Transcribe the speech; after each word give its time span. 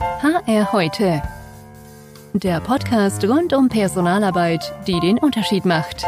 HR 0.00 0.72
heute. 0.72 1.22
Der 2.32 2.60
Podcast 2.60 3.22
rund 3.24 3.52
um 3.52 3.68
Personalarbeit, 3.68 4.72
die 4.86 4.98
den 4.98 5.18
Unterschied 5.18 5.64
macht. 5.64 6.04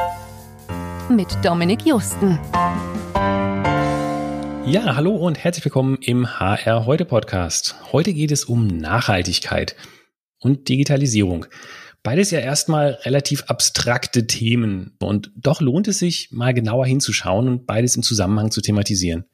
Mit 1.09 1.29
Dominik 1.45 1.87
Justen. 1.87 2.39
Ja, 4.65 4.97
hallo 4.97 5.15
und 5.15 5.43
herzlich 5.43 5.65
willkommen 5.65 5.99
im 6.01 6.41
HR 6.41 6.87
heute 6.87 7.05
Podcast. 7.05 7.77
Heute 7.93 8.13
geht 8.13 8.33
es 8.33 8.45
um 8.45 8.67
Nachhaltigkeit 8.67 9.77
und 10.41 10.69
Digitalisierung. 10.69 11.47
Beides 12.03 12.31
ja 12.31 12.41
erstmal 12.41 12.99
relativ 13.03 13.45
abstrakte 13.45 14.27
Themen 14.27 14.97
und 14.99 15.31
doch 15.37 15.61
lohnt 15.61 15.87
es 15.89 15.99
sich, 15.99 16.31
mal 16.33 16.55
genauer 16.55 16.87
hinzuschauen 16.87 17.49
und 17.49 17.67
beides 17.67 17.97
im 17.97 18.03
Zusammenhang 18.03 18.51
zu 18.51 18.61
thematisieren. 18.61 19.27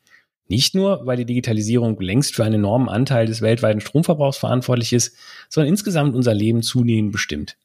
Nicht 0.48 0.74
nur, 0.74 1.06
weil 1.06 1.16
die 1.16 1.24
Digitalisierung 1.24 1.98
längst 2.00 2.34
für 2.34 2.44
einen 2.44 2.56
enormen 2.56 2.88
Anteil 2.88 3.26
des 3.26 3.40
weltweiten 3.40 3.80
Stromverbrauchs 3.80 4.36
verantwortlich 4.36 4.92
ist, 4.92 5.16
sondern 5.48 5.70
insgesamt 5.70 6.14
unser 6.14 6.34
Leben 6.34 6.62
zunehmend 6.62 7.12
bestimmt. 7.12 7.56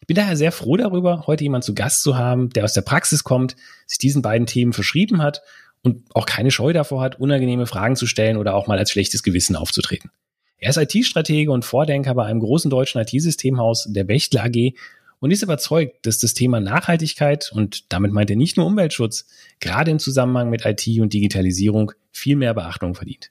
Ich 0.00 0.06
bin 0.06 0.16
daher 0.16 0.36
sehr 0.36 0.52
froh 0.52 0.76
darüber, 0.76 1.24
heute 1.26 1.44
jemanden 1.44 1.64
zu 1.64 1.74
Gast 1.74 2.02
zu 2.02 2.16
haben, 2.16 2.50
der 2.50 2.64
aus 2.64 2.72
der 2.72 2.82
Praxis 2.82 3.24
kommt, 3.24 3.56
sich 3.86 3.98
diesen 3.98 4.22
beiden 4.22 4.46
Themen 4.46 4.72
verschrieben 4.72 5.22
hat 5.22 5.42
und 5.82 6.04
auch 6.14 6.26
keine 6.26 6.50
Scheu 6.50 6.72
davor 6.72 7.02
hat, 7.02 7.18
unangenehme 7.18 7.66
Fragen 7.66 7.96
zu 7.96 8.06
stellen 8.06 8.36
oder 8.36 8.54
auch 8.54 8.66
mal 8.66 8.78
als 8.78 8.90
schlechtes 8.90 9.22
Gewissen 9.22 9.56
aufzutreten. 9.56 10.10
Er 10.58 10.70
ist 10.70 10.76
IT-Stratege 10.76 11.52
und 11.52 11.64
Vordenker 11.64 12.14
bei 12.14 12.24
einem 12.24 12.40
großen 12.40 12.70
deutschen 12.70 13.00
IT-Systemhaus, 13.00 13.86
der 13.90 14.04
Bechtle 14.04 14.42
AG, 14.42 14.74
und 15.20 15.30
ist 15.30 15.42
überzeugt, 15.42 16.06
dass 16.06 16.18
das 16.18 16.34
Thema 16.34 16.60
Nachhaltigkeit, 16.60 17.50
und 17.52 17.92
damit 17.92 18.12
meint 18.12 18.30
er 18.30 18.36
nicht 18.36 18.56
nur 18.56 18.66
Umweltschutz, 18.66 19.26
gerade 19.60 19.90
im 19.90 19.98
Zusammenhang 19.98 20.48
mit 20.48 20.64
IT 20.64 20.86
und 21.00 21.12
Digitalisierung 21.12 21.92
viel 22.18 22.36
mehr 22.36 22.54
Beachtung 22.54 22.94
verdient. 22.94 23.30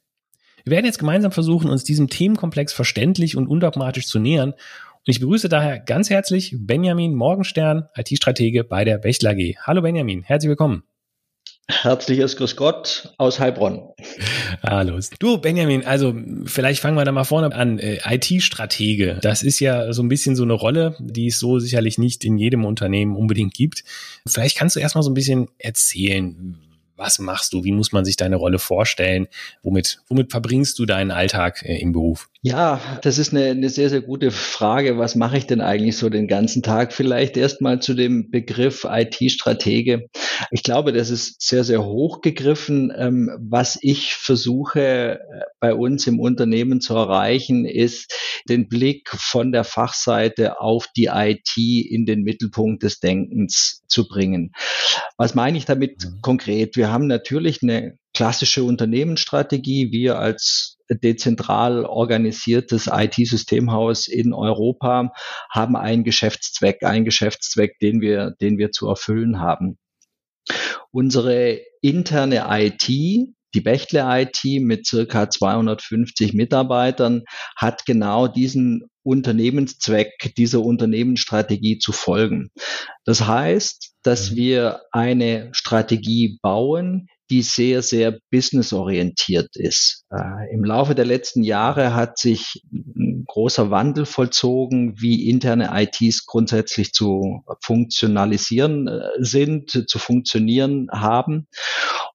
Wir 0.64 0.72
werden 0.72 0.86
jetzt 0.86 1.00
gemeinsam 1.00 1.32
versuchen, 1.32 1.70
uns 1.70 1.84
diesem 1.84 2.10
Themenkomplex 2.10 2.74
verständlich 2.74 3.38
und 3.38 3.48
undogmatisch 3.48 4.08
zu 4.08 4.20
nähern. 4.20 4.52
Und 4.52 5.12
ich 5.12 5.20
begrüße 5.20 5.48
daher 5.48 5.80
ganz 5.80 6.10
herzlich 6.10 6.56
Benjamin 6.58 7.16
Morgenstern, 7.16 7.88
IT-Stratege 7.96 8.64
bei 8.64 8.84
der 8.84 8.98
Bechtle 8.98 9.30
AG. 9.30 9.56
Hallo 9.66 9.82
Benjamin, 9.82 10.24
herzlich 10.24 10.50
willkommen. 10.50 10.84
Herzliches 11.70 12.38
Grüß 12.38 12.56
Gott 12.56 13.14
aus 13.18 13.42
Heilbronn. 13.42 13.82
Hallo. 14.64 15.00
Du, 15.20 15.38
Benjamin, 15.38 15.86
also 15.86 16.16
vielleicht 16.46 16.82
fangen 16.82 16.96
wir 16.96 17.04
da 17.04 17.12
mal 17.12 17.26
vorne 17.26 17.54
an. 17.54 17.78
Äh, 17.78 18.00
IT-Stratege, 18.06 19.20
das 19.22 19.44
ist 19.44 19.60
ja 19.60 19.92
so 19.92 20.02
ein 20.02 20.08
bisschen 20.08 20.38
so 20.38 20.44
eine 20.44 20.54
Rolle, 20.54 20.96
die 21.00 21.28
es 21.28 21.40
so 21.40 21.60
sicherlich 21.60 21.98
nicht 21.98 22.24
in 22.24 22.38
jedem 22.38 22.64
Unternehmen 22.64 23.18
unbedingt 23.18 23.54
gibt. 23.54 23.84
Vielleicht 24.26 24.58
kannst 24.58 24.78
du 24.78 24.80
erstmal 24.80 25.04
so 25.04 25.10
ein 25.10 25.14
bisschen 25.14 25.48
erzählen, 25.58 26.58
was 26.98 27.20
machst 27.20 27.54
du? 27.54 27.64
Wie 27.64 27.72
muss 27.72 27.92
man 27.92 28.04
sich 28.04 28.18
deine 28.18 28.36
Rolle 28.36 28.60
vorstellen? 28.60 29.28
Womit, 29.64 30.02
womit 30.08 30.32
verbringst 30.32 30.78
du 30.80 30.86
deinen 30.86 31.12
Alltag 31.12 31.64
äh, 31.64 31.80
im 31.80 31.94
Beruf? 31.94 32.30
Ja, 32.42 32.80
das 33.02 33.18
ist 33.18 33.34
eine, 33.34 33.50
eine 33.50 33.70
sehr, 33.70 33.90
sehr 33.90 34.02
gute 34.02 34.32
Frage. 34.32 34.98
Was 34.98 35.16
mache 35.16 35.38
ich 35.38 35.48
denn 35.48 35.60
eigentlich 35.60 35.98
so 35.98 36.10
den 36.10 36.28
ganzen 36.28 36.64
Tag? 36.64 36.94
Vielleicht 36.94 37.36
erstmal 37.36 37.82
zu 37.82 37.94
dem 37.94 38.32
Begriff 38.32 38.86
IT-Stratege. 38.90 40.08
Ich 40.52 40.64
glaube, 40.64 40.94
das 40.94 41.10
ist 41.10 41.42
sehr, 41.42 41.64
sehr 41.64 41.84
hoch 41.84 42.22
gegriffen. 42.22 42.94
Ähm, 42.96 43.32
was 43.40 43.78
ich 43.82 44.14
versuche 44.14 45.20
äh, 45.20 45.20
bei 45.60 45.74
uns 45.74 46.08
im 46.08 46.20
Unternehmen 46.20 46.80
zu 46.80 46.96
erreichen, 46.96 47.66
ist 47.66 48.14
den 48.48 48.70
Blick 48.70 49.10
von 49.10 49.52
der 49.52 49.64
Fachseite 49.64 50.62
auf 50.62 50.88
die 50.96 51.10
IT 51.12 51.58
in 51.58 52.06
den 52.06 52.22
Mittelpunkt 52.22 52.84
des 52.84 53.00
Denkens 53.00 53.84
zu 53.88 54.08
bringen. 54.08 54.54
Was 55.18 55.36
meine 55.36 55.58
ich 55.58 55.66
damit 55.66 56.06
mhm. 56.06 56.22
konkret? 56.22 56.76
Wir 56.76 56.87
haben 56.92 57.08
natürlich 57.08 57.62
eine 57.64 57.98
klassische 58.14 58.64
Unternehmensstrategie. 58.64 59.92
Wir 59.92 60.20
als 60.20 60.78
dezentral 60.90 61.86
organisiertes 61.86 62.90
IT-Systemhaus 62.92 64.08
in 64.08 64.34
Europa 64.34 65.12
haben 65.50 65.76
einen 65.76 66.04
Geschäftszweck, 66.04 66.84
einen 66.84 67.06
Geschäftszweck, 67.06 67.78
den 67.80 68.02
wir, 68.02 68.32
den 68.42 68.58
wir 68.58 68.72
zu 68.72 68.88
erfüllen 68.88 69.40
haben. 69.40 69.78
Unsere 70.92 71.60
interne 71.82 72.46
IT, 72.50 72.90
die 73.58 73.62
Bechtle 73.62 74.06
IT 74.06 74.62
mit 74.62 74.86
circa 74.86 75.32
250 75.32 76.34
Mitarbeitern 76.34 77.24
hat 77.56 77.88
genau 77.88 78.28
diesen 78.28 78.84
Unternehmenszweck, 79.02 80.36
dieser 80.38 80.62
Unternehmensstrategie 80.62 81.80
zu 81.80 81.92
folgen. 81.92 82.52
Das 83.04 83.26
heißt, 83.26 83.96
dass 84.04 84.30
mhm. 84.30 84.36
wir 84.36 84.82
eine 84.92 85.50
Strategie 85.54 86.38
bauen, 86.44 87.08
die 87.30 87.42
sehr, 87.42 87.82
sehr 87.82 88.20
businessorientiert 88.32 89.56
ist. 89.56 90.06
Äh, 90.12 90.54
Im 90.54 90.64
Laufe 90.64 90.96
der 90.96 91.06
letzten 91.06 91.44
Jahre 91.44 91.94
hat 91.94 92.18
sich 92.18 92.64
ein 92.72 93.26
großer 93.28 93.70
Wandel 93.70 94.06
vollzogen, 94.06 95.00
wie 95.00 95.30
interne 95.30 95.72
ITs 95.74 96.26
grundsätzlich 96.26 96.94
zu 96.94 97.44
funktionalisieren 97.62 98.88
äh, 98.88 99.10
sind, 99.20 99.72
zu 99.88 100.00
funktionieren 100.00 100.88
haben. 100.92 101.48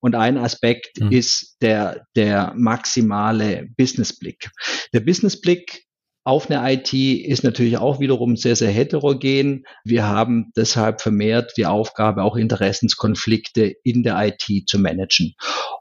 Und 0.01 0.15
ein 0.15 0.39
Aspekt 0.39 1.01
mhm. 1.01 1.13
ist 1.13 1.57
der, 1.61 2.07
der 2.17 2.55
maximale 2.57 3.69
Businessblick. 3.77 4.51
Der 4.93 5.01
Businessblick 5.01 5.85
auf 6.25 6.51
eine 6.51 6.73
IT 6.73 6.93
ist 6.93 7.43
natürlich 7.43 7.79
auch 7.79 7.99
wiederum 7.99 8.37
sehr, 8.37 8.55
sehr 8.55 8.71
heterogen. 8.71 9.65
Wir 9.85 10.07
haben 10.07 10.53
deshalb 10.57 11.01
vermehrt 11.01 11.55
die 11.57 11.67
Aufgabe, 11.67 12.23
auch 12.23 12.37
Interessenskonflikte 12.37 13.75
in 13.83 14.05
der 14.05 14.19
IT 14.25 14.69
zu 14.69 14.79
managen. 14.79 15.35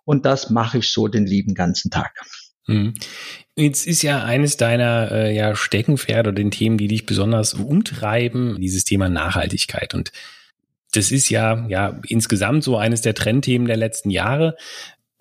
Und 0.04 0.26
das 0.26 0.50
mache 0.50 0.80
ich 0.80 0.92
so 0.92 1.08
den 1.08 1.28
lieben 1.28 1.54
ganzen 1.54 1.92
Tag. 1.92 2.12
Mhm. 2.66 2.96
Jetzt 3.56 3.86
ist 3.86 4.02
ja 4.02 4.24
eines 4.24 4.58
deiner 4.58 5.12
äh, 5.12 5.36
ja, 5.36 5.56
Steckenpferde 5.56 6.30
oder 6.30 6.36
den 6.36 6.52
Themen, 6.52 6.78
die 6.78 6.88
dich 6.88 7.06
besonders 7.06 7.54
umtreiben, 7.54 8.60
dieses 8.60 8.84
Thema 8.84 9.10
Nachhaltigkeit. 9.10 9.94
Und 9.94 10.12
das 10.94 11.12
ist 11.12 11.30
ja, 11.30 11.68
ja 11.68 12.00
insgesamt 12.08 12.64
so 12.64 12.78
eines 12.78 13.02
der 13.02 13.14
Trendthemen 13.14 13.68
der 13.68 13.78
letzten 13.78 14.10
Jahre 14.10 14.56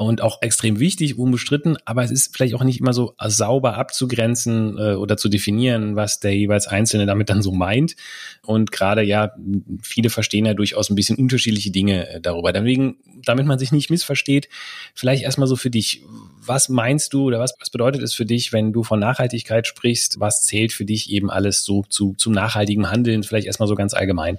und 0.00 0.22
auch 0.22 0.40
extrem 0.40 0.80
wichtig, 0.80 1.18
unbestritten, 1.18 1.76
aber 1.84 2.02
es 2.02 2.10
ist 2.10 2.34
vielleicht 2.34 2.54
auch 2.54 2.64
nicht 2.64 2.80
immer 2.80 2.94
so 2.94 3.12
sauber 3.26 3.76
abzugrenzen 3.76 4.78
äh, 4.78 4.94
oder 4.94 5.18
zu 5.18 5.28
definieren, 5.28 5.94
was 5.94 6.20
der 6.20 6.34
jeweils 6.34 6.66
Einzelne 6.66 7.04
damit 7.04 7.28
dann 7.28 7.42
so 7.42 7.52
meint. 7.52 7.96
Und 8.42 8.72
gerade 8.72 9.02
ja, 9.02 9.34
viele 9.82 10.08
verstehen 10.08 10.46
ja 10.46 10.54
durchaus 10.54 10.88
ein 10.88 10.94
bisschen 10.94 11.18
unterschiedliche 11.18 11.70
Dinge 11.70 12.08
äh, 12.08 12.20
darüber. 12.22 12.50
Deswegen, 12.50 12.96
damit 13.26 13.44
man 13.44 13.58
sich 13.58 13.72
nicht 13.72 13.90
missversteht, 13.90 14.48
vielleicht 14.94 15.22
erstmal 15.22 15.48
so 15.48 15.56
für 15.56 15.68
dich, 15.68 16.02
was 16.46 16.70
meinst 16.70 17.12
du 17.12 17.24
oder 17.24 17.38
was, 17.38 17.54
was 17.60 17.68
bedeutet 17.68 18.02
es 18.02 18.14
für 18.14 18.24
dich, 18.24 18.54
wenn 18.54 18.72
du 18.72 18.82
von 18.82 18.98
Nachhaltigkeit 18.98 19.66
sprichst? 19.66 20.18
Was 20.18 20.44
zählt 20.44 20.72
für 20.72 20.86
dich 20.86 21.10
eben 21.10 21.30
alles 21.30 21.62
so 21.62 21.84
zu, 21.88 22.14
zum 22.16 22.32
nachhaltigen 22.32 22.90
Handeln? 22.90 23.22
Vielleicht 23.22 23.46
erstmal 23.46 23.68
so 23.68 23.74
ganz 23.74 23.92
allgemein. 23.92 24.38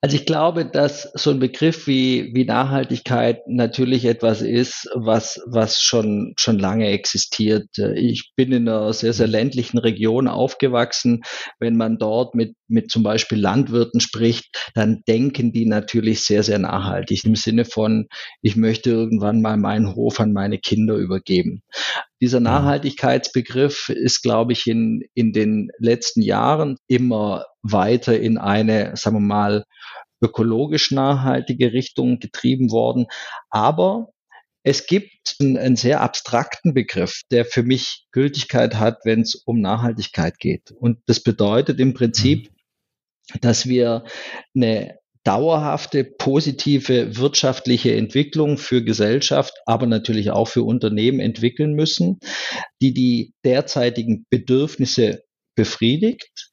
Also 0.00 0.16
ich 0.16 0.24
glaube, 0.24 0.64
dass 0.64 1.02
so 1.14 1.30
ein 1.30 1.38
Begriff 1.38 1.86
wie, 1.86 2.30
wie 2.34 2.46
Nachhaltigkeit 2.46 3.46
natürlich 3.46 4.06
etwas 4.06 4.40
ist, 4.40 4.85
was, 4.94 5.40
was 5.46 5.80
schon, 5.80 6.34
schon 6.36 6.58
lange 6.58 6.88
existiert. 6.88 7.68
Ich 7.94 8.32
bin 8.36 8.52
in 8.52 8.68
einer 8.68 8.92
sehr, 8.92 9.12
sehr 9.12 9.28
ländlichen 9.28 9.78
Region 9.78 10.28
aufgewachsen. 10.28 11.22
Wenn 11.58 11.76
man 11.76 11.98
dort 11.98 12.34
mit, 12.34 12.54
mit 12.68 12.90
zum 12.90 13.02
Beispiel 13.02 13.38
Landwirten 13.38 14.00
spricht, 14.00 14.70
dann 14.74 15.02
denken 15.06 15.52
die 15.52 15.66
natürlich 15.66 16.24
sehr, 16.24 16.42
sehr 16.42 16.58
nachhaltig 16.58 17.24
im 17.24 17.36
Sinne 17.36 17.64
von, 17.64 18.08
ich 18.42 18.56
möchte 18.56 18.90
irgendwann 18.90 19.40
mal 19.40 19.56
meinen 19.56 19.94
Hof 19.94 20.20
an 20.20 20.32
meine 20.32 20.58
Kinder 20.58 20.96
übergeben 20.96 21.36
geben. 21.36 21.62
Dieser 22.20 22.40
mhm. 22.40 22.44
Nachhaltigkeitsbegriff 22.44 23.90
ist, 23.90 24.22
glaube 24.22 24.52
ich, 24.52 24.66
in, 24.66 25.02
in 25.14 25.32
den 25.32 25.70
letzten 25.78 26.22
Jahren 26.22 26.76
immer 26.88 27.44
weiter 27.62 28.18
in 28.18 28.38
eine, 28.38 28.96
sagen 28.96 29.16
wir 29.16 29.20
mal, 29.20 29.64
ökologisch 30.22 30.92
nachhaltige 30.92 31.72
Richtung 31.72 32.18
getrieben 32.18 32.70
worden. 32.70 33.06
Aber 33.50 34.08
es 34.66 34.86
gibt 34.86 35.36
einen, 35.38 35.56
einen, 35.56 35.76
sehr 35.76 36.00
abstrakten 36.00 36.74
Begriff, 36.74 37.22
der 37.30 37.44
für 37.44 37.62
mich 37.62 38.08
Gültigkeit 38.10 38.74
hat, 38.74 39.04
wenn 39.04 39.20
es 39.20 39.36
um 39.36 39.60
Nachhaltigkeit 39.60 40.40
geht. 40.40 40.72
Und 40.72 40.98
das 41.06 41.20
bedeutet 41.20 41.78
im 41.78 41.94
Prinzip, 41.94 42.50
mhm. 42.50 43.40
dass 43.42 43.68
wir 43.68 44.02
eine 44.56 44.98
dauerhafte 45.22 46.02
positive 46.02 47.16
wirtschaftliche 47.16 47.94
Entwicklung 47.94 48.58
für 48.58 48.82
Gesellschaft, 48.82 49.52
aber 49.66 49.86
natürlich 49.86 50.32
auch 50.32 50.48
für 50.48 50.64
Unternehmen 50.64 51.20
entwickeln 51.20 51.74
müssen, 51.74 52.18
die 52.82 52.92
die 52.92 53.34
derzeitigen 53.44 54.26
Bedürfnisse 54.30 55.22
befriedigt, 55.54 56.50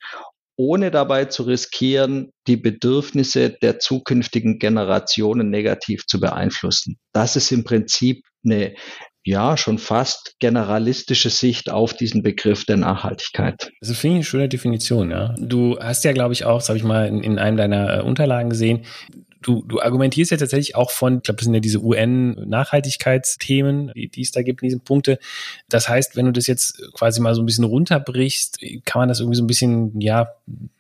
ohne 0.56 0.92
dabei 0.92 1.26
zu 1.26 1.44
riskieren, 1.44 2.32
die 2.48 2.58
Bedürfnisse 2.58 3.50
der 3.50 3.80
zukünftigen 3.80 4.60
Generationen 4.60 5.50
negativ 5.50 6.06
zu 6.06 6.20
beeinflussen. 6.20 6.98
Das 7.12 7.36
ist 7.36 7.52
im 7.52 7.64
Prinzip 7.64 8.24
eine 8.46 8.74
ja, 9.26 9.56
schon 9.56 9.78
fast 9.78 10.36
generalistische 10.40 11.30
Sicht 11.30 11.72
auf 11.72 11.94
diesen 11.94 12.24
Begriff 12.24 12.66
der 12.66 12.78
Nachhaltigkeit. 12.78 13.72
Das 13.80 13.98
finde 13.98 14.16
ich 14.16 14.18
eine 14.18 14.24
schöne 14.26 14.50
Definition, 14.50 15.12
ja. 15.12 15.34
Du 15.38 15.80
hast 15.80 16.04
ja, 16.04 16.12
glaube 16.12 16.34
ich, 16.34 16.44
auch, 16.44 16.58
das 16.58 16.68
habe 16.68 16.78
ich 16.78 16.84
mal 16.84 17.08
in, 17.08 17.24
in 17.24 17.40
einem 17.40 17.56
deiner 17.56 18.00
äh, 18.00 18.02
Unterlagen 18.02 18.50
gesehen, 18.50 18.86
du, 19.44 19.64
du 19.68 19.82
argumentierst 19.82 20.32
ja 20.32 20.38
tatsächlich 20.38 20.76
auch 20.76 20.92
von, 20.92 21.18
ich 21.18 21.24
glaube, 21.24 21.38
das 21.38 21.46
sind 21.46 21.54
ja 21.54 21.60
diese 21.60 21.84
UN-Nachhaltigkeitsthemen, 21.84 23.92
die, 23.96 24.10
die 24.10 24.22
es 24.22 24.32
da 24.32 24.42
gibt 24.42 24.64
in 24.64 24.68
diesen 24.68 24.82
Punkte. 24.82 25.20
Das 25.70 25.88
heißt, 25.88 26.16
wenn 26.16 26.26
du 26.26 26.32
das 26.32 26.48
jetzt 26.48 26.82
quasi 26.94 27.22
mal 27.22 27.36
so 27.36 27.42
ein 27.42 27.46
bisschen 27.46 27.66
runterbrichst, 27.66 28.60
kann 28.86 29.02
man 29.02 29.10
das 29.10 29.20
irgendwie 29.20 29.38
so 29.38 29.44
ein 29.44 29.48
bisschen, 29.48 30.02
ja, 30.02 30.30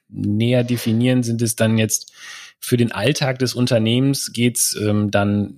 näher 0.09 0.63
definieren? 0.63 1.23
Sind 1.23 1.41
es 1.41 1.55
dann 1.55 1.77
jetzt 1.77 2.11
für 2.59 2.77
den 2.77 2.91
Alltag 2.91 3.39
des 3.39 3.55
Unternehmens 3.55 4.31
geht's 4.31 4.75
ähm, 4.75 5.11
dann 5.11 5.57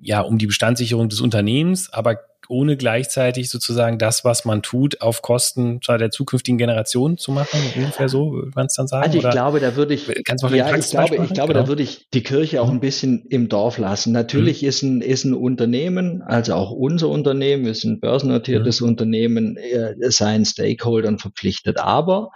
ja 0.00 0.20
um 0.20 0.38
die 0.38 0.46
Bestandssicherung 0.46 1.08
des 1.08 1.20
Unternehmens, 1.20 1.92
aber 1.92 2.20
ohne 2.48 2.76
gleichzeitig 2.76 3.50
sozusagen 3.50 3.98
das, 3.98 4.24
was 4.24 4.44
man 4.44 4.62
tut, 4.62 5.00
auf 5.00 5.22
Kosten 5.22 5.80
der 5.86 6.10
zukünftigen 6.10 6.58
Generation 6.58 7.18
zu 7.18 7.32
machen, 7.32 7.60
ungefähr 7.76 8.08
so, 8.08 8.32
würde 8.32 8.50
man 8.54 8.66
es 8.66 8.74
dann 8.74 8.86
sagen? 8.86 9.04
Also 9.04 9.18
ich 9.18 9.24
Oder 9.24 9.32
glaube, 9.32 9.60
da 9.60 9.76
würde 9.76 9.94
ich, 9.94 10.10
kannst 10.24 10.44
du 10.44 10.48
ja, 10.48 10.74
ich 10.74 10.90
glaube, 10.90 11.16
ich 11.16 11.32
glaube, 11.32 11.52
genau. 11.52 11.64
da 11.64 11.68
würde 11.68 11.82
ich 11.82 12.08
die 12.12 12.22
Kirche 12.22 12.60
auch 12.62 12.68
ein 12.68 12.80
bisschen 12.80 13.26
im 13.28 13.48
Dorf 13.48 13.78
lassen. 13.78 14.12
Natürlich 14.12 14.62
mhm. 14.62 14.68
ist 14.68 14.82
ein, 14.82 15.00
ist 15.00 15.24
ein 15.24 15.34
Unternehmen, 15.34 16.22
also 16.22 16.54
auch 16.54 16.70
unser 16.70 17.08
Unternehmen, 17.08 17.66
ist 17.66 17.84
ein 17.84 18.00
börsennotiertes 18.00 18.80
mhm. 18.80 18.88
Unternehmen, 18.88 19.56
äh, 19.56 19.94
seinen 20.10 20.44
Stakeholdern 20.44 21.18
verpflichtet. 21.18 21.78
Aber 21.78 22.30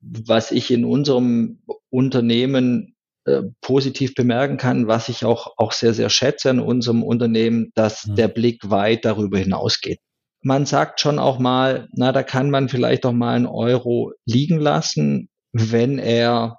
was 0.00 0.50
ich 0.50 0.70
in 0.70 0.84
unserem 0.84 1.60
Unternehmen 1.90 2.93
äh, 3.26 3.42
positiv 3.60 4.14
bemerken 4.14 4.56
kann, 4.56 4.86
was 4.86 5.08
ich 5.08 5.24
auch, 5.24 5.54
auch 5.56 5.72
sehr, 5.72 5.94
sehr 5.94 6.10
schätze 6.10 6.50
an 6.50 6.60
unserem 6.60 7.02
Unternehmen, 7.02 7.70
dass 7.74 8.06
mhm. 8.06 8.16
der 8.16 8.28
Blick 8.28 8.70
weit 8.70 9.04
darüber 9.04 9.38
hinausgeht. 9.38 9.98
Man 10.42 10.66
sagt 10.66 11.00
schon 11.00 11.18
auch 11.18 11.38
mal, 11.38 11.88
na, 11.92 12.12
da 12.12 12.22
kann 12.22 12.50
man 12.50 12.68
vielleicht 12.68 13.06
auch 13.06 13.12
mal 13.12 13.34
einen 13.34 13.46
Euro 13.46 14.12
liegen 14.26 14.58
lassen, 14.58 15.30
wenn 15.52 15.98
er 15.98 16.58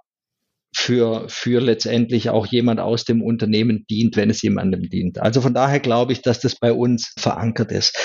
für, 0.76 1.30
für 1.30 1.62
letztendlich 1.62 2.30
auch 2.30 2.48
jemand 2.48 2.80
aus 2.80 3.06
dem 3.06 3.22
Unternehmen 3.22 3.86
dient, 3.90 4.18
wenn 4.18 4.30
es 4.30 4.42
jemandem 4.42 4.90
dient. 4.90 5.20
Also 5.20 5.42
von 5.42 5.54
daher 5.54 5.80
glaube 5.80 6.14
ich, 6.14 6.22
dass 6.22 6.40
das 6.40 6.56
bei 6.56 6.74
uns 6.74 7.14
verankert 7.18 7.72
ist. 7.72 7.96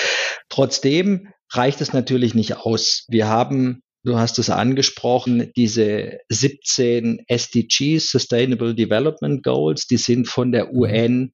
Trotzdem 0.49 1.29
reicht 1.51 1.81
es 1.81 1.93
natürlich 1.93 2.33
nicht 2.33 2.57
aus. 2.57 3.05
Wir 3.09 3.27
haben 3.27 3.81
Du 4.03 4.17
hast 4.17 4.39
es 4.39 4.49
angesprochen, 4.49 5.51
diese 5.55 6.19
17 6.29 7.23
SDGs, 7.27 8.09
Sustainable 8.09 8.73
Development 8.73 9.43
Goals, 9.43 9.85
die 9.85 9.97
sind 9.97 10.27
von 10.27 10.51
der 10.51 10.71
mhm. 10.71 10.79
UN 10.79 11.33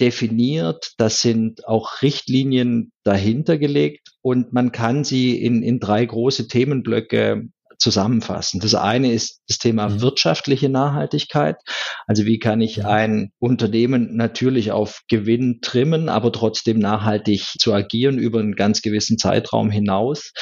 definiert. 0.00 0.92
Das 0.98 1.22
sind 1.22 1.66
auch 1.66 2.02
Richtlinien 2.02 2.92
dahinter 3.04 3.56
gelegt 3.56 4.10
und 4.20 4.52
man 4.52 4.70
kann 4.70 5.04
sie 5.04 5.40
in, 5.40 5.62
in 5.62 5.80
drei 5.80 6.04
große 6.04 6.46
Themenblöcke 6.46 7.48
zusammenfassen. 7.84 8.60
Das 8.60 8.74
eine 8.74 9.12
ist 9.12 9.42
das 9.46 9.58
Thema 9.58 9.88
mhm. 9.88 10.00
wirtschaftliche 10.00 10.70
Nachhaltigkeit. 10.70 11.56
Also 12.06 12.24
wie 12.24 12.38
kann 12.38 12.62
ich 12.62 12.86
ein 12.86 13.30
Unternehmen 13.38 14.16
natürlich 14.16 14.72
auf 14.72 15.02
Gewinn 15.08 15.60
trimmen, 15.60 16.08
aber 16.08 16.32
trotzdem 16.32 16.78
nachhaltig 16.78 17.42
zu 17.58 17.74
agieren 17.74 18.18
über 18.18 18.40
einen 18.40 18.56
ganz 18.56 18.80
gewissen 18.80 19.18
Zeitraum 19.18 19.70
hinaus. 19.70 20.32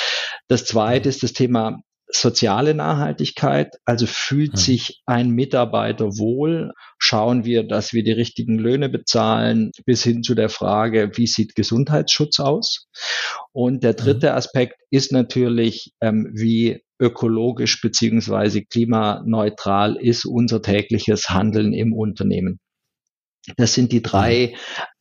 Das 0.49 0.65
zweite 0.65 1.09
ist 1.09 1.25
das 1.25 1.33
Thema 1.33 1.79
soziale 2.15 2.75
Nachhaltigkeit, 2.75 3.75
also 3.85 4.07
fühlt 4.07 4.59
sich 4.59 5.01
ein 5.07 5.31
Mitarbeiter 5.31 6.19
wohl, 6.19 6.73
schauen 6.99 7.45
wir, 7.45 7.67
dass 7.67 7.93
wir 7.93 8.05
die 8.05 8.13
richtigen 8.13 8.59
Löhne 8.59 8.89
bezahlen, 8.89 9.73
bis 9.87 10.03
hin 10.03 10.23
zu 10.23 10.35
der 10.35 10.49
Frage, 10.49 11.13
wie 11.15 11.27
sieht 11.27 11.55
Gesundheitsschutz 11.55 12.39
aus? 12.39 12.87
Und 13.53 13.83
der 13.83 13.95
dritte 13.95 14.35
Aspekt 14.35 14.77
ist 14.91 15.13
natürlich, 15.13 15.93
ähm, 16.01 16.31
wie 16.35 16.83
ökologisch 17.03 17.81
beziehungsweise 17.81 18.63
klimaneutral 18.63 19.97
ist 19.97 20.25
unser 20.25 20.63
tägliches 20.63 21.29
Handeln 21.29 21.73
im 21.73 21.93
Unternehmen. 21.93 22.61
Das 23.57 23.75
sind 23.75 23.91
die 23.91 24.03
drei 24.03 24.55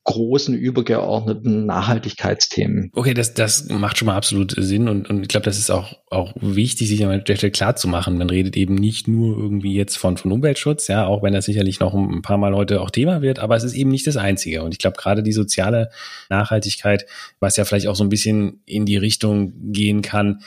großen 0.04 0.56
übergeordneten 0.56 1.68
Nachhaltigkeitsthemen. 1.68 2.90
Okay, 2.96 3.14
das, 3.14 3.36
das 3.36 3.70
macht 3.70 4.00
schon 4.00 4.08
mal 4.08 4.16
absolut 4.16 4.56
Sinn 4.58 4.90
und, 4.90 5.08
und 5.12 5.22
ich 5.22 5.28
glaube, 5.28 5.44
das 5.44 5.60
ist 5.60 5.70
auch, 5.70 5.94
auch 6.10 6.34
wichtig, 6.42 6.88
sich 6.88 7.06
an 7.06 7.24
der 7.24 7.36
Stelle 7.36 7.52
klar 7.52 7.76
zu 7.76 7.88
machen. 7.88 8.18
Man 8.18 8.32
redet 8.32 8.58
eben 8.58 8.74
nicht 8.74 9.08
nur 9.08 9.38
irgendwie 9.38 9.76
jetzt 9.76 9.98
von, 9.98 10.18
von 10.18 10.32
Umweltschutz, 10.32 10.88
ja, 10.88 11.06
auch 11.06 11.22
wenn 11.22 11.34
das 11.34 11.46
sicherlich 11.46 11.80
noch 11.80 11.94
ein 11.94 12.24
paar 12.24 12.40
Mal 12.40 12.56
heute 12.56 12.82
auch 12.82 12.90
Thema 12.90 13.22
wird, 13.22 13.38
aber 13.38 13.56
es 13.56 13.64
ist 13.64 13.76
eben 13.76 13.92
nicht 13.92 14.08
das 14.08 14.18
Einzige. 14.18 14.64
Und 14.64 14.74
ich 14.74 14.80
glaube, 14.80 14.98
gerade 14.98 15.22
die 15.22 15.34
soziale 15.34 15.92
Nachhaltigkeit, 16.30 17.06
was 17.40 17.58
ja 17.58 17.66
vielleicht 17.66 17.88
auch 17.88 17.96
so 17.96 18.04
ein 18.04 18.10
bisschen 18.10 18.64
in 18.66 18.88
die 18.88 18.98
Richtung 18.98 19.54
gehen 19.72 20.02
kann, 20.02 20.42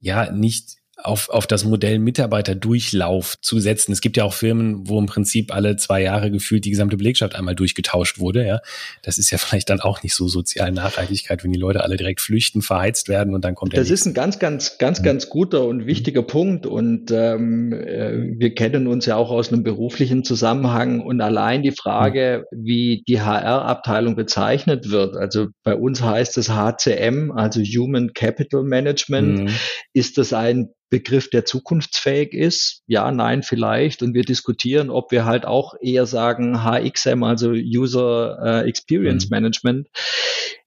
ja, 0.00 0.30
nicht 0.30 0.76
auf, 1.02 1.28
auf 1.28 1.46
das 1.46 1.64
Modell 1.64 1.98
Mitarbeiterdurchlauf 1.98 3.36
zu 3.40 3.60
setzen. 3.60 3.92
Es 3.92 4.00
gibt 4.00 4.16
ja 4.16 4.24
auch 4.24 4.34
Firmen, 4.34 4.88
wo 4.88 4.98
im 4.98 5.06
Prinzip 5.06 5.54
alle 5.54 5.76
zwei 5.76 6.02
Jahre 6.02 6.30
gefühlt 6.30 6.64
die 6.64 6.70
gesamte 6.70 6.96
Belegschaft 6.96 7.36
einmal 7.36 7.54
durchgetauscht 7.54 8.18
wurde. 8.18 8.44
Ja, 8.44 8.60
das 9.02 9.18
ist 9.18 9.30
ja 9.30 9.38
vielleicht 9.38 9.70
dann 9.70 9.80
auch 9.80 10.02
nicht 10.02 10.14
so 10.14 10.28
sozial 10.28 10.72
Nachhaltigkeit, 10.72 11.44
wenn 11.44 11.52
die 11.52 11.58
Leute 11.58 11.82
alle 11.82 11.96
direkt 11.96 12.20
flüchten, 12.20 12.62
verheizt 12.62 13.08
werden 13.08 13.34
und 13.34 13.44
dann 13.44 13.54
kommt 13.54 13.72
der. 13.72 13.80
Das 13.80 13.90
ist 13.90 14.06
ein 14.06 14.14
ganz, 14.14 14.38
ganz, 14.38 14.78
ganz, 14.78 15.02
ganz 15.02 15.28
guter 15.28 15.64
und 15.64 15.86
wichtiger 15.86 16.22
Punkt. 16.22 16.66
Und 16.66 17.10
ähm, 17.12 17.72
äh, 17.72 18.38
wir 18.38 18.54
kennen 18.54 18.88
uns 18.88 19.06
ja 19.06 19.16
auch 19.16 19.30
aus 19.30 19.52
einem 19.52 19.62
beruflichen 19.62 20.24
Zusammenhang 20.24 21.00
und 21.00 21.20
allein 21.20 21.62
die 21.62 21.72
Frage, 21.72 22.44
wie 22.50 23.04
die 23.06 23.20
HR-Abteilung 23.20 24.16
bezeichnet 24.16 24.90
wird. 24.90 25.16
Also 25.16 25.46
bei 25.62 25.76
uns 25.76 26.02
heißt 26.02 26.38
es 26.38 26.50
HCM, 26.50 27.30
also 27.30 27.60
Human 27.60 28.12
Capital 28.14 28.64
Management. 28.64 29.44
Mhm. 29.44 29.50
Ist 29.92 30.18
das 30.18 30.32
ein 30.32 30.70
Begriff, 30.90 31.30
der 31.30 31.44
zukunftsfähig 31.44 32.32
ist? 32.32 32.82
Ja, 32.86 33.10
nein, 33.10 33.42
vielleicht. 33.42 34.02
Und 34.02 34.14
wir 34.14 34.24
diskutieren, 34.24 34.90
ob 34.90 35.12
wir 35.12 35.24
halt 35.24 35.44
auch 35.44 35.74
eher 35.80 36.06
sagen 36.06 36.64
HXM, 36.64 37.22
also 37.22 37.50
User 37.50 38.38
äh, 38.42 38.68
Experience 38.68 39.26
mhm. 39.26 39.36
Management. 39.36 39.88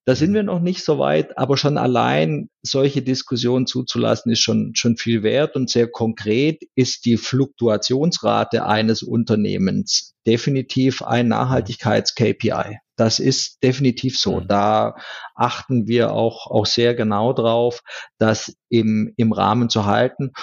Da 0.06 0.16
sind 0.16 0.34
wir 0.34 0.42
noch 0.42 0.60
nicht 0.60 0.84
so 0.84 0.98
weit, 0.98 1.38
aber 1.38 1.58
schon 1.58 1.78
allein 1.78 2.50
solche 2.64 3.04
Diskussionen 3.04 3.68
zuzulassen 3.68 4.32
ist 4.32 4.42
schon, 4.42 4.72
schon 4.74 4.98
viel 4.98 5.22
wert 5.22 5.56
und 5.56 5.70
sehr 5.70 5.88
konkret 5.88 6.64
ist 6.76 7.06
die 7.06 7.18
Fluktuationsrate 7.18 8.66
eines 8.66 9.04
Unternehmens 9.04 10.16
definitiv 10.26 11.04
ein 11.04 11.28
Nachhaltigkeits-KPI. 11.28 12.80
Das 13.02 13.18
ist 13.18 13.64
definitiv 13.64 14.20
so. 14.20 14.42
Mhm. 14.42 14.48
Da 14.48 14.96
achten 15.34 15.88
wir 15.88 16.14
auch, 16.14 16.46
auch 16.46 16.68
sehr 16.68 16.94
genau 16.94 17.34
drauf, 17.34 17.82
das 18.20 18.54
im, 18.70 19.12
im 19.18 19.32
Rahmen 19.32 19.70
zu 19.70 19.88
halten. 19.88 20.34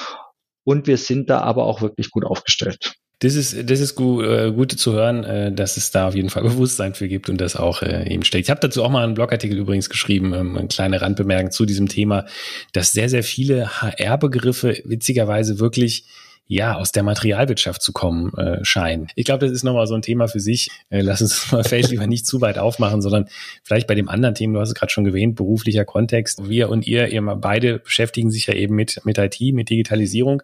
Und 0.64 0.88
wir 0.88 0.96
sind 0.96 1.30
da 1.30 1.40
aber 1.42 1.66
auch 1.66 1.82
wirklich 1.82 2.10
gut 2.10 2.24
aufgestellt. 2.24 2.94
Das 3.20 3.36
ist, 3.36 3.70
das 3.70 3.78
ist 3.78 3.94
gut, 3.94 4.24
äh, 4.24 4.50
gut 4.50 4.72
zu 4.72 4.92
hören, 4.92 5.22
äh, 5.22 5.52
dass 5.52 5.76
es 5.76 5.92
da 5.92 6.08
auf 6.08 6.16
jeden 6.16 6.30
Fall 6.30 6.42
Bewusstsein 6.48 6.94
für 6.94 7.06
gibt 7.06 7.30
und 7.30 7.40
das 7.40 7.54
auch 7.54 7.82
äh, 7.82 8.12
eben 8.12 8.24
steckt. 8.24 8.46
Ich 8.46 8.50
habe 8.50 8.60
dazu 8.60 8.82
auch 8.82 8.90
mal 8.90 9.04
einen 9.04 9.14
Blogartikel 9.14 9.56
übrigens 9.56 9.88
geschrieben, 9.88 10.34
ähm, 10.34 10.56
eine 10.56 10.66
kleine 10.66 11.00
Randbemerkung 11.00 11.52
zu 11.52 11.64
diesem 11.64 11.88
Thema, 11.88 12.26
dass 12.72 12.90
sehr, 12.90 13.08
sehr 13.08 13.22
viele 13.22 13.80
HR-Begriffe 13.80 14.82
witzigerweise 14.84 15.60
wirklich 15.60 16.06
ja, 16.50 16.76
aus 16.76 16.92
der 16.92 17.02
Materialwirtschaft 17.02 17.82
zu 17.82 17.92
kommen 17.92 18.32
äh, 18.38 18.64
scheinen. 18.64 19.08
Ich 19.14 19.26
glaube, 19.26 19.44
das 19.44 19.52
ist 19.52 19.64
nochmal 19.64 19.86
so 19.86 19.94
ein 19.94 20.00
Thema 20.00 20.28
für 20.28 20.40
sich. 20.40 20.70
Äh, 20.88 21.02
lass 21.02 21.20
uns 21.20 21.52
mal 21.52 21.62
Feld 21.68 21.90
lieber 21.90 22.06
nicht 22.06 22.26
zu 22.26 22.40
weit 22.40 22.56
aufmachen, 22.56 23.02
sondern 23.02 23.28
vielleicht 23.62 23.86
bei 23.86 23.94
dem 23.94 24.08
anderen 24.08 24.34
Thema, 24.34 24.54
du 24.54 24.60
hast 24.60 24.70
es 24.70 24.74
gerade 24.74 24.90
schon 24.90 25.04
erwähnt, 25.04 25.36
beruflicher 25.36 25.84
Kontext. 25.84 26.48
Wir 26.48 26.70
und 26.70 26.86
ihr, 26.86 27.08
ihr 27.08 27.20
beide 27.22 27.80
beschäftigen 27.80 28.30
sich 28.30 28.46
ja 28.46 28.54
eben 28.54 28.74
mit, 28.74 28.98
mit 29.04 29.18
IT, 29.18 29.38
mit 29.52 29.68
Digitalisierung. 29.68 30.42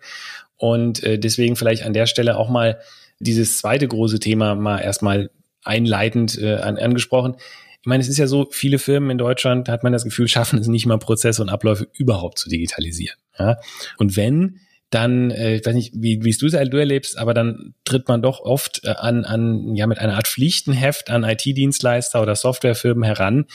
Und 0.58 1.02
äh, 1.02 1.18
deswegen 1.18 1.56
vielleicht 1.56 1.84
an 1.84 1.94
der 1.94 2.04
Stelle 2.04 2.36
auch 2.36 2.50
mal 2.50 2.78
dieses 3.18 3.56
zweite 3.56 3.88
große 3.88 4.20
Thema 4.20 4.54
mal 4.54 4.80
erstmal 4.80 5.30
einleitend 5.62 6.38
äh, 6.38 6.56
an, 6.56 6.76
angesprochen. 6.76 7.36
Ich 7.80 7.86
meine, 7.86 8.02
es 8.02 8.08
ist 8.08 8.18
ja 8.18 8.26
so, 8.26 8.46
viele 8.50 8.78
Firmen 8.78 9.08
in 9.10 9.18
Deutschland, 9.18 9.70
hat 9.70 9.82
man 9.82 9.92
das 9.92 10.04
Gefühl, 10.04 10.28
schaffen 10.28 10.58
es 10.58 10.68
nicht 10.68 10.84
mal 10.84 10.98
Prozesse 10.98 11.40
und 11.40 11.48
Abläufe 11.48 11.88
überhaupt 11.94 12.38
zu 12.38 12.50
digitalisieren. 12.50 13.16
Ja? 13.38 13.56
Und 13.96 14.16
wenn, 14.16 14.60
dann, 14.94 15.30
äh, 15.30 15.56
ich 15.56 15.66
weiß 15.66 15.74
nicht, 15.74 15.92
wie, 15.96 16.24
wie 16.24 16.30
du 16.30 16.46
es 16.46 16.54
halt 16.54 16.72
du 16.72 16.78
erlebst, 16.78 17.18
aber 17.18 17.34
dann 17.34 17.74
tritt 17.84 18.08
man 18.08 18.22
doch 18.22 18.40
oft 18.40 18.82
äh, 18.84 18.90
an, 18.90 19.24
an, 19.24 19.74
ja, 19.74 19.86
mit 19.86 19.98
einer 19.98 20.14
Art 20.14 20.28
Pflichtenheft 20.28 21.10
an 21.10 21.24
IT-Dienstleister 21.24 22.22
oder 22.22 22.36
Softwarefirmen 22.36 23.04
heran, 23.04 23.46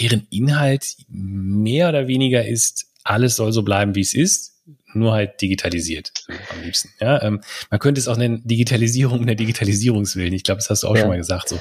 deren 0.00 0.26
Inhalt 0.30 0.96
mehr 1.08 1.88
oder 1.88 2.08
weniger 2.08 2.46
ist, 2.46 2.86
alles 3.04 3.36
soll 3.36 3.52
so 3.52 3.62
bleiben, 3.62 3.94
wie 3.94 4.00
es 4.00 4.14
ist 4.14 4.55
nur 4.96 5.12
halt 5.12 5.40
digitalisiert 5.40 6.12
am 6.28 6.62
liebsten. 6.64 6.90
Ja, 7.00 7.22
ähm, 7.22 7.40
man 7.70 7.80
könnte 7.80 8.00
es 8.00 8.08
auch 8.08 8.16
nennen 8.16 8.42
Digitalisierung 8.44 9.26
der 9.26 9.34
Digitalisierungswillen. 9.34 10.32
Ich 10.32 10.42
glaube, 10.42 10.58
das 10.58 10.70
hast 10.70 10.82
du 10.82 10.88
auch 10.88 10.94
ja. 10.94 11.00
schon 11.02 11.08
mal 11.10 11.16
gesagt. 11.16 11.48
So, 11.48 11.60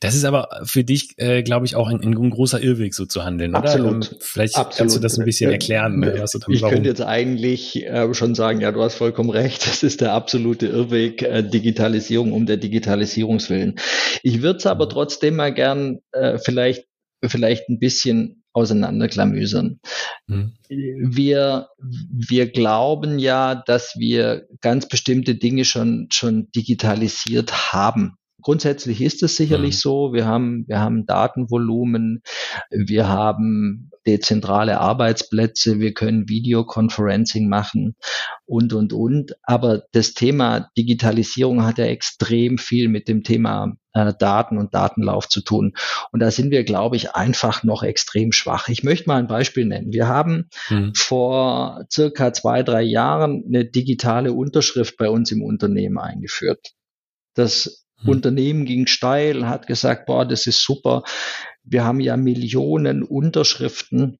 das 0.00 0.14
ist 0.14 0.24
aber 0.24 0.48
für 0.64 0.84
dich, 0.84 1.14
äh, 1.18 1.42
glaube 1.42 1.66
ich, 1.66 1.76
auch 1.76 1.88
ein, 1.88 2.00
ein, 2.00 2.30
großer 2.30 2.62
Irrweg, 2.62 2.94
so 2.94 3.06
zu 3.06 3.24
handeln. 3.24 3.54
Absolut. 3.54 4.12
Ähm, 4.12 4.18
vielleicht 4.20 4.56
Absolut. 4.56 4.76
kannst 4.76 4.96
du 4.96 5.00
das 5.00 5.18
ein 5.18 5.24
bisschen 5.24 5.50
erklären. 5.50 6.02
Äh, 6.02 6.20
was 6.20 6.32
du 6.32 6.38
ich 6.48 6.62
warum? 6.62 6.74
könnte 6.74 6.88
jetzt 6.88 7.02
eigentlich 7.02 7.84
äh, 7.84 8.12
schon 8.14 8.34
sagen, 8.34 8.60
ja, 8.60 8.72
du 8.72 8.82
hast 8.82 8.94
vollkommen 8.94 9.30
recht. 9.30 9.66
Das 9.66 9.82
ist 9.82 10.00
der 10.00 10.12
absolute 10.12 10.66
Irrweg 10.66 11.22
äh, 11.22 11.42
Digitalisierung 11.42 12.32
um 12.32 12.46
der 12.46 12.56
Digitalisierungswillen. 12.56 13.76
Ich 14.22 14.42
würde 14.42 14.58
es 14.58 14.66
aber 14.66 14.86
mhm. 14.86 14.90
trotzdem 14.90 15.36
mal 15.36 15.52
gern 15.52 16.00
äh, 16.12 16.38
vielleicht 16.38 16.86
vielleicht 17.24 17.68
ein 17.68 17.78
bisschen 17.78 18.44
auseinanderklamüsern. 18.56 19.80
Mhm. 20.26 20.54
Wir, 20.68 21.68
wir 21.78 22.50
glauben 22.50 23.18
ja, 23.18 23.54
dass 23.54 23.96
wir 23.98 24.46
ganz 24.60 24.88
bestimmte 24.88 25.34
Dinge 25.34 25.64
schon, 25.64 26.08
schon 26.10 26.50
digitalisiert 26.52 27.72
haben. 27.72 28.16
Grundsätzlich 28.42 29.00
ist 29.00 29.22
es 29.22 29.36
sicherlich 29.36 29.74
mhm. 29.76 29.78
so. 29.78 30.12
Wir 30.12 30.26
haben, 30.26 30.64
wir 30.68 30.78
haben 30.78 31.06
Datenvolumen, 31.06 32.22
wir 32.70 33.08
haben 33.08 33.90
dezentrale 34.06 34.78
Arbeitsplätze, 34.80 35.80
wir 35.80 35.92
können 35.92 36.28
Videoconferencing 36.28 37.48
machen 37.48 37.96
und, 38.44 38.72
und, 38.72 38.92
und. 38.92 39.32
Aber 39.42 39.82
das 39.92 40.14
Thema 40.14 40.70
Digitalisierung 40.76 41.64
hat 41.64 41.78
ja 41.78 41.86
extrem 41.86 42.58
viel 42.58 42.88
mit 42.88 43.08
dem 43.08 43.24
Thema 43.24 43.74
äh, 43.94 44.12
Daten 44.18 44.58
und 44.58 44.74
Datenlauf 44.74 45.28
zu 45.28 45.40
tun. 45.40 45.72
Und 46.12 46.20
da 46.20 46.30
sind 46.30 46.50
wir, 46.50 46.62
glaube 46.62 46.96
ich, 46.96 47.12
einfach 47.12 47.64
noch 47.64 47.82
extrem 47.82 48.32
schwach. 48.32 48.68
Ich 48.68 48.84
möchte 48.84 49.08
mal 49.08 49.16
ein 49.16 49.28
Beispiel 49.28 49.64
nennen. 49.64 49.92
Wir 49.92 50.06
haben 50.06 50.50
mhm. 50.68 50.92
vor 50.94 51.84
circa 51.90 52.32
zwei, 52.32 52.62
drei 52.62 52.82
Jahren 52.82 53.44
eine 53.46 53.64
digitale 53.64 54.32
Unterschrift 54.32 54.96
bei 54.98 55.08
uns 55.08 55.32
im 55.32 55.42
Unternehmen 55.42 55.98
eingeführt. 55.98 56.74
Das 57.34 57.85
hm. 58.00 58.08
Unternehmen 58.08 58.64
ging 58.64 58.86
steil, 58.86 59.48
hat 59.48 59.66
gesagt, 59.66 60.06
boah, 60.06 60.26
das 60.26 60.46
ist 60.46 60.62
super. 60.62 61.02
Wir 61.62 61.84
haben 61.84 62.00
ja 62.00 62.16
Millionen 62.16 63.02
Unterschriften, 63.02 64.18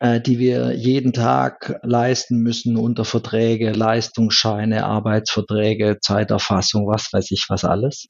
äh, 0.00 0.20
die 0.20 0.38
wir 0.38 0.74
jeden 0.74 1.12
Tag 1.12 1.78
leisten 1.82 2.38
müssen 2.38 2.76
unter 2.76 3.04
Verträge, 3.04 3.72
Leistungsscheine, 3.72 4.84
Arbeitsverträge, 4.84 5.98
Zeiterfassung, 6.00 6.86
was 6.86 7.08
weiß 7.12 7.30
ich, 7.30 7.46
was 7.48 7.64
alles. 7.64 8.06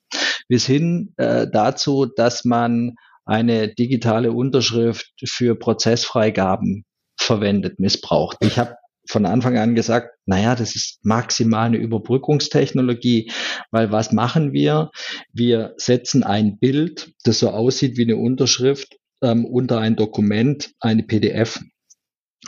Bis 0.49 0.67
hin 0.67 1.13
äh, 1.17 1.47
dazu, 1.51 2.07
dass 2.07 2.45
man 2.45 2.95
eine 3.27 3.75
digitale 3.75 4.33
Unterschrift 4.33 5.13
für 5.25 5.57
Prozessfreigaben 5.57 6.85
verwendet, 7.19 7.81
missbraucht. 7.81 8.37
Ich 8.41 8.59
habe 8.59 8.77
von 9.09 9.27
Anfang 9.27 9.57
an 9.59 9.75
gesagt, 9.75 10.11
naja, 10.27 10.55
das 10.55 10.75
ist 10.75 10.99
maximal 11.05 11.67
eine 11.67 11.79
Überbrückungstechnologie, 11.79 13.31
weil 13.71 13.93
was 13.93 14.13
machen 14.13 14.53
wir? 14.53 14.91
Wir 15.33 15.75
setzen 15.77 16.23
ein 16.23 16.59
Bild, 16.59 17.13
das 17.25 17.39
so 17.39 17.51
aussieht 17.51 17.97
wie 17.97 18.05
eine 18.05 18.17
Unterschrift, 18.17 18.97
ähm, 19.23 19.45
unter 19.45 19.79
ein 19.79 19.97
Dokument, 19.97 20.73
eine 20.81 21.03
PDF. 21.03 21.61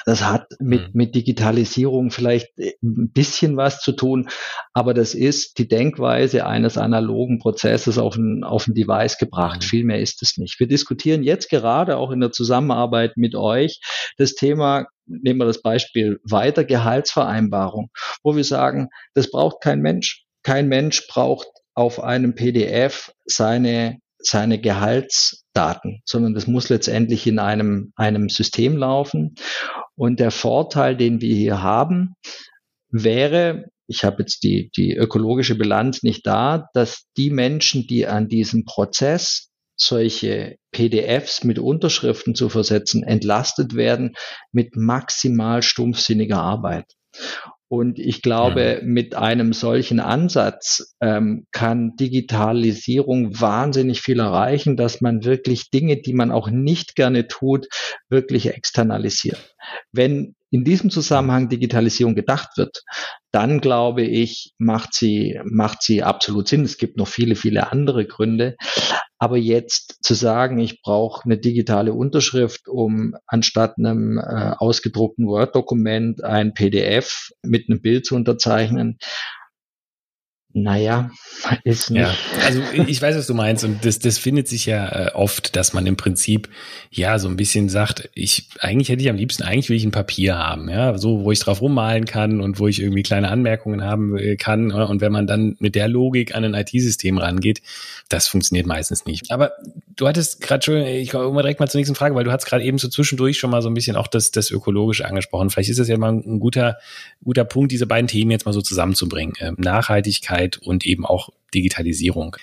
Das 0.05 0.25
hat 0.25 0.47
mit, 0.61 0.89
mhm. 0.89 0.91
mit 0.93 1.15
Digitalisierung 1.15 2.11
vielleicht 2.11 2.49
ein 2.59 3.11
bisschen 3.13 3.57
was 3.57 3.81
zu 3.81 3.93
tun, 3.93 4.29
aber 4.73 4.95
das 4.95 5.15
ist 5.15 5.59
die 5.59 5.67
Denkweise 5.67 6.47
eines 6.47 6.79
analogen 6.79 7.39
Prozesses 7.39 7.99
auf 7.99 8.17
ein, 8.17 8.45
auf 8.45 8.67
ein 8.67 8.75
Device 8.75 9.19
gebracht. 9.19 9.63
Mhm. 9.63 9.67
Viel 9.67 9.85
mehr 9.85 10.01
ist 10.01 10.23
es 10.23 10.37
nicht. 10.37 10.61
Wir 10.61 10.69
diskutieren 10.69 11.23
jetzt 11.23 11.51
gerade 11.51 11.97
auch 11.97 12.11
in 12.11 12.21
der 12.21 12.33
Zusammenarbeit 12.33 13.17
mit 13.17 13.35
euch 13.35 13.81
das 14.19 14.35
Thema, 14.35 14.87
nehmen 15.09 15.41
wir 15.41 15.47
das 15.47 15.63
Beispiel 15.63 16.21
weiter, 16.23 16.65
Gehaltsvereinbarung, 16.65 17.91
wo 18.23 18.37
wir 18.37 18.45
sagen, 18.45 18.89
das 19.15 19.31
braucht 19.31 19.61
kein 19.61 19.81
Mensch. 19.81 20.25
Kein 20.43 20.69
Mensch 20.69 21.07
braucht 21.09 21.49
auf 21.75 22.01
einem 22.03 22.35
PDF 22.35 23.13
seine 23.25 23.99
seine 24.19 24.61
Gehaltsdaten, 24.61 26.03
sondern 26.05 26.35
das 26.35 26.47
muss 26.47 26.69
letztendlich 26.69 27.27
in 27.27 27.39
einem, 27.39 27.93
einem 27.97 28.29
System 28.29 28.77
laufen. 28.77 29.35
Und 29.95 30.21
der 30.21 30.31
Vorteil, 30.31 30.97
den 30.97 31.21
wir 31.21 31.35
hier 31.35 31.63
haben, 31.63 32.15
wäre, 32.91 33.67
ich 33.87 34.05
habe 34.05 34.23
jetzt 34.23 34.43
die, 34.43 34.71
die 34.77 34.95
ökologische 34.95 35.55
Bilanz 35.55 36.03
nicht 36.03 36.27
da, 36.27 36.69
dass 36.75 37.07
die 37.17 37.31
Menschen, 37.31 37.87
die 37.87 38.07
an 38.07 38.29
diesem 38.29 38.65
Prozess 38.65 39.48
solche 39.81 40.57
PDFs 40.73 41.45
mit 41.45 41.59
Unterschriften 41.59 42.35
zu 42.35 42.49
versetzen, 42.49 43.03
entlastet 43.03 43.75
werden 43.75 44.15
mit 44.53 44.77
maximal 44.77 45.63
stumpfsinniger 45.63 46.39
Arbeit. 46.39 46.87
Und 47.71 47.99
ich 47.99 48.23
glaube, 48.23 48.81
mhm. 48.83 48.93
mit 48.93 49.15
einem 49.15 49.53
solchen 49.53 50.01
Ansatz 50.01 50.95
ähm, 51.03 51.47
kann 51.53 51.97
Digitalisierung 51.97 53.39
wahnsinnig 53.39 54.01
viel 54.01 54.21
erreichen, 54.21 54.77
dass 54.77 55.03
man 55.03 55.25
wirklich 55.25 55.71
Dinge, 55.71 56.01
die 56.01 56.15
man 56.15 56.31
auch 56.31 56.49
nicht 56.49 56.97
gerne 56.97 57.29
tut, 57.29 57.69
wirklich 58.09 58.49
externalisiert. 58.49 59.55
Wenn 59.93 60.35
in 60.51 60.65
diesem 60.65 60.91
Zusammenhang 60.91 61.49
Digitalisierung 61.49 62.15
gedacht 62.15 62.57
wird, 62.57 62.83
dann 63.31 63.61
glaube 63.61 64.03
ich, 64.03 64.55
macht 64.59 64.95
sie, 64.95 65.39
macht 65.45 65.83
sie 65.83 66.03
absolut 66.03 66.49
Sinn. 66.49 66.65
Es 66.65 66.79
gibt 66.79 66.97
noch 66.97 67.09
viele, 67.09 67.37
viele 67.37 67.71
andere 67.71 68.07
Gründe. 68.07 68.57
Aber 69.19 69.37
jetzt 69.37 69.99
zu 70.03 70.15
sagen, 70.15 70.59
ich 70.59 70.81
brauche 70.81 71.25
eine 71.25 71.39
digitale 71.39 71.93
Unterschrift, 71.93 72.69
um 72.69 73.15
anstatt 73.27 73.75
einem 73.77 74.19
äh, 74.19 74.53
ausgedruckten 74.57 75.27
Word-Dokument 75.27 76.23
ein 76.23 76.55
PDF 76.55 77.31
mit 77.43 77.69
einem 77.69 77.83
Bild 77.83 78.07
zu 78.07 78.15
unterzeichnen, 78.15 78.99
naja, 80.55 81.11
ist 81.65 81.91
nicht. 81.91 82.01
Ja, 82.01 82.15
also 82.47 82.63
ich 82.87 83.01
weiß, 83.01 83.17
was 83.17 83.27
du 83.27 83.35
meinst 83.35 83.65
und 83.65 83.85
das, 83.85 83.99
das 83.99 84.17
findet 84.17 84.49
sich 84.49 84.65
ja 84.65 85.09
äh, 85.09 85.11
oft, 85.13 85.57
dass 85.57 85.75
man 85.75 85.87
im 85.87 85.97
Prinzip 85.97 86.49
ja 86.91 87.19
so 87.19 87.29
ein 87.29 87.37
bisschen 87.37 87.69
sagt, 87.69 88.09
ich 88.15 88.49
eigentlich 88.59 88.89
hätte 88.89 89.03
ich 89.03 89.11
am 89.11 89.17
liebsten, 89.17 89.43
eigentlich 89.43 89.69
will 89.69 89.77
ich 89.77 89.85
ein 89.85 89.91
Papier 89.91 90.39
haben, 90.39 90.71
ja, 90.71 90.97
so 90.97 91.23
wo 91.23 91.33
ich 91.33 91.39
drauf 91.39 91.61
rummalen 91.61 92.07
kann 92.07 92.41
und 92.41 92.59
wo 92.59 92.67
ich 92.67 92.81
irgendwie 92.81 93.03
kleine 93.03 93.29
Anmerkungen 93.29 93.85
haben 93.85 94.17
äh, 94.17 94.37
kann 94.37 94.73
und 94.73 95.03
wenn 95.03 95.13
man 95.13 95.27
dann 95.27 95.57
mit 95.59 95.75
der 95.75 95.87
Logik 95.87 96.35
an 96.35 96.45
ein 96.45 96.55
IT-System 96.55 97.19
rangeht, 97.19 97.61
das 98.09 98.27
funktioniert 98.27 98.67
meistens 98.67 99.05
nicht. 99.05 99.31
Aber 99.31 99.53
du 99.97 100.09
hattest 100.09 100.41
gerade 100.41 100.65
schon, 100.65 100.77
ich 100.77 101.11
komme 101.11 101.43
direkt 101.43 101.61
mal 101.61 101.69
zur 101.69 101.79
nächsten 101.79 101.95
Frage, 101.95 102.15
weil 102.15 102.25
du 102.25 102.33
hast 102.33 102.47
gerade 102.47 102.65
eben 102.65 102.79
so 102.79 102.89
zwischendurch 102.89 103.39
schon 103.39 103.51
mal 103.51 103.61
so 103.61 103.69
ein 103.69 103.75
bisschen 103.75 103.97
auch 103.97 104.07
das, 104.07 104.31
das 104.31 104.51
Ökologische 104.51 105.05
angesprochen. 105.05 105.51
Vielleicht 105.51 105.69
ist 105.69 105.79
das 105.79 105.89
ja 105.89 105.99
mal 105.99 106.13
ein 106.13 106.41
guter, 106.41 106.79
guter 107.23 107.45
Punkt, 107.45 107.71
diese 107.71 107.87
beiden 107.87 108.09
Themen 108.09 108.31
jetzt 108.31 108.47
mal 108.47 108.53
so 108.53 108.63
zusammenzubringen. 108.63 109.35
Ähm, 109.41 109.57
Nachhaltigkeit 109.59 110.38
Sicherheit 110.39 110.59
und 110.59 110.87
eben 110.87 111.05
auch 111.05 111.31
Digitalisierung. 111.55 112.37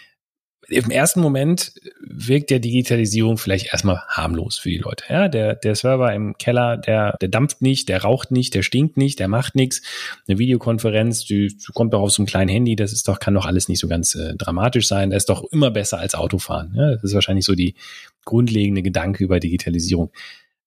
Im 0.67 0.89
ersten 0.89 1.21
Moment 1.21 1.73
wirkt 2.01 2.49
der 2.49 2.57
Digitalisierung 2.57 3.37
vielleicht 3.37 3.67
erstmal 3.71 4.01
harmlos 4.07 4.57
für 4.57 4.69
die 4.69 4.79
Leute. 4.79 5.03
Ja, 5.09 5.27
der, 5.27 5.53
der 5.53 5.75
Server 5.75 6.11
im 6.11 6.39
Keller, 6.39 6.75
der, 6.77 7.15
der 7.21 7.29
dampft 7.29 7.61
nicht, 7.61 7.87
der 7.87 8.01
raucht 8.01 8.31
nicht, 8.31 8.55
der 8.55 8.63
stinkt 8.63 8.97
nicht, 8.97 9.19
der 9.19 9.27
macht 9.27 9.53
nichts. 9.53 9.83
Eine 10.27 10.39
Videokonferenz, 10.39 11.23
die, 11.25 11.49
die 11.49 11.71
kommt 11.75 11.93
doch 11.93 12.01
auf 12.01 12.11
so 12.11 12.23
einem 12.23 12.27
kleinen 12.27 12.49
Handy, 12.49 12.75
das 12.75 12.93
ist 12.93 13.07
doch, 13.07 13.19
kann 13.19 13.35
doch 13.35 13.45
alles 13.45 13.69
nicht 13.69 13.79
so 13.79 13.87
ganz 13.87 14.15
äh, 14.15 14.33
dramatisch 14.35 14.87
sein. 14.87 15.11
Das 15.11 15.17
ist 15.17 15.29
doch 15.29 15.43
immer 15.51 15.69
besser 15.69 15.99
als 15.99 16.15
Autofahren. 16.15 16.73
Ja, 16.75 16.93
das 16.93 17.03
ist 17.03 17.13
wahrscheinlich 17.13 17.45
so 17.45 17.53
die 17.53 17.75
grundlegende 18.23 18.81
Gedanke 18.81 19.23
über 19.23 19.39
Digitalisierung. 19.39 20.11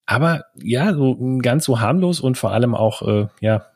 Aber 0.07 0.45
ja, 0.63 0.95
so 0.95 1.19
ganz 1.43 1.65
so 1.65 1.81
harmlos 1.81 2.21
und 2.21 2.39
vor 2.39 2.53
allem 2.53 2.77
auch, 2.77 3.03
äh, 3.03 3.27
ja, 3.41 3.67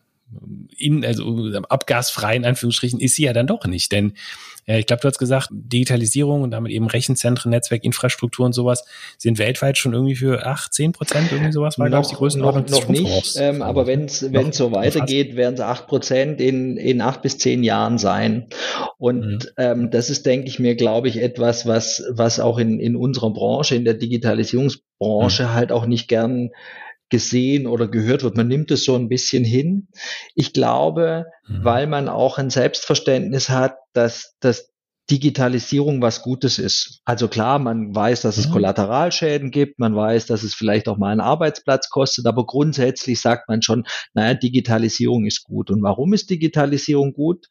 in, 0.76 1.04
also 1.04 1.52
abgasfrei 1.68 2.36
in 2.36 2.44
Anführungsstrichen 2.44 3.00
ist 3.00 3.16
sie 3.16 3.24
ja 3.24 3.32
dann 3.32 3.46
doch 3.46 3.66
nicht. 3.66 3.92
Denn 3.92 4.14
äh, 4.66 4.78
ich 4.78 4.86
glaube, 4.86 5.02
du 5.02 5.08
hast 5.08 5.18
gesagt, 5.18 5.48
Digitalisierung 5.50 6.42
und 6.42 6.50
damit 6.50 6.72
eben 6.72 6.86
Rechenzentren, 6.86 7.50
Netzwerkinfrastruktur 7.50 8.46
und 8.46 8.52
sowas 8.52 8.84
sind 9.18 9.38
weltweit 9.38 9.78
schon 9.78 9.92
irgendwie 9.92 10.14
für 10.14 10.46
8, 10.46 10.72
10 10.72 10.92
Prozent 10.92 11.32
irgendwie 11.32 11.52
sowas, 11.52 11.78
war, 11.78 11.88
glaube 11.88 12.04
ich, 12.04 12.10
die 12.10 12.16
Größenordnung. 12.16 12.64
Noch, 12.66 12.80
noch 12.82 12.88
nicht, 12.88 13.36
ähm, 13.36 13.62
aber 13.62 13.86
wenn 13.86 14.04
es 14.06 14.20
so 14.56 14.72
weitergeht, 14.72 15.36
werden 15.36 15.54
es 15.54 15.60
8 15.60 15.86
Prozent 15.86 16.40
in, 16.40 16.76
in 16.76 17.00
8 17.00 17.22
bis 17.22 17.38
10 17.38 17.62
Jahren 17.62 17.98
sein. 17.98 18.48
Und 18.98 19.24
mhm. 19.26 19.40
ähm, 19.56 19.90
das 19.90 20.10
ist, 20.10 20.26
denke 20.26 20.48
ich 20.48 20.58
mir, 20.58 20.74
glaube 20.74 21.08
ich, 21.08 21.20
etwas, 21.20 21.66
was, 21.66 22.04
was 22.10 22.40
auch 22.40 22.58
in, 22.58 22.80
in 22.80 22.96
unserer 22.96 23.32
Branche, 23.32 23.74
in 23.74 23.84
der 23.84 23.94
Digitalisierungsbranche 23.94 25.44
mhm. 25.44 25.52
halt 25.52 25.72
auch 25.72 25.86
nicht 25.86 26.08
gern 26.08 26.50
gesehen 27.12 27.66
oder 27.66 27.88
gehört 27.88 28.22
wird. 28.22 28.38
Man 28.38 28.48
nimmt 28.48 28.70
es 28.70 28.84
so 28.84 28.96
ein 28.96 29.10
bisschen 29.10 29.44
hin. 29.44 29.88
Ich 30.34 30.54
glaube, 30.54 31.26
mhm. 31.46 31.62
weil 31.62 31.86
man 31.86 32.08
auch 32.08 32.38
ein 32.38 32.48
Selbstverständnis 32.48 33.50
hat, 33.50 33.76
dass, 33.92 34.34
dass 34.40 34.72
Digitalisierung 35.10 36.00
was 36.00 36.22
Gutes 36.22 36.58
ist. 36.58 37.02
Also 37.04 37.28
klar, 37.28 37.58
man 37.58 37.94
weiß, 37.94 38.22
dass 38.22 38.38
es 38.38 38.48
mhm. 38.48 38.52
Kollateralschäden 38.52 39.50
gibt, 39.50 39.78
man 39.78 39.94
weiß, 39.94 40.24
dass 40.24 40.42
es 40.42 40.54
vielleicht 40.54 40.88
auch 40.88 40.96
mal 40.96 41.10
einen 41.10 41.20
Arbeitsplatz 41.20 41.90
kostet, 41.90 42.24
aber 42.26 42.46
grundsätzlich 42.46 43.20
sagt 43.20 43.46
man 43.46 43.60
schon, 43.60 43.84
naja, 44.14 44.32
Digitalisierung 44.32 45.26
ist 45.26 45.44
gut. 45.44 45.70
Und 45.70 45.82
warum 45.82 46.14
ist 46.14 46.30
Digitalisierung 46.30 47.12
gut? 47.12 47.46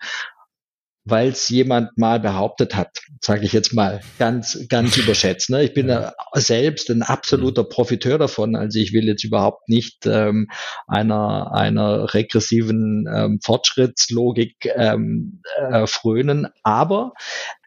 Weil 1.04 1.30
es 1.30 1.50
jemand 1.50 1.98
mal 1.98 2.20
behauptet 2.20 2.76
hat, 2.76 3.00
sage 3.22 3.46
ich 3.46 3.54
jetzt 3.54 3.74
mal 3.74 4.02
ganz, 4.20 4.66
ganz 4.70 4.98
überschätzt. 4.98 5.50
Ne? 5.50 5.64
Ich 5.64 5.74
bin 5.74 5.90
ja. 5.90 6.14
selbst 6.34 6.90
ein 6.90 7.02
absoluter 7.02 7.64
Profiteur 7.64 8.18
davon. 8.18 8.56
Also 8.56 8.80
ich 8.80 8.94
will 8.94 9.06
jetzt 9.06 9.24
überhaupt 9.24 9.68
nicht 9.68 10.06
ähm, 10.06 10.48
einer, 10.88 11.54
einer 11.54 12.14
regressiven 12.14 13.08
ähm, 13.14 13.40
Fortschrittslogik 13.44 14.56
ähm, 14.76 15.42
äh, 15.58 15.88
frönen. 15.88 16.48
Aber 16.64 17.14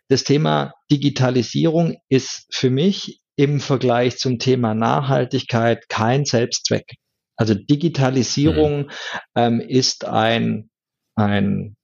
das 0.08 0.22
Thema 0.22 0.74
Digitalisierung 0.90 1.96
ist 2.08 2.46
für 2.50 2.70
mich 2.70 3.20
im 3.36 3.58
Vergleich 3.58 4.18
zum 4.18 4.38
Thema 4.38 4.74
Nachhaltigkeit 4.74 5.88
kein 5.88 6.24
Selbstzweck. 6.24 6.94
Also 7.36 7.54
Digitalisierung 7.54 8.82
mhm. 8.82 8.90
ähm, 9.34 9.60
ist 9.60 10.04
ein, 10.04 10.70
ein 11.16 11.74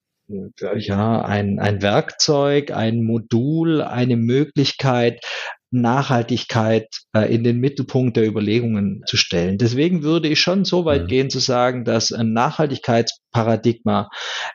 ja, 0.77 1.21
ein, 1.21 1.59
ein 1.59 1.81
Werkzeug, 1.81 2.71
ein 2.71 3.03
Modul, 3.03 3.81
eine 3.81 4.17
Möglichkeit, 4.17 5.23
Nachhaltigkeit 5.71 6.87
äh, 7.15 7.33
in 7.33 7.45
den 7.45 7.59
Mittelpunkt 7.59 8.17
der 8.17 8.27
Überlegungen 8.27 9.03
zu 9.07 9.15
stellen. 9.15 9.57
Deswegen 9.57 10.03
würde 10.03 10.27
ich 10.27 10.41
schon 10.41 10.65
so 10.65 10.83
weit 10.83 11.03
mhm. 11.03 11.07
gehen 11.07 11.29
zu 11.29 11.39
sagen, 11.39 11.85
dass 11.85 12.11
ein 12.11 12.33
Nachhaltigkeitsparadigma 12.33 14.09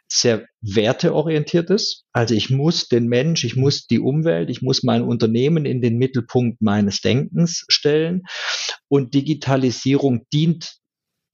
sehr 0.08 0.44
werteorientiert 0.60 1.70
ist. 1.70 2.04
Also 2.12 2.34
ich 2.34 2.50
muss 2.50 2.88
den 2.88 3.06
Mensch, 3.06 3.44
ich 3.44 3.56
muss 3.56 3.86
die 3.86 3.98
Umwelt, 3.98 4.50
ich 4.50 4.60
muss 4.60 4.82
mein 4.82 5.02
Unternehmen 5.02 5.64
in 5.64 5.80
den 5.80 5.96
Mittelpunkt 5.96 6.60
meines 6.60 7.00
Denkens 7.00 7.64
stellen. 7.68 8.22
Und 8.88 9.14
Digitalisierung 9.14 10.26
dient 10.32 10.76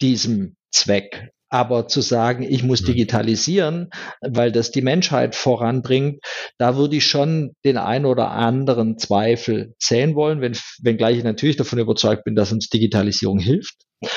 diesem 0.00 0.54
Zweck. 0.70 1.32
Aber 1.52 1.86
zu 1.86 2.00
sagen, 2.00 2.42
ich 2.42 2.62
muss 2.62 2.80
mhm. 2.80 2.86
digitalisieren, 2.86 3.90
weil 4.22 4.52
das 4.52 4.70
die 4.70 4.80
Menschheit 4.80 5.34
voranbringt, 5.34 6.24
da 6.56 6.76
würde 6.76 6.96
ich 6.96 7.06
schon 7.06 7.52
den 7.62 7.76
ein 7.76 8.06
oder 8.06 8.30
anderen 8.30 8.96
Zweifel 8.96 9.74
sehen 9.78 10.14
wollen, 10.14 10.40
wenn, 10.40 10.56
wenngleich 10.80 11.18
ich 11.18 11.24
natürlich 11.24 11.56
davon 11.56 11.78
überzeugt 11.78 12.24
bin, 12.24 12.34
dass 12.34 12.52
uns 12.52 12.70
Digitalisierung 12.70 13.38
hilft. 13.38 13.74
Mhm. 14.00 14.08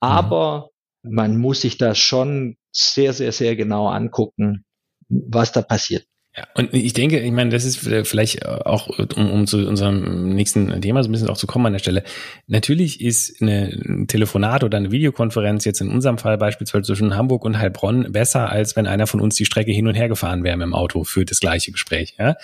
Aber 0.00 0.68
man 1.02 1.36
muss 1.36 1.62
sich 1.62 1.78
das 1.78 1.98
schon 1.98 2.56
sehr, 2.70 3.12
sehr, 3.12 3.32
sehr 3.32 3.56
genau 3.56 3.88
angucken, 3.88 4.64
was 5.08 5.50
da 5.50 5.62
passiert. 5.62 6.06
Ja, 6.36 6.48
und 6.54 6.74
ich 6.74 6.92
denke, 6.94 7.20
ich 7.20 7.30
meine, 7.30 7.50
das 7.50 7.64
ist 7.64 7.78
vielleicht 7.78 8.44
auch, 8.44 8.88
um, 9.14 9.30
um 9.30 9.46
zu 9.46 9.68
unserem 9.68 10.30
nächsten 10.30 10.80
Thema 10.80 11.04
so 11.04 11.08
ein 11.08 11.12
bisschen 11.12 11.28
auch 11.28 11.36
zu 11.36 11.46
kommen 11.46 11.66
an 11.66 11.74
der 11.74 11.78
Stelle. 11.78 12.02
Natürlich 12.48 13.00
ist 13.00 13.40
eine, 13.40 13.68
ein 13.68 14.08
Telefonat 14.08 14.64
oder 14.64 14.76
eine 14.78 14.90
Videokonferenz 14.90 15.64
jetzt 15.64 15.80
in 15.80 15.90
unserem 15.90 16.18
Fall 16.18 16.36
beispielsweise 16.36 16.86
zwischen 16.86 17.16
Hamburg 17.16 17.44
und 17.44 17.60
Heilbronn 17.60 18.10
besser, 18.10 18.50
als 18.50 18.74
wenn 18.74 18.88
einer 18.88 19.06
von 19.06 19.20
uns 19.20 19.36
die 19.36 19.44
Strecke 19.44 19.70
hin 19.70 19.86
und 19.86 19.94
her 19.94 20.08
gefahren 20.08 20.42
wäre 20.42 20.56
mit 20.56 20.66
dem 20.66 20.74
Auto 20.74 21.04
für 21.04 21.24
das 21.24 21.38
gleiche 21.38 21.70
Gespräch. 21.70 22.16
Ja? 22.18 22.34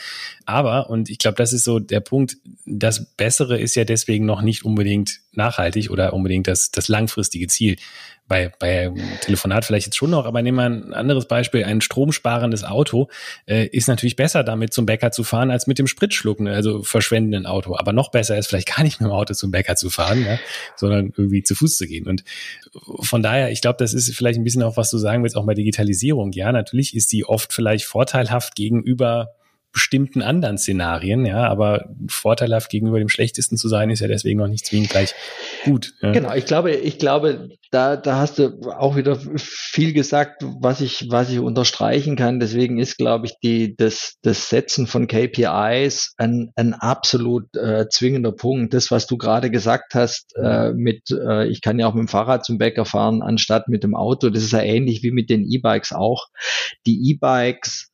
Aber, 0.46 0.88
und 0.88 1.10
ich 1.10 1.18
glaube, 1.18 1.36
das 1.36 1.52
ist 1.52 1.64
so 1.64 1.80
der 1.80 2.00
Punkt, 2.00 2.36
das 2.66 3.12
Bessere 3.16 3.58
ist 3.58 3.74
ja 3.74 3.82
deswegen 3.82 4.24
noch 4.24 4.42
nicht 4.42 4.64
unbedingt 4.64 5.18
nachhaltig 5.32 5.90
oder 5.90 6.12
unbedingt 6.12 6.46
das, 6.46 6.70
das 6.70 6.86
langfristige 6.86 7.48
Ziel 7.48 7.76
bei, 8.30 8.52
bei 8.60 8.92
Telefonat 9.22 9.64
vielleicht 9.64 9.86
jetzt 9.86 9.96
schon 9.96 10.10
noch, 10.10 10.24
aber 10.24 10.40
nehmen 10.40 10.56
wir 10.56 10.64
ein 10.64 10.94
anderes 10.94 11.26
Beispiel. 11.26 11.64
Ein 11.64 11.80
stromsparendes 11.80 12.62
Auto 12.62 13.08
äh, 13.46 13.66
ist 13.66 13.88
natürlich 13.88 14.14
besser, 14.14 14.44
damit 14.44 14.72
zum 14.72 14.86
Bäcker 14.86 15.10
zu 15.10 15.24
fahren, 15.24 15.50
als 15.50 15.66
mit 15.66 15.80
dem 15.80 15.88
Spritschlucken, 15.88 16.46
also 16.46 16.84
verschwendenden 16.84 17.44
Auto. 17.44 17.76
Aber 17.76 17.92
noch 17.92 18.12
besser 18.12 18.38
ist 18.38 18.46
vielleicht 18.46 18.68
gar 18.76 18.84
nicht 18.84 19.00
mit 19.00 19.08
dem 19.08 19.12
Auto 19.12 19.34
zum 19.34 19.50
Bäcker 19.50 19.74
zu 19.74 19.90
fahren, 19.90 20.24
ja, 20.24 20.38
sondern 20.76 21.12
irgendwie 21.16 21.42
zu 21.42 21.56
Fuß 21.56 21.76
zu 21.76 21.88
gehen. 21.88 22.06
Und 22.06 22.22
von 23.00 23.20
daher, 23.20 23.50
ich 23.50 23.62
glaube, 23.62 23.78
das 23.80 23.94
ist 23.94 24.14
vielleicht 24.14 24.38
ein 24.38 24.44
bisschen 24.44 24.62
auch, 24.62 24.76
was 24.76 24.92
du 24.92 24.98
sagen 24.98 25.24
willst, 25.24 25.36
auch 25.36 25.44
bei 25.44 25.54
Digitalisierung. 25.54 26.30
Ja, 26.30 26.52
natürlich 26.52 26.94
ist 26.94 27.10
die 27.10 27.24
oft 27.24 27.52
vielleicht 27.52 27.84
vorteilhaft 27.84 28.54
gegenüber 28.54 29.34
bestimmten 29.72 30.22
anderen 30.22 30.58
Szenarien, 30.58 31.24
ja, 31.26 31.48
aber 31.48 31.86
vorteilhaft 32.08 32.70
gegenüber 32.70 32.98
dem 32.98 33.08
schlechtesten 33.08 33.56
zu 33.56 33.68
sein, 33.68 33.90
ist 33.90 34.00
ja 34.00 34.08
deswegen 34.08 34.38
noch 34.38 34.48
nicht 34.48 34.66
zwingend 34.66 34.90
gleich 34.90 35.14
gut. 35.64 35.92
Ja. 36.00 36.12
Genau, 36.12 36.34
ich 36.34 36.44
glaube, 36.44 36.72
ich 36.72 36.98
glaube, 36.98 37.50
da, 37.70 37.96
da 37.96 38.16
hast 38.16 38.38
du 38.38 38.60
auch 38.76 38.96
wieder 38.96 39.16
viel 39.36 39.92
gesagt, 39.92 40.42
was 40.60 40.80
ich, 40.80 41.06
was 41.08 41.30
ich 41.30 41.38
unterstreichen 41.38 42.16
kann. 42.16 42.40
Deswegen 42.40 42.78
ist, 42.78 42.98
glaube 42.98 43.26
ich, 43.26 43.34
die, 43.42 43.76
das, 43.76 44.16
das 44.22 44.48
Setzen 44.48 44.88
von 44.88 45.06
KPIs 45.06 46.14
ein, 46.16 46.50
ein 46.56 46.74
absolut 46.74 47.54
äh, 47.56 47.88
zwingender 47.88 48.32
Punkt. 48.32 48.74
Das, 48.74 48.90
was 48.90 49.06
du 49.06 49.16
gerade 49.16 49.50
gesagt 49.50 49.94
hast, 49.94 50.34
äh, 50.36 50.72
mit, 50.72 51.10
äh, 51.10 51.46
ich 51.46 51.60
kann 51.60 51.78
ja 51.78 51.86
auch 51.86 51.94
mit 51.94 52.06
dem 52.06 52.08
Fahrrad 52.08 52.44
zum 52.44 52.58
Bäcker 52.58 52.84
fahren, 52.84 53.22
anstatt 53.22 53.68
mit 53.68 53.84
dem 53.84 53.94
Auto, 53.94 54.30
das 54.30 54.42
ist 54.42 54.52
ja 54.52 54.62
ähnlich 54.62 55.04
wie 55.04 55.12
mit 55.12 55.30
den 55.30 55.44
E-Bikes 55.48 55.92
auch. 55.92 56.26
Die 56.86 57.10
E-Bikes 57.10 57.89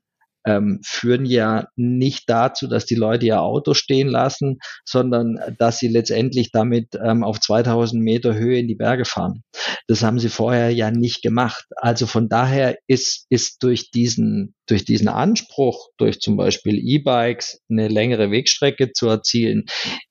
ähm, 0.47 0.81
führen 0.85 1.27
ja 1.27 1.69
nicht 1.77 2.31
dazu, 2.31 2.69
dass 2.69 2.87
die 2.87 2.95
Leute 2.95 3.27
ihr 3.27 3.43
Auto 3.43 3.75
stehen 3.75 4.09
lassen, 4.09 4.59
sondern 4.85 5.39
dass 5.59 5.79
sie 5.79 5.89
letztendlich 5.89 6.53
damit 6.53 6.95
ähm, 7.03 7.25
auf 7.25 7.41
2000 7.41 8.03
Meter 8.03 8.35
Höhe 8.35 8.59
in 8.59 8.69
die 8.69 8.77
Berge 8.77 9.05
fahren. 9.05 9.43
Das 9.89 10.03
haben 10.03 10.19
sie 10.19 10.29
vorher 10.29 10.71
ja 10.71 10.91
nicht 10.91 11.23
gemacht. 11.23 11.67
Also 11.77 12.07
von 12.07 12.29
daher 12.29 12.79
ist, 12.87 13.27
ist 13.29 13.63
durch 13.63 13.91
diesen, 13.91 14.55
durch 14.67 14.85
diesen 14.85 15.09
Anspruch, 15.09 15.89
durch 15.99 16.21
zum 16.21 16.37
Beispiel 16.37 16.79
E-Bikes 16.79 17.61
eine 17.69 17.89
längere 17.89 18.31
Wegstrecke 18.31 18.93
zu 18.93 19.09
erzielen, 19.09 19.65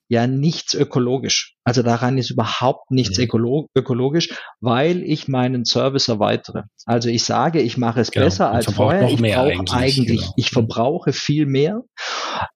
ja 0.08 0.26
nichts 0.26 0.74
ökologisch. 0.74 1.54
Also 1.64 1.82
daran 1.82 2.16
ist 2.16 2.30
überhaupt 2.30 2.90
nichts 2.90 3.18
mhm. 3.18 3.66
ökologisch, 3.74 4.30
weil 4.60 5.02
ich 5.02 5.26
meinen 5.26 5.64
Service 5.64 6.08
erweitere. 6.08 6.64
Also 6.84 7.08
ich 7.08 7.24
sage, 7.24 7.60
ich 7.60 7.76
mache 7.76 8.00
es 8.00 8.10
genau. 8.10 8.26
besser 8.26 8.52
als 8.52 8.72
vorher. 8.72 9.08
Ich 9.08 9.16
brauche 9.16 9.40
eigentlich, 9.40 9.72
eigentlich 9.72 10.20
genau. 10.20 10.34
ich 10.36 10.50
verbrauche 10.50 11.12
viel 11.12 11.46
mehr 11.46 11.82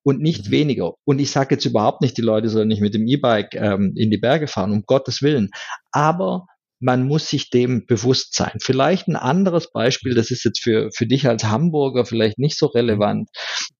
und 0.03 0.21
nicht 0.21 0.47
mhm. 0.47 0.51
weniger. 0.53 0.93
Und 1.05 1.19
ich 1.19 1.31
sage 1.31 1.55
jetzt 1.57 1.65
überhaupt 1.65 2.03
nicht, 2.03 2.17
die 2.17 2.23
Leute 2.23 2.49
sollen 2.49 2.69
nicht 2.69 2.83
mit 2.83 2.95
dem 2.95 3.07
E-Bike 3.07 3.55
ähm, 3.55 3.95
in 3.97 4.11
die 4.11 4.19
Berge 4.19 4.47
fahren, 4.47 4.73
um 4.73 4.85
Gottes 4.87 5.23
Willen. 5.23 5.51
Aber 5.91 6.47
man 6.81 7.07
muss 7.07 7.29
sich 7.29 7.51
dem 7.51 7.85
bewusst 7.87 8.35
sein. 8.35 8.59
Vielleicht 8.61 9.07
ein 9.07 9.17
anderes 9.17 9.71
Beispiel, 9.71 10.15
das 10.15 10.31
ist 10.31 10.45
jetzt 10.45 10.63
für, 10.63 10.91
für 10.95 11.07
dich 11.07 11.29
als 11.29 11.45
Hamburger 11.45 12.07
vielleicht 12.07 12.39
nicht 12.39 12.57
so 12.57 12.67
relevant. 12.67 13.29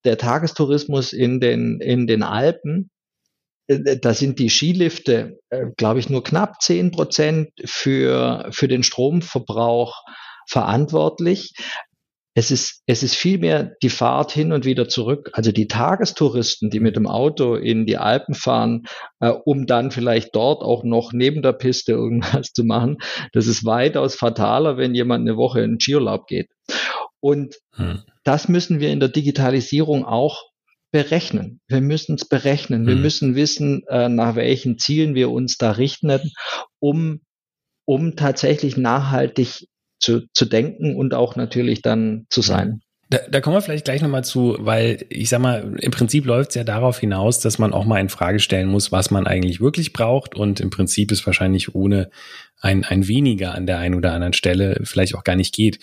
Der 0.05 0.19
Tagestourismus 0.19 1.15
in 1.15 1.41
den, 1.41 1.81
in 1.81 2.07
den 2.07 2.23
Alpen, 2.23 2.91
da 3.71 4.15
sind 4.15 4.39
die 4.39 4.51
Skilifte, 4.51 5.39
äh, 5.51 5.67
glaube 5.77 6.01
ich, 6.01 6.09
nur 6.09 6.25
knapp 6.25 6.61
zehn 6.61 6.91
Prozent 6.91 7.51
für, 7.65 8.49
für 8.51 8.69
den 8.69 8.83
Stromverbrauch 8.83 10.03
verantwortlich. 10.49 11.55
Es 12.35 12.51
ist, 12.51 12.83
es 12.87 13.03
ist 13.03 13.15
vielmehr 13.15 13.75
die 13.83 13.91
Fahrt 13.91 14.33
hin 14.33 14.53
und 14.53 14.65
wieder 14.65 14.89
zurück. 14.89 15.31
Also 15.35 15.53
die 15.53 15.67
Tagestouristen, 15.67 16.71
die 16.71 16.81
mit 16.81 16.97
dem 16.97 17.07
Auto 17.07 17.55
in 17.55 17.87
die 17.87 17.97
Alpen 17.97 18.35
fahren, 18.35 18.85
äh, 19.21 19.29
um 19.29 19.67
dann 19.67 19.91
vielleicht 19.91 20.35
dort 20.35 20.63
auch 20.63 20.83
noch 20.83 21.13
neben 21.13 21.43
der 21.43 21.53
Piste 21.53 21.93
irgendwas 21.93 22.53
zu 22.53 22.65
machen, 22.65 22.99
das 23.33 23.47
ist 23.47 23.65
weitaus 23.65 24.15
fataler, 24.15 24.77
wenn 24.77 24.95
jemand 24.95 25.29
eine 25.29 25.37
Woche 25.37 25.61
in 25.61 25.79
Skiurlaub 25.79 26.27
geht. 26.27 26.49
Und 27.21 27.57
hm. 27.75 28.03
das 28.25 28.49
müssen 28.49 28.81
wir 28.81 28.91
in 28.91 29.01
der 29.01 29.11
Digitalisierung 29.11 30.05
auch 30.05 30.50
berechnen. 30.91 31.61
Wir 31.69 31.81
müssen 31.81 32.17
es 32.17 32.25
berechnen. 32.25 32.87
Wir 32.87 32.95
hm. 32.95 33.03
müssen 33.03 33.35
wissen, 33.35 33.85
äh, 33.89 34.09
nach 34.09 34.35
welchen 34.35 34.79
Zielen 34.79 35.15
wir 35.15 35.31
uns 35.31 35.57
da 35.57 35.73
richten, 35.73 36.21
um, 36.79 37.21
um 37.85 38.17
tatsächlich 38.17 38.77
nachhaltig 38.77 39.69
zu, 40.01 40.27
zu 40.33 40.47
denken 40.47 40.97
und 40.97 41.15
auch 41.15 41.37
natürlich 41.37 41.83
dann 41.83 42.27
zu 42.31 42.43
sein. 42.43 42.81
Da, 43.11 43.19
da 43.29 43.41
kommen 43.41 43.57
wir 43.57 43.61
vielleicht 43.61 43.85
gleich 43.85 44.03
nochmal 44.03 44.23
zu, 44.23 44.57
weil 44.61 45.05
ich 45.09 45.29
sag 45.29 45.41
mal, 45.41 45.77
im 45.81 45.91
Prinzip 45.91 46.25
läuft 46.25 46.51
es 46.51 46.55
ja 46.55 46.63
darauf 46.63 47.01
hinaus, 47.01 47.41
dass 47.41 47.59
man 47.59 47.73
auch 47.73 47.85
mal 47.85 48.01
in 48.01 48.09
Frage 48.09 48.39
stellen 48.39 48.69
muss, 48.69 48.93
was 48.93 49.11
man 49.11 49.27
eigentlich 49.27 49.61
wirklich 49.61 49.93
braucht. 49.93 50.37
Und 50.37 50.61
im 50.61 50.71
Prinzip 50.71 51.11
ist 51.11 51.27
wahrscheinlich 51.27 51.75
ohne 51.75 52.11
ein, 52.61 52.85
ein 52.85 53.09
weniger 53.09 53.55
an 53.55 53.67
der 53.67 53.79
einen 53.79 53.97
oder 53.97 54.13
anderen 54.13 54.33
Stelle 54.33 54.81
vielleicht 54.85 55.17
auch 55.17 55.25
gar 55.25 55.35
nicht 55.35 55.53
geht. 55.53 55.81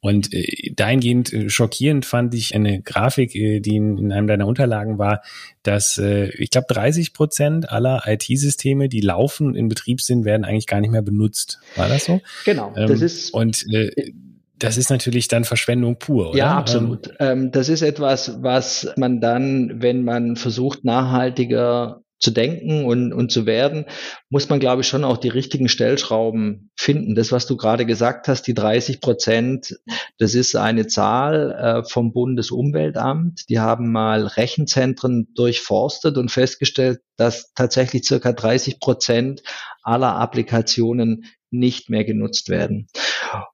Und 0.00 0.32
äh, 0.32 0.72
dahingehend 0.74 1.32
äh, 1.34 1.50
schockierend 1.50 2.06
fand 2.06 2.34
ich 2.34 2.54
eine 2.54 2.80
Grafik, 2.80 3.34
äh, 3.34 3.60
die 3.60 3.76
in, 3.76 3.98
in 3.98 4.12
einem 4.12 4.26
deiner 4.26 4.46
Unterlagen 4.46 4.96
war, 4.98 5.20
dass 5.62 5.98
äh, 5.98 6.30
ich 6.30 6.48
glaube 6.48 6.72
30 6.72 7.12
Prozent 7.12 7.70
aller 7.70 8.04
IT-Systeme, 8.06 8.88
die 8.88 9.02
laufen 9.02 9.54
in 9.54 9.68
Betrieb 9.68 10.00
sind, 10.00 10.24
werden 10.24 10.44
eigentlich 10.44 10.66
gar 10.66 10.80
nicht 10.80 10.92
mehr 10.92 11.02
benutzt. 11.02 11.60
War 11.76 11.88
das 11.88 12.06
so? 12.06 12.22
Genau. 12.46 12.72
Ähm, 12.74 12.88
das 12.88 13.02
ist 13.02 13.34
und 13.34 13.66
äh, 13.74 14.12
das 14.60 14.76
ist 14.76 14.90
natürlich 14.90 15.28
dann 15.28 15.44
Verschwendung 15.44 15.98
pur, 15.98 16.30
oder? 16.30 16.38
Ja, 16.38 16.56
absolut. 16.56 17.10
Ähm, 17.18 17.50
das 17.50 17.68
ist 17.68 17.82
etwas, 17.82 18.42
was 18.42 18.88
man 18.96 19.20
dann, 19.20 19.82
wenn 19.82 20.04
man 20.04 20.36
versucht, 20.36 20.84
nachhaltiger 20.84 22.02
zu 22.20 22.30
denken 22.30 22.84
und, 22.84 23.14
und 23.14 23.32
zu 23.32 23.46
werden, 23.46 23.86
muss 24.28 24.50
man, 24.50 24.60
glaube 24.60 24.82
ich, 24.82 24.88
schon 24.88 25.04
auch 25.04 25.16
die 25.16 25.30
richtigen 25.30 25.68
Stellschrauben 25.68 26.70
finden. 26.76 27.14
Das, 27.14 27.32
was 27.32 27.46
du 27.46 27.56
gerade 27.56 27.86
gesagt 27.86 28.28
hast, 28.28 28.42
die 28.42 28.52
30 28.52 29.00
Prozent, 29.00 29.80
das 30.18 30.34
ist 30.34 30.54
eine 30.54 30.86
Zahl 30.86 31.52
äh, 31.52 31.88
vom 31.88 32.12
Bundesumweltamt. 32.12 33.48
Die 33.48 33.58
haben 33.58 33.90
mal 33.90 34.26
Rechenzentren 34.26 35.28
durchforstet 35.34 36.18
und 36.18 36.30
festgestellt, 36.30 37.00
dass 37.16 37.52
tatsächlich 37.54 38.04
circa 38.04 38.32
30 38.32 38.80
Prozent 38.80 39.42
aller 39.82 40.16
Applikationen 40.16 41.24
nicht 41.50 41.90
mehr 41.90 42.04
genutzt 42.04 42.48
werden. 42.48 42.86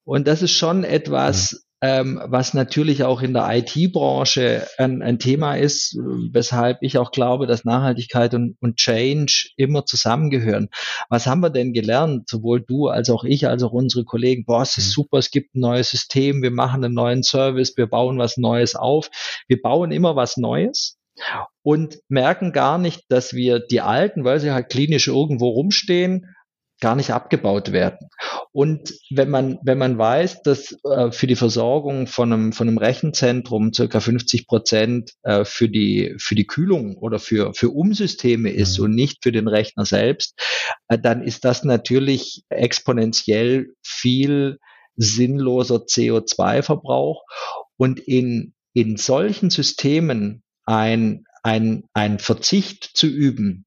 Und 0.04 0.26
das 0.26 0.42
ist 0.42 0.52
schon 0.52 0.84
etwas, 0.84 1.66
ähm, 1.82 2.20
was 2.24 2.54
natürlich 2.54 3.04
auch 3.04 3.20
in 3.20 3.34
der 3.34 3.48
IT-Branche 3.54 4.66
ein, 4.78 5.02
ein, 5.02 5.18
Thema 5.18 5.56
ist, 5.56 5.94
weshalb 6.32 6.78
ich 6.80 6.96
auch 6.96 7.10
glaube, 7.10 7.46
dass 7.46 7.64
Nachhaltigkeit 7.64 8.32
und, 8.34 8.56
und, 8.60 8.76
Change 8.76 9.50
immer 9.56 9.84
zusammengehören. 9.84 10.68
Was 11.10 11.26
haben 11.26 11.40
wir 11.40 11.50
denn 11.50 11.74
gelernt, 11.74 12.30
sowohl 12.30 12.62
du 12.62 12.88
als 12.88 13.10
auch 13.10 13.24
ich, 13.24 13.46
als 13.46 13.62
auch 13.62 13.72
unsere 13.72 14.04
Kollegen? 14.04 14.46
Boah, 14.46 14.62
es 14.62 14.78
ist 14.78 14.88
mhm. 14.88 15.02
super, 15.02 15.18
es 15.18 15.30
gibt 15.30 15.54
ein 15.54 15.60
neues 15.60 15.90
System, 15.90 16.42
wir 16.42 16.50
machen 16.50 16.82
einen 16.82 16.94
neuen 16.94 17.22
Service, 17.22 17.76
wir 17.76 17.86
bauen 17.86 18.18
was 18.18 18.38
Neues 18.38 18.74
auf. 18.74 19.10
Wir 19.46 19.60
bauen 19.60 19.92
immer 19.92 20.16
was 20.16 20.38
Neues 20.38 20.98
und 21.62 21.98
merken 22.09 22.52
gar 22.52 22.79
nicht, 22.79 23.05
dass 23.09 23.35
wir 23.35 23.61
die 23.61 23.81
alten, 23.81 24.24
weil 24.24 24.40
sie 24.40 24.52
halt 24.52 24.68
klinisch 24.68 25.09
irgendwo 25.09 25.48
rumstehen, 25.48 26.26
gar 26.81 26.94
nicht 26.94 27.11
abgebaut 27.11 27.72
werden. 27.72 28.09
Und 28.52 28.94
wenn 29.11 29.31
man, 29.31 29.59
wenn 29.62 29.79
man 29.79 29.96
weiß, 29.96 30.42
dass 30.42 30.76
äh, 30.85 31.11
für 31.11 31.26
die 31.26 31.37
Versorgung 31.37 32.07
von 32.07 32.33
einem, 32.33 32.52
von 32.52 32.68
einem 32.68 32.79
Rechenzentrum 32.79 33.72
circa 33.72 34.00
50 34.00 34.46
Prozent 34.46 35.12
äh, 35.22 35.44
für 35.44 35.68
die, 35.68 36.14
für 36.18 36.35
die 36.35 36.46
Kühlung 36.46 36.96
oder 36.96 37.18
für, 37.18 37.55
für 37.55 37.70
Umsysteme 37.70 38.50
ist 38.50 38.79
mhm. 38.79 38.85
und 38.85 38.94
nicht 38.94 39.22
für 39.22 39.33
den 39.33 39.48
Rechner 39.48 39.87
selbst, 39.87 40.38
äh, 40.88 40.98
dann 40.98 41.22
ist 41.22 41.44
das 41.44 41.64
natürlich 41.64 42.44
exponentiell 42.50 43.68
viel 43.83 44.59
sinnloser 44.96 45.76
CO2-Verbrauch. 45.76 47.22
Und 47.79 48.00
in, 48.00 48.55
in 48.74 48.96
solchen 48.96 49.50
Systemen 49.50 50.42
ein, 50.66 51.24
ein, 51.42 51.85
ein 51.94 52.18
Verzicht 52.18 52.90
zu 52.94 53.07
üben, 53.07 53.64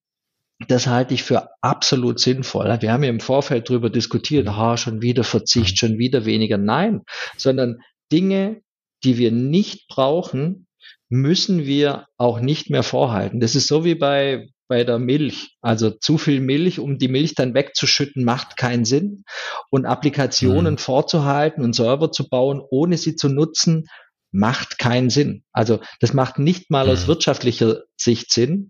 das 0.68 0.88
halte 0.88 1.14
ich 1.14 1.24
für 1.24 1.50
absolut 1.62 2.20
sinnvoll. 2.20 2.78
Wir 2.82 2.92
haben 2.92 3.04
ja 3.04 3.10
im 3.10 3.22
Vorfeld 3.22 3.70
darüber 3.70 3.90
diskutiert, 3.90 4.50
ha, 4.50 4.76
schon 4.76 5.02
wieder 5.02 5.24
Verzicht, 5.24 5.80
schon 5.80 5.98
wieder 5.98 6.26
weniger. 6.26 6.58
Nein, 6.58 7.04
sondern 7.38 7.80
Dinge, 8.12 8.62
die 9.04 9.18
wir 9.18 9.32
nicht 9.32 9.88
brauchen, 9.88 10.68
müssen 11.08 11.66
wir 11.66 12.08
auch 12.18 12.40
nicht 12.42 12.70
mehr 12.70 12.84
vorhalten. 12.84 13.40
Das 13.40 13.56
ist 13.56 13.68
so 13.68 13.86
wie 13.86 13.96
bei, 13.96 14.50
bei 14.68 14.84
der 14.84 15.00
Milch. 15.00 15.56
Also 15.62 15.92
zu 15.92 16.18
viel 16.18 16.42
Milch, 16.42 16.80
um 16.80 16.98
die 16.98 17.08
Milch 17.08 17.36
dann 17.36 17.54
wegzuschütten, 17.54 18.26
macht 18.26 18.58
keinen 18.58 18.84
Sinn. 18.84 19.24
Und 19.72 19.86
Applikationen 19.86 20.74
mhm. 20.74 20.78
vorzuhalten 20.78 21.64
und 21.64 21.74
Server 21.74 22.12
zu 22.12 22.28
bauen, 22.28 22.62
ohne 22.70 22.98
sie 22.98 23.16
zu 23.16 23.30
nutzen, 23.30 23.88
macht 24.32 24.78
keinen 24.78 25.10
Sinn. 25.10 25.44
Also 25.52 25.80
das 26.00 26.14
macht 26.14 26.40
nicht 26.40 26.70
mal 26.70 26.90
aus 26.90 27.04
mhm. 27.04 27.08
wirtschaftlicher 27.08 27.84
Sicht 27.98 28.32
Sinn. 28.32 28.70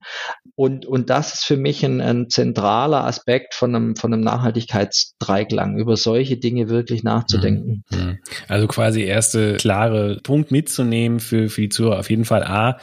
Und, 0.56 0.86
und 0.86 1.10
das 1.10 1.36
ist 1.36 1.45
für 1.45 1.58
mich 1.58 1.86
ein, 1.86 2.02
ein 2.02 2.30
zentraler 2.30 3.06
Aspekt 3.06 3.54
von 3.54 3.76
einem, 3.76 3.95
von 3.95 4.13
einem 4.13 4.24
Nachhaltigkeitsdreiklang, 4.24 5.78
über 5.78 5.98
solche 5.98 6.38
Dinge 6.38 6.69
wirklich 6.69 7.04
nachzudenken. 7.04 7.84
Mhm. 7.91 7.98
Mhm. 7.98 8.17
Also 8.48 8.67
quasi 8.67 9.04
erste 9.04 9.58
klare 9.58 10.19
Punkt 10.24 10.52
mitzunehmen 10.52 11.19
für, 11.19 11.50
für 11.50 11.62
die 11.62 11.69
Zuhörer 11.69 12.00
auf 12.00 12.10
jeden 12.10 12.26
Fall 12.26 12.43
A, 12.43 12.80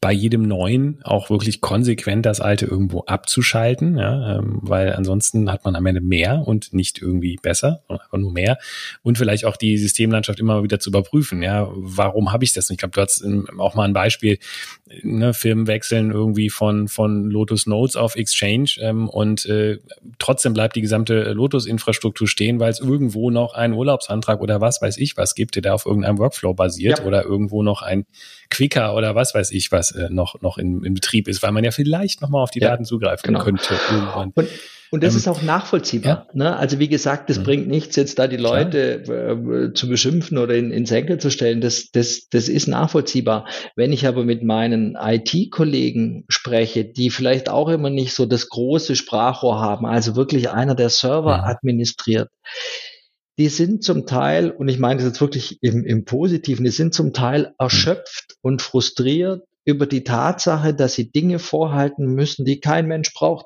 bei 0.00 0.12
jedem 0.12 0.42
neuen 0.42 1.00
auch 1.02 1.30
wirklich 1.30 1.60
konsequent 1.60 2.24
das 2.26 2.40
alte 2.40 2.66
irgendwo 2.66 3.00
abzuschalten, 3.00 3.98
ja, 3.98 4.38
ähm, 4.38 4.58
weil 4.62 4.92
ansonsten 4.92 5.50
hat 5.50 5.64
man 5.64 5.74
am 5.76 5.86
Ende 5.86 6.00
mehr 6.00 6.46
und 6.46 6.72
nicht 6.72 7.02
irgendwie 7.02 7.36
besser, 7.40 7.82
einfach 7.88 8.18
nur 8.18 8.32
mehr. 8.32 8.58
Und 9.02 9.18
vielleicht 9.18 9.44
auch 9.44 9.56
die 9.56 9.76
Systemlandschaft 9.76 10.38
immer 10.40 10.62
wieder 10.62 10.78
zu 10.78 10.90
überprüfen, 10.90 11.42
ja, 11.42 11.68
warum 11.74 12.32
habe 12.32 12.44
ich 12.44 12.52
das? 12.52 12.70
Ich 12.70 12.78
glaube, 12.78 12.92
du 12.92 13.00
hast 13.00 13.24
auch 13.58 13.74
mal 13.74 13.84
ein 13.84 13.92
Beispiel, 13.92 14.38
ne, 15.02 15.34
Firmen 15.34 15.66
wechseln 15.66 16.10
irgendwie 16.10 16.50
von, 16.50 16.88
von 16.88 17.30
Lotus 17.30 17.66
Notes 17.66 17.96
auf 17.96 18.16
Exchange 18.16 18.70
ähm, 18.80 19.08
und 19.08 19.46
äh, 19.46 19.78
trotzdem 20.18 20.54
bleibt 20.54 20.76
die 20.76 20.80
gesamte 20.80 21.32
Lotus-Infrastruktur 21.32 22.28
stehen, 22.28 22.60
weil 22.60 22.70
es 22.70 22.80
irgendwo 22.80 23.30
noch 23.30 23.54
einen 23.54 23.74
Urlaubsantrag 23.74 24.40
oder 24.40 24.60
was 24.60 24.80
weiß 24.80 24.98
ich 24.98 25.16
was 25.16 25.34
gibt, 25.34 25.56
der 25.56 25.62
da 25.62 25.74
auf 25.74 25.86
irgendeinem 25.86 26.18
Workflow 26.18 26.54
basiert 26.54 27.00
ja. 27.00 27.04
oder 27.04 27.24
irgendwo 27.24 27.62
noch 27.62 27.82
ein 27.82 28.06
Quicker 28.50 28.94
oder 28.94 29.14
was 29.14 29.34
weiß 29.34 29.50
ich 29.50 29.72
was 29.72 29.87
äh, 29.92 30.08
noch, 30.10 30.40
noch 30.40 30.58
in, 30.58 30.84
in 30.84 30.94
Betrieb 30.94 31.28
ist, 31.28 31.42
weil 31.42 31.52
man 31.52 31.64
ja 31.64 31.70
vielleicht 31.70 32.20
nochmal 32.20 32.42
auf 32.42 32.50
die 32.50 32.60
ja, 32.60 32.70
Daten 32.70 32.84
zugreifen 32.84 33.26
genau. 33.26 33.44
könnte 33.44 33.74
irgendwann. 33.90 34.32
Und, 34.34 34.48
und 34.90 35.02
das 35.02 35.14
ähm, 35.14 35.18
ist 35.18 35.28
auch 35.28 35.42
nachvollziehbar. 35.42 36.26
Ja. 36.28 36.34
Ne? 36.34 36.56
Also 36.56 36.78
wie 36.78 36.88
gesagt, 36.88 37.28
das 37.28 37.38
mhm. 37.38 37.44
bringt 37.44 37.68
nichts, 37.68 37.96
jetzt 37.96 38.18
da 38.18 38.26
die 38.26 38.36
Leute 38.36 39.02
äh, 39.02 39.74
zu 39.74 39.88
beschimpfen 39.88 40.38
oder 40.38 40.54
in, 40.54 40.70
in 40.70 40.86
Senkel 40.86 41.18
zu 41.18 41.30
stellen. 41.30 41.60
Das, 41.60 41.90
das, 41.90 42.28
das 42.30 42.48
ist 42.48 42.68
nachvollziehbar. 42.68 43.46
Wenn 43.76 43.92
ich 43.92 44.06
aber 44.06 44.24
mit 44.24 44.42
meinen 44.42 44.96
IT-Kollegen 45.00 46.24
spreche, 46.28 46.84
die 46.84 47.10
vielleicht 47.10 47.48
auch 47.48 47.68
immer 47.68 47.90
nicht 47.90 48.14
so 48.14 48.26
das 48.26 48.48
große 48.48 48.96
Sprachrohr 48.96 49.60
haben, 49.60 49.86
also 49.86 50.16
wirklich 50.16 50.50
einer, 50.50 50.74
der 50.74 50.88
Server 50.88 51.38
mhm. 51.38 51.44
administriert, 51.44 52.28
die 53.38 53.48
sind 53.48 53.84
zum 53.84 54.04
Teil, 54.04 54.50
und 54.50 54.68
ich 54.68 54.80
meine 54.80 54.96
das 54.96 55.06
jetzt 55.06 55.20
wirklich 55.20 55.62
im, 55.62 55.84
im 55.84 56.04
Positiven, 56.04 56.64
die 56.64 56.72
sind 56.72 56.92
zum 56.92 57.12
Teil 57.12 57.54
erschöpft 57.58 58.34
und 58.42 58.62
frustriert 58.62 59.44
über 59.68 59.86
die 59.86 60.02
Tatsache, 60.02 60.72
dass 60.72 60.94
sie 60.94 61.12
Dinge 61.12 61.38
vorhalten 61.38 62.14
müssen, 62.14 62.46
die 62.46 62.58
kein 62.58 62.86
Mensch 62.86 63.12
braucht. 63.12 63.44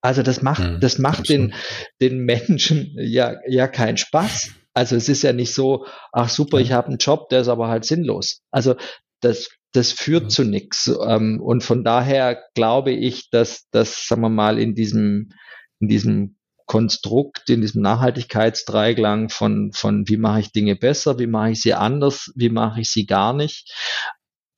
Also 0.00 0.24
das 0.24 0.42
macht, 0.42 0.64
hm, 0.64 0.80
das 0.80 0.98
macht 0.98 1.28
den, 1.28 1.54
den 2.00 2.18
Menschen 2.18 2.96
ja, 2.98 3.36
ja 3.46 3.68
keinen 3.68 3.96
Spaß. 3.96 4.50
Also 4.74 4.96
es 4.96 5.08
ist 5.08 5.22
ja 5.22 5.32
nicht 5.32 5.54
so, 5.54 5.86
ach 6.10 6.28
super, 6.28 6.58
ich 6.58 6.72
habe 6.72 6.88
einen 6.88 6.98
Job, 6.98 7.28
der 7.28 7.42
ist 7.42 7.48
aber 7.48 7.68
halt 7.68 7.84
sinnlos. 7.84 8.42
Also 8.50 8.74
das, 9.20 9.48
das 9.72 9.92
führt 9.92 10.24
mhm. 10.24 10.30
zu 10.30 10.44
nichts. 10.44 10.92
Ähm, 11.06 11.40
und 11.40 11.62
von 11.62 11.84
daher 11.84 12.42
glaube 12.56 12.90
ich, 12.90 13.30
dass 13.30 13.68
das, 13.70 14.08
sagen 14.08 14.22
wir 14.22 14.28
mal, 14.28 14.58
in 14.58 14.74
diesem, 14.74 15.30
in 15.78 15.86
diesem 15.86 16.38
Konstrukt, 16.66 17.48
in 17.48 17.60
diesem 17.60 17.82
Nachhaltigkeitsdreiklang 17.82 19.28
von, 19.28 19.70
von 19.72 20.08
wie 20.08 20.16
mache 20.16 20.40
ich 20.40 20.50
Dinge 20.50 20.74
besser, 20.74 21.20
wie 21.20 21.28
mache 21.28 21.52
ich 21.52 21.62
sie 21.62 21.74
anders, 21.74 22.32
wie 22.34 22.48
mache 22.48 22.80
ich 22.80 22.90
sie 22.90 23.06
gar 23.06 23.32
nicht, 23.32 23.72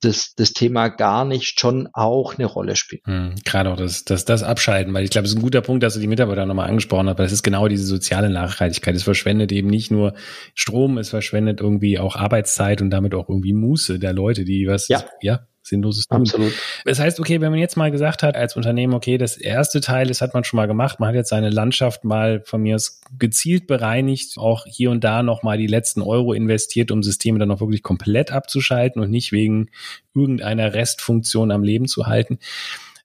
das, 0.00 0.34
das 0.36 0.52
Thema 0.52 0.88
gar 0.88 1.24
nicht 1.24 1.58
schon 1.58 1.88
auch 1.92 2.38
eine 2.38 2.46
Rolle 2.46 2.76
spielt. 2.76 3.04
Hm, 3.06 3.34
gerade 3.44 3.70
auch 3.70 3.76
das, 3.76 4.04
das, 4.04 4.24
das 4.24 4.42
Abschalten, 4.42 4.94
weil 4.94 5.04
ich 5.04 5.10
glaube, 5.10 5.26
es 5.26 5.32
ist 5.32 5.38
ein 5.38 5.42
guter 5.42 5.60
Punkt, 5.60 5.82
dass 5.82 5.94
du 5.94 6.00
die 6.00 6.06
Mitarbeiter 6.06 6.46
nochmal 6.46 6.68
angesprochen 6.68 7.08
hast, 7.08 7.18
weil 7.18 7.26
es 7.26 7.32
ist 7.32 7.42
genau 7.42 7.68
diese 7.68 7.84
soziale 7.84 8.30
Nachhaltigkeit. 8.30 8.94
Es 8.94 9.02
verschwendet 9.02 9.52
eben 9.52 9.68
nicht 9.68 9.90
nur 9.90 10.14
Strom, 10.54 10.98
es 10.98 11.10
verschwendet 11.10 11.60
irgendwie 11.60 11.98
auch 11.98 12.16
Arbeitszeit 12.16 12.80
und 12.80 12.90
damit 12.90 13.14
auch 13.14 13.28
irgendwie 13.28 13.54
Muße 13.54 13.98
der 13.98 14.12
Leute, 14.12 14.44
die 14.44 14.66
was, 14.66 14.88
ja, 14.88 15.04
ja 15.20 15.46
sinnloses 15.68 16.06
Tun. 16.06 16.22
Absolut. 16.22 16.52
Das 16.84 16.98
heißt, 16.98 17.20
okay, 17.20 17.40
wenn 17.40 17.50
man 17.50 17.60
jetzt 17.60 17.76
mal 17.76 17.90
gesagt 17.90 18.22
hat 18.22 18.36
als 18.36 18.56
Unternehmen, 18.56 18.94
okay, 18.94 19.18
das 19.18 19.36
erste 19.36 19.80
Teil, 19.80 20.06
das 20.06 20.20
hat 20.20 20.34
man 20.34 20.44
schon 20.44 20.56
mal 20.56 20.66
gemacht, 20.66 21.00
man 21.00 21.10
hat 21.10 21.14
jetzt 21.14 21.30
seine 21.30 21.50
Landschaft 21.50 22.04
mal 22.04 22.42
von 22.44 22.62
mir 22.62 22.74
aus 22.76 23.00
gezielt 23.18 23.66
bereinigt, 23.66 24.38
auch 24.38 24.66
hier 24.66 24.90
und 24.90 25.04
da 25.04 25.22
noch 25.22 25.42
mal 25.42 25.58
die 25.58 25.66
letzten 25.66 26.02
Euro 26.02 26.32
investiert, 26.32 26.90
um 26.90 27.02
Systeme 27.02 27.38
dann 27.38 27.50
auch 27.50 27.60
wirklich 27.60 27.82
komplett 27.82 28.32
abzuschalten 28.32 29.02
und 29.02 29.10
nicht 29.10 29.32
wegen 29.32 29.68
irgendeiner 30.14 30.74
Restfunktion 30.74 31.50
am 31.50 31.62
Leben 31.62 31.86
zu 31.86 32.06
halten. 32.06 32.38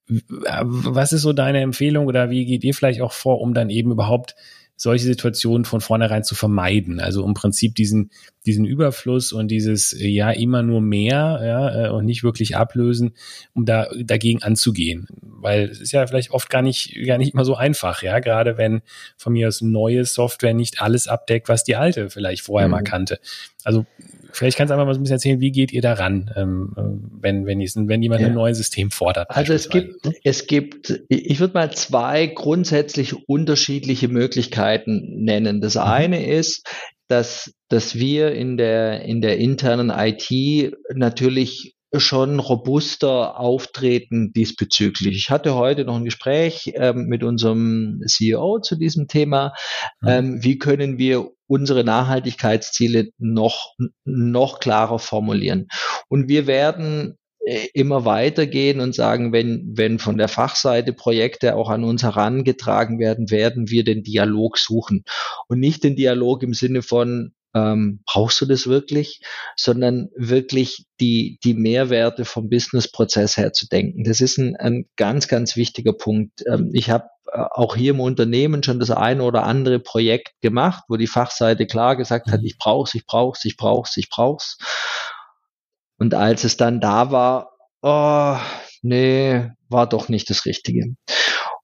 Was 0.08 1.14
ist 1.14 1.22
so 1.22 1.34
deine 1.34 1.62
Empfehlung 1.62 2.08
oder 2.08 2.30
wie 2.30 2.46
geht 2.46 2.64
ihr 2.64 2.74
vielleicht 2.74 3.02
auch 3.02 3.14
vor, 3.14 3.40
um 3.40 3.54
dann 3.54 3.70
eben 3.70 3.92
überhaupt 3.92 4.36
solche 4.76 5.06
Situationen 5.06 5.66
von 5.66 5.82
vornherein 5.82 6.24
zu 6.24 6.36
vermeiden. 6.36 7.00
Also 7.00 7.26
im 7.26 7.34
Prinzip 7.34 7.76
diesen, 7.76 8.12
diesen 8.46 8.66
Überfluss 8.66 9.32
und 9.32 9.50
dieses, 9.50 9.94
äh, 9.94 10.08
ja, 10.08 10.32
immer 10.32 10.64
nur 10.64 10.82
mehr, 10.82 11.42
ja, 11.44 11.86
äh, 11.86 11.90
und 11.90 12.06
nicht 12.06 12.24
wirklich 12.24 12.56
ablösen, 12.56 13.14
um 13.54 13.66
da 13.66 13.88
dagegen 14.02 14.44
anzugehen. 14.44 15.08
Weil 15.22 15.70
es 15.70 15.80
ist 15.80 15.92
ja 15.92 16.06
vielleicht 16.08 16.32
oft 16.32 16.50
gar 16.50 16.62
nicht, 16.62 16.96
gar 17.06 17.18
nicht 17.18 17.34
immer 17.34 17.46
so 17.46 17.56
einfach, 17.56 18.04
ja, 18.04 18.20
gerade 18.20 18.58
wenn 18.58 18.82
von 19.18 19.34
mir 19.34 19.48
aus 19.48 19.62
neue 19.62 20.06
Software 20.06 20.54
nicht 20.54 20.82
alles 20.82 21.08
abdeckt, 21.08 21.50
was 21.50 21.64
die 21.64 21.76
alte 21.76 22.10
vielleicht 22.10 22.44
vorher 22.44 22.68
mhm. 22.68 22.72
mal 22.72 22.84
kannte. 22.84 23.20
Also 23.64 23.86
Vielleicht 24.34 24.58
kannst 24.58 24.72
du 24.72 24.74
einfach 24.74 24.88
mal 24.88 24.96
so 24.96 25.00
ein 25.00 25.04
bisschen 25.04 25.18
erzählen, 25.18 25.40
wie 25.42 25.52
geht 25.52 25.72
ihr 25.72 25.84
daran, 25.84 26.32
ähm, 26.36 26.74
wenn, 27.22 27.46
wenn, 27.46 27.60
wenn 27.60 28.02
jemand 28.02 28.22
ja. 28.22 28.28
ein 28.28 28.34
neues 28.34 28.58
System 28.58 28.90
fordert? 28.90 29.30
Also 29.30 29.54
es 29.54 29.70
gibt, 29.70 30.10
es 30.24 30.48
gibt, 30.48 31.04
ich 31.08 31.40
würde 31.40 31.54
mal 31.54 31.72
zwei 31.72 32.26
grundsätzlich 32.26 33.30
unterschiedliche 33.30 34.08
Möglichkeiten 34.08 35.24
nennen. 35.24 35.62
Das 35.62 35.76
mhm. 35.76 35.82
eine 35.82 36.26
ist, 36.26 36.68
dass, 37.08 37.54
dass 37.70 37.96
wir 37.96 38.32
in 38.34 38.58
der, 38.58 39.04
in 39.04 39.22
der 39.22 39.38
internen 39.38 39.90
IT 39.90 40.74
natürlich 40.94 41.76
schon 41.96 42.40
robuster 42.40 43.40
auftreten 43.40 44.34
diesbezüglich. 44.34 45.16
Ich 45.16 45.30
hatte 45.30 45.56
heute 45.56 45.86
noch 45.86 45.96
ein 45.96 46.06
Gespräch 46.06 46.72
ähm, 46.76 47.06
mit 47.06 47.24
unserem 47.24 48.02
CEO 48.08 48.60
zu 48.60 48.76
diesem 48.76 49.08
Thema. 49.08 49.54
Mhm. 50.02 50.08
Ähm, 50.08 50.44
wie 50.44 50.58
können 50.58 50.98
wir 50.98 51.30
unsere 51.46 51.84
Nachhaltigkeitsziele 51.84 53.10
noch, 53.20 53.76
noch 54.06 54.60
klarer 54.60 54.98
formulieren? 54.98 55.68
Und 56.10 56.28
wir 56.28 56.48
werden 56.48 57.18
immer 57.74 58.06
weitergehen 58.06 58.80
und 58.80 58.96
sagen, 58.96 59.34
wenn, 59.34 59.74
wenn 59.76 60.00
von 60.00 60.18
der 60.18 60.30
Fachseite 60.30 60.94
Projekte 60.94 61.56
auch 61.56 61.70
an 61.70 61.84
uns 61.84 62.04
herangetragen 62.04 63.00
werden, 63.00 63.32
werden 63.32 63.70
wir 63.70 63.84
den 63.84 64.04
Dialog 64.04 64.58
suchen. 64.58 65.04
Und 65.48 65.60
nicht 65.60 65.84
den 65.84 65.96
Dialog 65.96 66.44
im 66.44 66.54
Sinne 66.54 66.82
von, 66.82 67.34
ähm, 67.54 68.02
brauchst 68.06 68.42
du 68.42 68.46
das 68.46 68.68
wirklich, 68.68 69.22
sondern 69.56 70.10
wirklich 70.16 70.86
die, 71.00 71.40
die 71.44 71.54
Mehrwerte 71.54 72.26
vom 72.26 72.50
Businessprozess 72.50 73.38
her 73.38 73.54
zu 73.54 73.68
denken. 73.68 74.04
Das 74.04 74.22
ist 74.22 74.38
ein, 74.38 74.56
ein 74.56 74.86
ganz, 74.96 75.28
ganz 75.28 75.56
wichtiger 75.56 75.94
Punkt. 75.94 76.44
Ähm, 76.48 76.72
ich 76.74 76.90
habe 76.90 77.06
äh, 77.32 77.44
auch 77.52 77.76
hier 77.76 77.92
im 77.92 78.00
Unternehmen 78.00 78.64
schon 78.64 78.80
das 78.80 78.90
eine 78.90 79.24
oder 79.24 79.44
andere 79.44 79.80
Projekt 79.80 80.34
gemacht, 80.42 80.84
wo 80.88 80.98
die 80.98 81.08
Fachseite 81.08 81.68
klar 81.68 81.96
gesagt 81.96 82.32
hat, 82.32 82.42
mhm. 82.42 82.48
ich 82.48 82.58
brauch's, 82.58 82.96
ich 82.96 83.06
brauch's, 83.06 83.46
ich 83.46 83.58
brauch's, 83.58 83.98
ich 83.98 84.10
brauch's. 84.10 84.58
Und 85.98 86.14
als 86.14 86.44
es 86.44 86.58
dann 86.58 86.82
da 86.82 87.12
war, 87.12 87.52
oh, 87.82 88.38
nee, 88.82 89.50
war 89.70 89.88
doch 89.88 90.10
nicht 90.10 90.30
das 90.30 90.46
Richtige. 90.46 90.96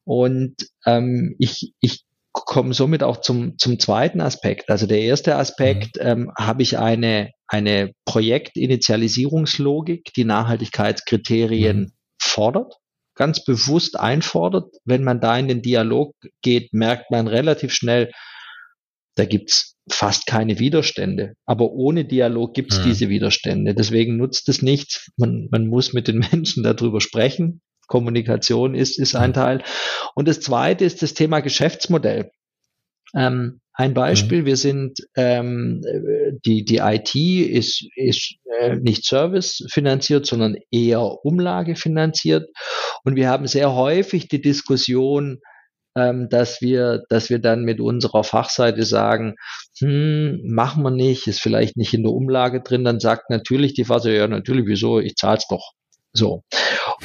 Und 0.04 0.56
ähm, 0.86 1.36
ich, 1.39 1.74
ich 1.82 2.06
komme 2.32 2.74
somit 2.74 3.04
auch 3.04 3.18
zum, 3.18 3.58
zum 3.58 3.80
zweiten 3.80 4.22
Aspekt. 4.22 4.70
Also 4.70 4.88
der 4.88 5.02
erste 5.02 5.36
Aspekt, 5.36 5.98
mhm. 5.98 6.08
ähm, 6.08 6.32
habe 6.38 6.63
ich 6.63 6.78
eine, 6.78 7.32
eine 7.48 7.92
Projektinitialisierungslogik, 8.06 10.13
die 10.15 10.26
Nachhaltigkeitskriterien 10.26 11.80
mhm. 11.80 11.92
fordert 12.22 12.76
ganz 13.20 13.44
bewusst 13.44 14.00
einfordert. 14.00 14.74
Wenn 14.86 15.04
man 15.04 15.20
da 15.20 15.38
in 15.38 15.50
den 15.50 15.62
Dialog 15.62 16.15
geht, 16.42 16.74
merkt 16.74 17.12
man 17.12 17.28
relativ 17.28 17.74
schnell, 17.74 18.12
da 19.15 19.26
gibt's 19.26 19.76
fast 19.89 20.28
keine 20.28 20.60
Widerstände. 20.60 21.34
Aber 21.45 21.72
ohne 21.72 22.06
Dialog 22.06 22.54
gibt's 22.54 22.80
mhm. 22.80 22.84
diese 22.84 23.10
Widerstände. 23.10 23.74
Deswegen 23.74 24.17
nutzt 24.17 24.48
es 24.50 24.62
nichts. 24.62 25.12
Man, 25.17 25.48
man 25.52 25.67
muss 25.67 25.93
mit 25.93 26.08
den 26.08 26.19
Menschen 26.32 26.63
darüber 26.63 27.02
sprechen. 27.02 27.62
Kommunikation 27.88 28.76
ist, 28.76 29.00
ist 29.00 29.15
ein 29.15 29.34
Teil. 29.34 29.63
Und 30.15 30.28
das 30.28 30.41
zweite 30.41 30.86
ist 30.86 31.02
das 31.02 31.15
Thema 31.15 31.39
Geschäftsmodell. 31.39 32.32
Ähm, 33.15 33.62
ein 33.74 33.93
Beispiel, 33.93 34.41
mhm. 34.41 34.45
wir 34.45 34.58
sind, 34.58 35.00
ähm, 35.15 35.82
die, 36.45 36.65
die 36.65 36.78
IT 36.78 37.15
ist, 37.15 37.86
ist 37.95 38.36
äh, 38.60 38.76
nicht 38.76 39.06
Service 39.06 39.65
finanziert, 39.72 40.26
sondern 40.26 40.58
eher 40.69 41.02
Umlage 41.02 41.76
finanziert. 41.76 42.50
Und 43.04 43.15
wir 43.15 43.30
haben 43.30 43.48
sehr 43.48 43.74
häufig 43.74 44.28
die 44.28 44.41
Diskussion, 44.41 45.39
ähm, 46.00 46.30
dass 46.30 46.62
wir, 46.62 47.04
dass 47.10 47.30
wir 47.30 47.40
dann 47.40 47.64
mit 47.64 47.80
unserer 47.80 48.24
Fachseite 48.24 48.84
sagen, 48.84 49.36
hm, 49.80 50.42
machen 50.46 50.84
wir 50.84 50.92
nicht, 50.92 51.28
ist 51.28 51.42
vielleicht 51.42 51.78
nicht 51.78 51.94
in 51.94 52.04
der 52.04 52.12
Umlage 52.12 52.62
drin, 52.62 52.84
dann 52.84 53.00
sagt 53.00 53.30
natürlich 53.30 53.74
die 53.74 53.86
Phase, 53.86 54.16
ja 54.16 54.28
natürlich, 54.28 54.66
wieso, 54.66 55.00
ich 55.00 55.16
zahl's 55.16 55.48
doch. 55.48 55.74
So. 56.14 56.44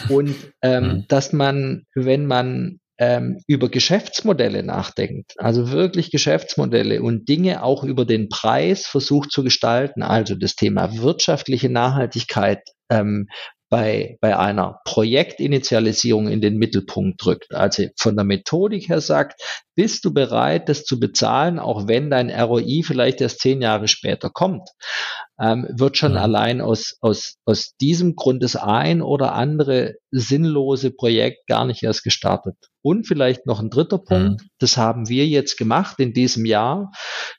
Und 0.09 0.35
ähm, 0.63 0.85
mhm. 0.85 1.05
dass 1.09 1.33
man, 1.33 1.85
wenn 1.95 2.27
man 2.27 2.81
ähm, 2.99 3.41
über 3.47 3.69
Geschäftsmodelle 3.69 4.63
nachdenkt, 4.63 5.35
also 5.39 5.71
wirklich 5.71 6.11
Geschäftsmodelle 6.11 7.03
und 7.03 7.29
Dinge 7.29 7.63
auch 7.63 7.85
über 7.85 8.05
den 8.05 8.29
Preis 8.29 8.87
versucht 8.87 9.33
zu 9.33 9.43
gestalten, 9.43 10.03
also 10.03 10.35
das 10.37 10.55
Thema 10.55 10.97
wirtschaftliche 10.97 11.69
Nachhaltigkeit 11.69 12.61
ähm, 12.91 13.27
bei, 13.75 14.19
bei 14.21 14.39
einer 14.39 14.79
Projektinitialisierung 14.85 16.29
in 16.29 16.41
den 16.41 16.59
Mittelpunkt 16.59 17.25
drückt. 17.25 17.53
Also 17.53 17.87
von 17.99 18.15
der 18.15 18.25
Methodik 18.25 18.89
her 18.89 19.01
sagt, 19.01 19.43
bist 19.75 20.05
du 20.05 20.15
bereit, 20.15 20.69
das 20.69 20.85
zu 20.85 21.01
bezahlen, 21.01 21.59
auch 21.59 21.89
wenn 21.89 22.09
dein 22.09 22.31
ROI 22.31 22.83
vielleicht 22.85 23.21
erst 23.21 23.41
zehn 23.41 23.61
Jahre 23.61 23.89
später 23.89 24.31
kommt, 24.31 24.69
ähm, 25.41 25.67
wird 25.77 25.97
schon 25.97 26.15
ja. 26.15 26.21
allein 26.21 26.61
aus, 26.61 26.99
aus, 27.01 27.35
aus 27.47 27.75
diesem 27.81 28.15
Grund 28.15 28.45
das 28.45 28.55
ein 28.55 29.03
oder 29.03 29.33
andere 29.33 29.95
sinnlose 30.13 30.93
Projekt 30.93 31.49
gar 31.49 31.65
nicht 31.65 31.83
erst 31.83 32.05
gestartet. 32.05 32.55
Und 32.81 33.09
vielleicht 33.09 33.45
noch 33.45 33.59
ein 33.59 33.71
dritter 33.71 33.99
Punkt, 33.99 34.41
ja. 34.41 34.49
das 34.61 34.77
haben 34.77 35.09
wir 35.09 35.27
jetzt 35.27 35.59
gemacht 35.59 35.99
in 35.99 36.13
diesem 36.13 36.45
Jahr. 36.45 36.93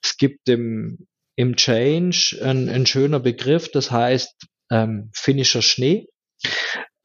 Es 0.04 0.17
gibt 0.17 0.50
im, 0.50 1.08
im 1.38 1.56
Change 1.56 2.38
ein, 2.43 2.67
ein 2.67 2.86
schöner 2.86 3.21
Begriff, 3.21 3.71
das 3.71 3.89
heißt 3.89 4.36
ähm, 4.69 5.12
finnischer 5.13 5.62
Schnee. 5.62 6.10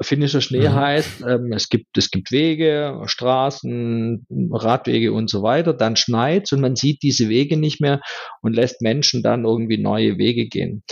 Finnischer 0.02 0.40
Schnee 0.40 0.68
mhm. 0.68 0.74
heißt, 0.74 1.22
ähm, 1.28 1.52
es, 1.52 1.68
gibt, 1.68 1.96
es 1.98 2.10
gibt 2.10 2.32
Wege, 2.32 3.02
Straßen, 3.04 4.26
Radwege 4.50 5.12
und 5.12 5.28
so 5.28 5.42
weiter, 5.42 5.74
dann 5.74 5.96
schneit 5.96 6.52
und 6.52 6.60
man 6.60 6.74
sieht 6.74 7.02
diese 7.02 7.28
Wege 7.28 7.56
nicht 7.56 7.80
mehr 7.80 8.00
und 8.40 8.54
lässt 8.54 8.80
Menschen 8.80 9.22
dann 9.22 9.44
irgendwie 9.44 9.78
neue 9.78 10.16
Wege 10.16 10.46
gehen. 10.46 10.82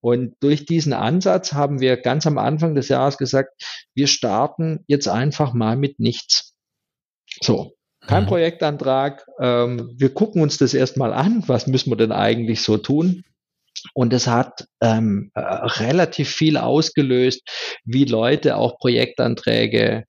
Und 0.00 0.34
durch 0.40 0.66
diesen 0.66 0.92
Ansatz 0.92 1.52
haben 1.52 1.80
wir 1.80 1.96
ganz 1.96 2.26
am 2.26 2.38
Anfang 2.38 2.74
des 2.74 2.88
Jahres 2.88 3.16
gesagt, 3.16 3.50
wir 3.94 4.06
starten 4.06 4.84
jetzt 4.86 5.08
einfach 5.08 5.52
mal 5.54 5.76
mit 5.76 5.98
nichts. 5.98 6.54
So, 7.42 7.74
kein 8.06 8.24
mhm. 8.24 8.28
Projektantrag. 8.28 9.26
Ähm, 9.40 9.94
wir 9.96 10.12
gucken 10.12 10.42
uns 10.42 10.58
das 10.58 10.74
erstmal 10.74 11.12
an. 11.12 11.42
Was 11.46 11.66
müssen 11.66 11.90
wir 11.90 11.96
denn 11.96 12.12
eigentlich 12.12 12.62
so 12.62 12.76
tun? 12.76 13.24
Und 13.92 14.12
es 14.12 14.26
hat 14.26 14.66
ähm, 14.80 15.30
äh, 15.34 15.40
relativ 15.40 16.30
viel 16.30 16.56
ausgelöst, 16.56 17.42
wie 17.84 18.04
Leute 18.04 18.56
auch 18.56 18.78
Projektanträge 18.78 20.04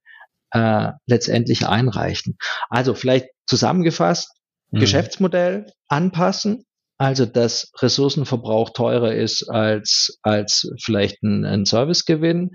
äh, 0.51 0.91
letztendlich 1.05 1.67
einreichen. 1.67 2.37
Also 2.69 2.93
vielleicht 2.93 3.27
zusammengefasst, 3.45 4.31
mhm. 4.71 4.79
Geschäftsmodell 4.79 5.65
anpassen, 5.89 6.65
also 6.97 7.25
dass 7.25 7.71
Ressourcenverbrauch 7.79 8.69
teurer 8.69 9.13
ist 9.13 9.49
als, 9.49 10.17
als 10.23 10.71
vielleicht 10.81 11.21
ein, 11.23 11.43
ein 11.43 11.65
Servicegewinn. 11.65 12.51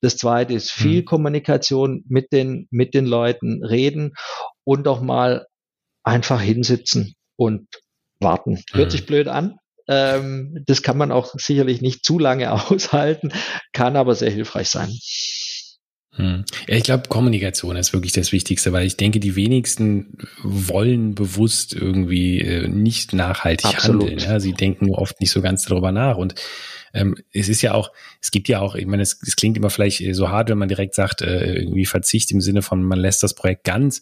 Das 0.00 0.16
zweite 0.16 0.54
ist 0.54 0.72
viel 0.72 1.02
mhm. 1.02 1.04
Kommunikation 1.04 2.04
mit 2.08 2.32
den, 2.32 2.66
mit 2.70 2.94
den 2.94 3.06
Leuten, 3.06 3.64
reden 3.64 4.14
und 4.64 4.88
auch 4.88 5.00
mal 5.00 5.46
einfach 6.02 6.40
hinsitzen 6.40 7.14
und 7.36 7.68
warten. 8.20 8.62
Hört 8.72 8.88
mhm. 8.88 8.90
sich 8.90 9.06
blöd 9.06 9.28
an, 9.28 9.58
ähm, 9.88 10.62
das 10.66 10.82
kann 10.82 10.96
man 10.96 11.12
auch 11.12 11.34
sicherlich 11.36 11.80
nicht 11.80 12.04
zu 12.04 12.18
lange 12.18 12.52
aushalten, 12.70 13.32
kann 13.72 13.96
aber 13.96 14.14
sehr 14.14 14.30
hilfreich 14.30 14.68
sein. 14.68 14.90
Hm. 16.16 16.44
Ja, 16.68 16.76
ich 16.76 16.84
glaube, 16.84 17.08
Kommunikation 17.08 17.76
ist 17.76 17.92
wirklich 17.92 18.12
das 18.12 18.30
Wichtigste, 18.30 18.72
weil 18.72 18.86
ich 18.86 18.96
denke, 18.96 19.18
die 19.18 19.34
wenigsten 19.34 20.16
wollen 20.42 21.16
bewusst 21.16 21.74
irgendwie 21.74 22.40
äh, 22.40 22.68
nicht 22.68 23.12
nachhaltig 23.12 23.66
Absolut. 23.66 24.02
handeln. 24.02 24.18
Ja? 24.20 24.38
Sie 24.38 24.52
denken 24.52 24.94
oft 24.94 25.20
nicht 25.20 25.32
so 25.32 25.42
ganz 25.42 25.64
darüber 25.64 25.90
nach. 25.90 26.16
Und 26.16 26.36
ähm, 26.92 27.16
es 27.32 27.48
ist 27.48 27.62
ja 27.62 27.74
auch, 27.74 27.90
es 28.22 28.30
gibt 28.30 28.48
ja 28.48 28.60
auch, 28.60 28.76
ich 28.76 28.86
meine, 28.86 29.02
es, 29.02 29.18
es 29.26 29.34
klingt 29.34 29.56
immer 29.56 29.70
vielleicht 29.70 30.04
so 30.14 30.28
hart, 30.28 30.50
wenn 30.50 30.58
man 30.58 30.68
direkt 30.68 30.94
sagt, 30.94 31.20
äh, 31.20 31.54
irgendwie 31.54 31.84
Verzicht 31.84 32.30
im 32.30 32.40
Sinne 32.40 32.62
von, 32.62 32.84
man 32.84 33.00
lässt 33.00 33.24
das 33.24 33.34
Projekt 33.34 33.64
ganz. 33.64 34.00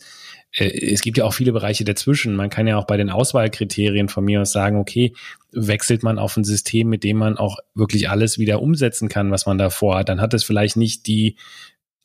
Äh, 0.57 0.93
es 0.93 1.03
gibt 1.03 1.19
ja 1.19 1.25
auch 1.25 1.35
viele 1.35 1.53
Bereiche 1.53 1.85
dazwischen. 1.85 2.37
Man 2.37 2.51
kann 2.51 2.67
ja 2.67 2.77
auch 2.77 2.87
bei 2.87 2.97
den 2.97 3.11
Auswahlkriterien 3.11 4.09
von 4.09 4.25
mir 4.25 4.41
aus 4.43 4.53
sagen, 4.53 4.77
okay, 4.79 5.13
wechselt 5.53 6.03
man 6.03 6.19
auf 6.19 6.37
ein 6.37 6.45
System, 6.45 6.89
mit 6.89 7.05
dem 7.05 7.19
man 7.19 7.37
auch 7.37 7.59
wirklich 7.75 8.09
alles 8.09 8.39
wieder 8.39 8.63
umsetzen 8.63 9.09
kann, 9.09 9.31
was 9.31 9.47
man 9.47 9.59
da 9.59 9.71
vorhat, 9.71 10.09
dann 10.09 10.21
hat 10.21 10.35
es 10.35 10.45
vielleicht 10.45 10.77
nicht 10.77 11.07
die 11.07 11.37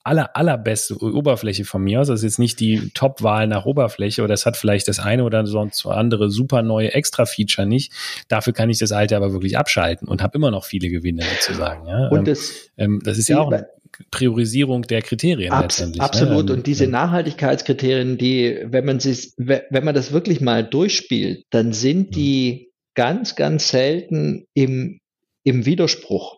aller, 0.08 0.36
allerbeste 0.36 0.98
Oberfläche 0.98 1.66
von 1.66 1.84
mir 1.84 2.00
aus. 2.02 2.08
Das 2.08 2.22
ist 2.22 2.24
jetzt 2.24 2.40
nicht 2.40 2.60
die 2.60 2.92
Top-Wahl 2.94 3.48
nach 3.48 3.66
Oberfläche 3.66 4.24
oder 4.24 4.34
es 4.34 4.46
hat 4.46 4.56
vielleicht 4.56 4.88
das 4.88 5.00
eine 5.00 5.24
oder 5.24 5.46
sonst 5.46 5.86
andere 5.86 6.32
super 6.32 6.62
neue 6.64 6.94
Extra-Feature 6.94 7.68
nicht. 7.68 7.92
Dafür 8.30 8.54
kann 8.54 8.70
ich 8.70 8.80
das 8.80 8.94
alte 8.94 9.18
aber 9.18 9.34
wirklich 9.34 9.58
abschalten 9.58 10.08
und 10.08 10.24
habe 10.24 10.38
immer 10.38 10.50
noch 10.50 10.64
viele 10.64 10.90
Gewinne 10.90 11.24
sozusagen. 11.24 11.88
Ja. 11.88 12.08
Und 12.08 12.20
ähm, 12.20 12.26
das, 12.26 12.54
ähm, 12.78 13.02
das 13.04 13.18
ist 13.18 13.28
ja 13.28 13.40
auch 13.40 13.52
eine 13.52 13.68
Priorisierung 14.12 14.84
der 14.84 15.02
Kriterien 15.02 15.52
Abs 15.52 15.80
letztendlich. 15.80 16.00
Ne? 16.00 16.06
Absolut. 16.06 16.46
Ne? 16.46 16.54
Und 16.54 16.68
diese 16.68 16.88
Nachhaltigkeitskriterien, 16.88 18.18
die, 18.18 18.60
wenn 18.66 18.86
man 18.86 19.00
sich, 19.00 19.34
wenn 19.38 19.84
man 19.84 19.96
das 19.96 20.12
wirklich 20.12 20.42
mal 20.42 20.64
durchspielt, 20.64 21.46
dann 21.50 21.74
sind 21.74 22.16
die 22.16 22.72
ganz, 22.96 23.36
ganz 23.36 23.70
selten 23.70 24.46
im, 24.54 25.00
im 25.44 25.66
Widerspruch. 25.66 26.38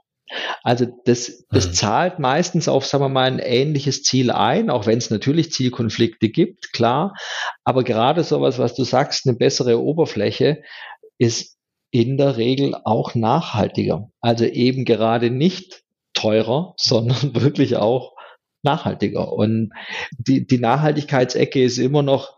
Also 0.64 0.86
das, 1.06 1.46
das 1.50 1.68
mhm. 1.68 1.74
zahlt 1.74 2.20
meistens 2.20 2.68
auf, 2.68 2.86
sagen 2.86 3.04
wir 3.04 3.10
mal, 3.10 3.32
ein 3.32 3.40
ähnliches 3.40 4.04
Ziel 4.04 4.30
ein, 4.30 4.70
auch 4.70 4.86
wenn 4.86 5.00
es 5.00 5.10
natürlich 5.10 5.52
Zielkonflikte 5.52 6.30
gibt, 6.30 6.72
klar. 6.72 7.14
Aber 7.64 7.84
gerade 7.84 8.24
sowas, 8.24 8.60
was 8.60 8.76
du 8.76 8.84
sagst, 8.84 9.26
eine 9.26 9.36
bessere 9.36 9.82
Oberfläche, 9.82 10.62
ist 11.18 11.58
in 11.92 12.18
der 12.18 12.38
Regel 12.38 12.76
auch 12.84 13.16
nachhaltiger. 13.16 14.12
Also 14.22 14.46
eben 14.46 14.86
gerade 14.86 15.32
nicht 15.32 15.82
teurer, 16.20 16.74
sondern 16.78 17.36
wirklich 17.36 17.78
auch 17.78 18.14
nachhaltiger. 18.64 19.32
Und 19.32 19.72
die, 20.18 20.46
die 20.46 20.60
Nachhaltigkeitsecke 20.60 21.64
ist 21.64 21.78
immer 21.78 22.04
noch, 22.04 22.38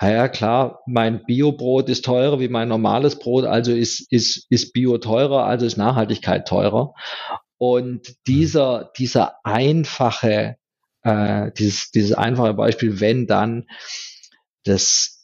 ja 0.00 0.28
klar, 0.28 0.80
mein 0.86 1.24
Biobrot 1.24 1.88
ist 1.88 2.04
teurer 2.04 2.40
wie 2.40 2.48
mein 2.48 2.68
normales 2.68 3.18
Brot, 3.18 3.44
also 3.44 3.72
ist, 3.72 4.10
ist, 4.10 4.46
ist 4.50 4.72
Bio 4.72 4.98
teurer, 4.98 5.44
also 5.44 5.64
ist 5.64 5.76
Nachhaltigkeit 5.76 6.46
teurer. 6.46 6.94
Und 7.58 8.16
dieser, 8.26 8.90
dieser 8.96 9.36
einfache, 9.44 10.56
äh, 11.02 11.52
dieses, 11.56 11.90
dieses 11.92 12.12
einfache 12.12 12.54
Beispiel, 12.54 13.00
wenn 13.00 13.26
dann, 13.26 13.66
das 14.64 15.21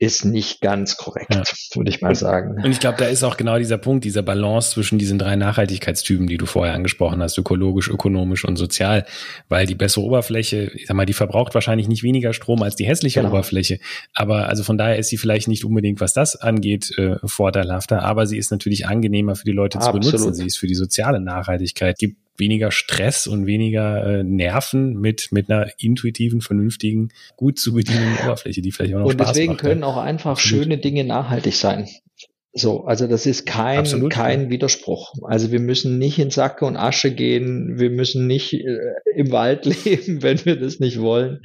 ist 0.00 0.24
nicht 0.24 0.62
ganz 0.62 0.96
korrekt, 0.96 1.34
ja. 1.34 1.42
würde 1.74 1.90
ich 1.90 2.00
mal 2.00 2.14
sagen. 2.14 2.56
Und 2.64 2.70
ich 2.70 2.80
glaube, 2.80 2.96
da 2.98 3.04
ist 3.04 3.22
auch 3.22 3.36
genau 3.36 3.58
dieser 3.58 3.76
Punkt, 3.76 4.02
dieser 4.02 4.22
Balance 4.22 4.70
zwischen 4.70 4.98
diesen 4.98 5.18
drei 5.18 5.36
Nachhaltigkeitstypen, 5.36 6.26
die 6.26 6.38
du 6.38 6.46
vorher 6.46 6.74
angesprochen 6.74 7.22
hast, 7.22 7.36
ökologisch, 7.36 7.90
ökonomisch 7.90 8.46
und 8.46 8.56
sozial, 8.56 9.04
weil 9.50 9.66
die 9.66 9.74
bessere 9.74 10.02
Oberfläche, 10.02 10.70
ich 10.74 10.86
sag 10.86 10.96
mal, 10.96 11.04
die 11.04 11.12
verbraucht 11.12 11.52
wahrscheinlich 11.52 11.86
nicht 11.86 12.02
weniger 12.02 12.32
Strom 12.32 12.62
als 12.62 12.76
die 12.76 12.86
hässliche 12.86 13.20
genau. 13.20 13.32
Oberfläche, 13.32 13.78
aber 14.14 14.48
also 14.48 14.64
von 14.64 14.78
daher 14.78 14.98
ist 14.98 15.10
sie 15.10 15.18
vielleicht 15.18 15.48
nicht 15.48 15.66
unbedingt, 15.66 16.00
was 16.00 16.14
das 16.14 16.34
angeht, 16.34 16.96
äh, 16.96 17.16
vorteilhafter, 17.22 18.02
aber 18.02 18.26
sie 18.26 18.38
ist 18.38 18.50
natürlich 18.50 18.86
angenehmer 18.86 19.36
für 19.36 19.44
die 19.44 19.52
Leute 19.52 19.78
Absolut. 19.78 20.04
zu 20.04 20.12
benutzen. 20.12 20.34
Sie 20.34 20.46
ist 20.46 20.56
für 20.56 20.66
die 20.66 20.74
soziale 20.74 21.20
Nachhaltigkeit, 21.20 21.98
gibt 21.98 22.16
weniger 22.40 22.72
Stress 22.72 23.28
und 23.28 23.46
weniger 23.46 24.04
äh, 24.04 24.24
Nerven 24.24 24.94
mit, 24.94 25.28
mit 25.30 25.48
einer 25.48 25.68
intuitiven, 25.78 26.40
vernünftigen, 26.40 27.10
gut 27.36 27.58
zu 27.58 27.74
bedienenden 27.74 28.16
Oberfläche, 28.24 28.62
die 28.62 28.72
vielleicht 28.72 28.94
auch 28.94 29.00
noch 29.00 29.06
Und 29.06 29.12
Spaß 29.12 29.28
deswegen 29.28 29.52
macht, 29.52 29.60
können 29.60 29.82
ja. 29.82 29.86
auch 29.86 29.98
einfach 29.98 30.32
Absolut. 30.32 30.64
schöne 30.64 30.78
Dinge 30.78 31.04
nachhaltig 31.04 31.54
sein. 31.54 31.88
So, 32.52 32.84
also 32.84 33.06
das 33.06 33.26
ist 33.26 33.46
kein, 33.46 33.78
Absolut, 33.78 34.10
kein 34.12 34.44
ja. 34.44 34.50
Widerspruch. 34.50 35.14
Also 35.22 35.52
wir 35.52 35.60
müssen 35.60 35.98
nicht 35.98 36.18
in 36.18 36.30
Sacke 36.30 36.64
und 36.64 36.76
Asche 36.76 37.14
gehen, 37.14 37.78
wir 37.78 37.90
müssen 37.90 38.26
nicht 38.26 38.54
äh, 38.54 38.76
im 39.14 39.30
Wald 39.30 39.66
leben, 39.84 40.22
wenn 40.22 40.44
wir 40.44 40.58
das 40.58 40.80
nicht 40.80 41.00
wollen. 41.00 41.42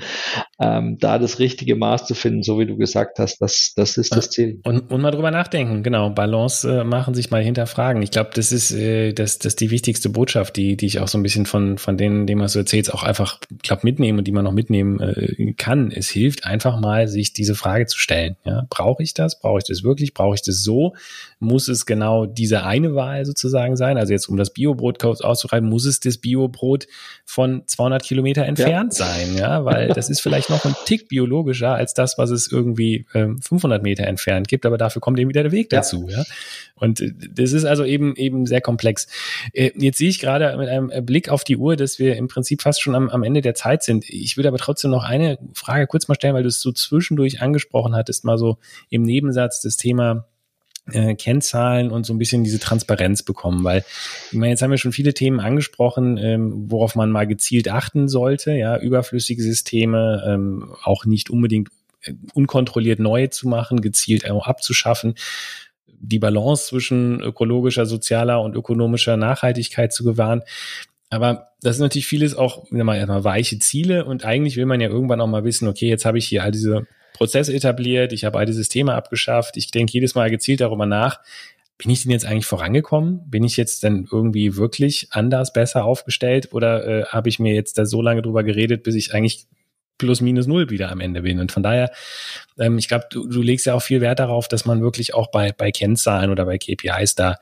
Ähm, 0.60 0.98
da 1.00 1.20
das 1.20 1.38
richtige 1.38 1.76
Maß 1.76 2.08
zu 2.08 2.16
finden, 2.16 2.42
so 2.42 2.58
wie 2.58 2.66
du 2.66 2.76
gesagt 2.76 3.20
hast, 3.20 3.40
das, 3.40 3.74
das 3.76 3.98
ist 3.98 4.16
das 4.16 4.32
Ziel. 4.32 4.62
Und, 4.64 4.92
und 4.92 5.02
mal 5.02 5.12
drüber 5.12 5.30
nachdenken, 5.30 5.84
genau. 5.84 6.10
Balance 6.10 6.68
äh, 6.68 6.84
machen, 6.84 7.14
sich 7.14 7.30
mal 7.30 7.44
hinterfragen. 7.44 8.02
Ich 8.02 8.10
glaube, 8.10 8.32
das 8.34 8.52
ist 8.52 8.72
äh, 8.72 9.14
das, 9.14 9.38
das 9.38 9.56
die 9.56 9.70
wichtigste 9.70 10.10
Botschaft, 10.10 10.56
die, 10.56 10.76
die 10.76 10.88
ich 10.88 11.00
auch 11.00 11.08
so 11.08 11.20
ein 11.20 11.24
bisschen 11.24 11.46
von, 11.46 11.78
von 11.78 11.98
denen, 11.98 12.26
denen 12.26 12.40
man 12.40 12.48
so 12.48 12.58
erzählt, 12.58 12.92
auch 12.92 13.04
einfach, 13.04 13.40
glaub, 13.62 13.84
mitnehmen 13.84 14.18
und 14.18 14.26
die 14.26 14.32
man 14.32 14.44
noch 14.44 14.54
mitnehmen 14.54 15.00
äh, 15.00 15.54
kann. 15.54 15.92
Es 15.92 16.10
hilft 16.10 16.46
einfach 16.46 16.80
mal, 16.80 17.08
sich 17.08 17.32
diese 17.32 17.54
Frage 17.54 17.86
zu 17.86 18.00
stellen. 18.00 18.38
Ja, 18.44 18.66
brauche 18.72 19.04
ich 19.04 19.14
das? 19.14 19.40
Brauche 19.40 19.60
ich 19.60 19.66
das 19.66 19.84
wirklich? 19.84 20.16
Brauche 20.16 20.34
ich 20.34 20.42
das 20.42 20.64
so? 20.64 20.95
Muss 21.40 21.68
es 21.68 21.86
genau 21.86 22.26
diese 22.26 22.64
eine 22.64 22.96
Wahl 22.96 23.26
sozusagen 23.26 23.76
sein? 23.76 23.98
Also 23.98 24.14
jetzt, 24.14 24.28
um 24.28 24.38
das 24.38 24.52
Biobrot 24.52 25.04
auszureiben, 25.04 25.70
muss 25.70 25.86
es 25.86 26.00
das 26.00 26.18
Biobrot 26.18 26.88
von 27.26 27.64
200 27.66 28.04
Kilometer 28.04 28.46
entfernt 28.46 28.98
ja. 28.98 29.06
sein, 29.06 29.38
ja, 29.38 29.66
weil 29.66 29.90
das 29.90 30.10
ist 30.10 30.22
vielleicht 30.22 30.50
noch 30.50 30.66
ein 30.66 30.76
Tick 30.86 31.08
biologischer 31.08 31.74
als 31.74 31.94
das, 31.94 32.18
was 32.18 32.30
es 32.30 32.52
irgendwie 32.52 33.06
ähm, 33.14 33.42
500 33.42 33.82
Meter 33.84 34.06
entfernt 34.06 34.48
gibt, 34.48 34.66
aber 34.66 34.78
dafür 34.78 35.02
kommt 35.02 35.20
eben 35.20 35.30
wieder 35.30 35.44
der 35.44 35.52
Weg 35.52 35.70
dazu, 35.70 36.08
ja. 36.10 36.20
ja? 36.20 36.24
Und 36.76 37.02
äh, 37.02 37.12
das 37.34 37.54
ist 37.54 37.66
also 37.66 37.84
eben 37.84 38.16
eben 38.16 38.46
sehr 38.46 38.62
komplex. 38.62 39.08
Äh, 39.54 39.72
jetzt 39.76 39.98
sehe 39.98 40.10
ich 40.10 40.20
gerade 40.20 40.56
mit 40.58 40.70
einem 40.70 40.92
Blick 41.06 41.30
auf 41.30 41.44
die 41.44 41.58
Uhr, 41.58 41.76
dass 41.76 42.00
wir 42.00 42.16
im 42.16 42.28
Prinzip 42.28 42.62
fast 42.62 42.82
schon 42.82 42.96
am, 42.96 43.10
am 43.10 43.24
Ende 43.24 43.42
der 43.42 43.56
Zeit 43.56 43.84
sind. 43.84 44.10
Ich 44.10 44.38
würde 44.38 44.50
aber 44.50 44.58
trotzdem 44.58 44.92
noch 44.92 45.04
eine 45.04 45.38
Frage 45.54 45.88
kurz 45.88 46.08
mal 46.08 46.16
stellen, 46.16 46.36
weil 46.36 46.44
du 46.44 46.50
es 46.50 46.62
so 46.62 46.72
zwischendurch 46.72 47.42
angesprochen 47.42 47.96
hattest, 47.96 48.26
mal 48.26 48.38
so 48.38 48.58
im 48.90 49.04
Nebensatz 49.04 49.62
das 49.62 49.78
Thema 49.78 50.26
äh, 50.92 51.16
Kennzahlen 51.16 51.92
und 51.92 52.06
so 52.06 52.14
ein 52.14 52.18
bisschen 52.18 52.44
diese 52.44 52.60
Transparenz 52.60 53.24
bekommen, 53.24 53.64
weil 53.64 53.84
ich 54.32 54.38
meine, 54.38 54.52
jetzt 54.52 54.62
haben 54.62 54.72
wir 54.72 54.78
schon 54.78 54.92
viele 54.92 55.14
Themen 55.14 55.40
angesprochen, 55.40 56.18
ähm, 56.18 56.70
worauf 56.70 56.96
man 56.96 57.12
mal 57.12 57.26
gezielt 57.26 57.70
achten 57.70 58.08
sollte, 58.08 58.52
ja, 58.54 58.78
überflüssige 58.78 59.42
Systeme, 59.42 60.24
ähm, 60.28 60.76
auch 60.84 61.06
nicht 61.06 61.30
unbedingt 61.30 61.70
äh, 62.04 62.14
unkontrolliert 62.34 63.00
neu 63.00 63.28
zu 63.28 63.48
machen, 63.48 63.82
gezielt 63.82 64.30
auch 64.30 64.48
abzuschaffen, 64.48 65.16
die 65.88 66.20
Balance 66.20 66.68
zwischen 66.68 67.22
ökologischer, 67.22 67.86
sozialer 67.86 68.42
und 68.42 68.56
ökonomischer 68.56 69.18
Nachhaltigkeit 69.18 69.92
zu 69.92 70.04
gewahren. 70.04 70.42
Aber 71.10 71.50
das 71.62 71.78
ist 71.78 71.82
natürlich 71.82 72.08
vieles 72.08 72.36
auch 72.36 72.70
mal, 72.70 72.98
erstmal 72.98 73.24
weiche 73.24 73.58
Ziele 73.60 74.06
und 74.06 74.26
eigentlich 74.26 74.58
will 74.58 74.66
man 74.66 74.82
ja 74.82 74.90
irgendwann 74.90 75.22
auch 75.22 75.28
mal 75.28 75.44
wissen, 75.46 75.68
okay, 75.68 75.88
jetzt 75.88 76.06
habe 76.06 76.18
ich 76.18 76.28
hier 76.28 76.44
all 76.44 76.52
diese 76.52 76.88
Prozess 77.16 77.50
etabliert, 77.50 78.12
ich 78.14 78.26
habe 78.26 78.38
alte 78.38 78.54
Systeme 78.54 78.94
abgeschafft, 78.94 79.58
ich 79.58 79.72
denke 79.72 79.94
jedes 79.94 80.16
Mal 80.16 80.30
gezielt 80.30 80.62
darüber 80.62 80.86
nach, 80.86 81.22
bin 81.78 81.92
ich 81.92 82.04
denn 82.04 82.12
jetzt 82.12 82.26
eigentlich 82.26 82.46
vorangekommen? 82.46 83.30
Bin 83.30 83.44
ich 83.44 83.58
jetzt 83.58 83.84
denn 83.84 84.08
irgendwie 84.12 84.56
wirklich 84.56 85.08
anders, 85.12 85.52
besser 85.52 85.84
aufgestellt 85.84 86.54
oder 86.54 86.86
äh, 86.86 87.06
habe 87.06 87.30
ich 87.30 87.40
mir 87.40 87.54
jetzt 87.54 87.78
da 87.78 87.86
so 87.86 88.02
lange 88.02 88.22
drüber 88.22 88.44
geredet, 88.44 88.84
bis 88.84 88.96
ich 88.96 89.14
eigentlich 89.14 89.46
plus 89.98 90.22
minus 90.22 90.48
null 90.48 90.70
wieder 90.70 90.92
am 90.92 91.02
Ende 91.02 91.22
bin? 91.22 91.40
Und 91.40 91.52
von 91.52 91.64
daher, 91.64 91.92
ähm, 92.58 92.78
ich 92.78 92.88
glaube, 92.88 93.06
du, 93.10 93.28
du 93.28 93.42
legst 93.42 93.66
ja 93.66 93.74
auch 93.74 93.82
viel 93.82 94.00
Wert 94.00 94.20
darauf, 94.20 94.48
dass 94.48 94.66
man 94.66 94.82
wirklich 94.82 95.14
auch 95.14 95.32
bei, 95.32 95.52
bei 95.52 95.72
Kennzahlen 95.72 96.32
oder 96.32 96.46
bei 96.46 96.58
KPIs 96.58 97.16
da 97.16 97.38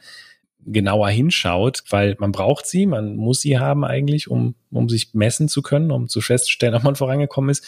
genauer 0.66 1.10
hinschaut, 1.10 1.84
weil 1.90 2.16
man 2.20 2.32
braucht 2.32 2.66
sie, 2.66 2.86
man 2.86 3.16
muss 3.16 3.42
sie 3.42 3.60
haben 3.60 3.84
eigentlich, 3.84 4.30
um, 4.30 4.56
um 4.72 4.90
sich 4.90 5.14
messen 5.14 5.48
zu 5.48 5.62
können, 5.62 5.92
um 5.92 6.08
zu 6.08 6.22
feststellen, 6.22 6.76
ob 6.76 6.84
man 6.84 6.96
vorangekommen 6.96 7.50
ist. 7.50 7.66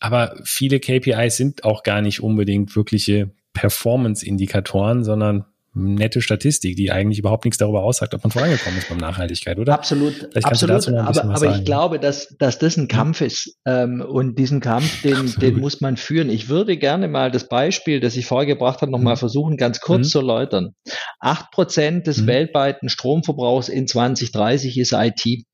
Aber 0.00 0.34
viele 0.44 0.80
KPIs 0.80 1.36
sind 1.36 1.64
auch 1.64 1.82
gar 1.82 2.00
nicht 2.00 2.22
unbedingt 2.22 2.74
wirkliche 2.74 3.30
Performance-Indikatoren, 3.52 5.04
sondern 5.04 5.44
nette 5.72 6.20
Statistik, 6.20 6.76
die 6.76 6.90
eigentlich 6.90 7.20
überhaupt 7.20 7.44
nichts 7.44 7.58
darüber 7.58 7.82
aussagt, 7.84 8.12
ob 8.14 8.24
man 8.24 8.32
vorangekommen 8.32 8.78
ist 8.78 8.88
beim 8.88 8.98
Nachhaltigkeit, 8.98 9.58
oder? 9.58 9.74
Absolut, 9.74 10.28
absolut. 10.44 10.88
aber, 10.88 11.24
aber 11.24 11.56
ich 11.56 11.64
glaube, 11.64 12.00
dass, 12.00 12.34
dass 12.38 12.58
das 12.58 12.76
ein 12.76 12.88
Kampf 12.88 13.20
ist. 13.20 13.56
Ähm, 13.64 14.00
und 14.00 14.36
diesen 14.38 14.60
Kampf, 14.60 15.02
den, 15.02 15.32
den 15.40 15.60
muss 15.60 15.80
man 15.80 15.96
führen. 15.96 16.28
Ich 16.28 16.48
würde 16.48 16.76
gerne 16.76 17.06
mal 17.06 17.30
das 17.30 17.48
Beispiel, 17.48 18.00
das 18.00 18.16
ich 18.16 18.26
vorgebracht 18.26 18.82
habe, 18.82 18.90
nochmal 18.90 19.14
mhm. 19.14 19.18
versuchen, 19.18 19.56
ganz 19.56 19.80
kurz 19.80 20.08
mhm. 20.08 20.10
zu 20.10 20.18
erläutern. 20.18 20.74
Acht 21.20 21.52
Prozent 21.52 22.08
des 22.08 22.22
mhm. 22.22 22.26
weltweiten 22.26 22.88
Stromverbrauchs 22.88 23.68
in 23.68 23.86
2030 23.86 24.76
ist 24.76 24.92
IT. 24.92 25.44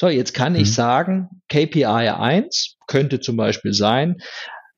So, 0.00 0.08
jetzt 0.08 0.32
kann 0.32 0.54
ich 0.54 0.68
mhm. 0.68 0.72
sagen, 0.72 1.28
KPI 1.50 1.84
1 1.84 2.78
könnte 2.86 3.20
zum 3.20 3.36
Beispiel 3.36 3.74
sein, 3.74 4.22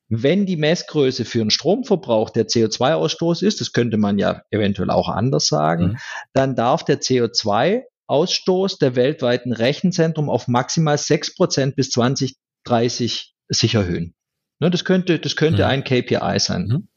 wenn 0.09 0.45
die 0.45 0.57
Messgröße 0.57 1.23
für 1.23 1.39
einen 1.39 1.49
Stromverbrauch 1.49 2.29
der 2.29 2.47
CO2-Ausstoß 2.47 3.41
ist, 3.41 3.61
das 3.61 3.71
könnte 3.71 3.95
man 3.95 4.19
ja 4.19 4.41
eventuell 4.51 4.89
auch 4.89 5.07
anders 5.07 5.47
sagen, 5.47 5.83
mhm. 5.85 5.97
dann 6.33 6.57
darf 6.57 6.83
der 6.83 6.99
CO2-Ausstoß 6.99 8.79
der 8.79 8.97
weltweiten 8.97 9.53
Rechenzentrum 9.53 10.29
auf 10.29 10.49
maximal 10.49 10.95
6% 10.97 11.73
bis 11.73 11.91
2030 11.91 13.33
sich 13.47 13.75
erhöhen. 13.75 14.15
Ne, 14.59 14.71
das 14.71 14.83
könnte, 14.83 15.19
das 15.19 15.37
könnte 15.37 15.63
mhm. 15.63 15.69
ein 15.69 15.83
KPI 15.85 16.37
sein. 16.39 16.89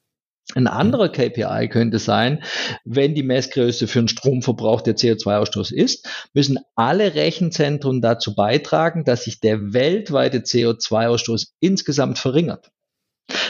Ein 0.55 0.69
anderer 0.69 1.09
KPI 1.09 1.69
könnte 1.69 1.99
sein, 1.99 2.43
wenn 2.85 3.15
die 3.15 3.25
Messgröße 3.25 3.89
für 3.89 3.99
den 3.99 4.09
Stromverbrauch 4.09 4.81
der 4.81 4.97
CO2-Ausstoß 4.97 5.73
ist, 5.73 6.09
müssen 6.35 6.59
alle 6.77 7.15
Rechenzentren 7.15 8.01
dazu 8.01 8.35
beitragen, 8.35 9.05
dass 9.05 9.25
sich 9.25 9.41
der 9.41 9.73
weltweite 9.73 10.39
CO2-Ausstoß 10.39 11.49
insgesamt 11.61 12.19
verringert. 12.19 12.71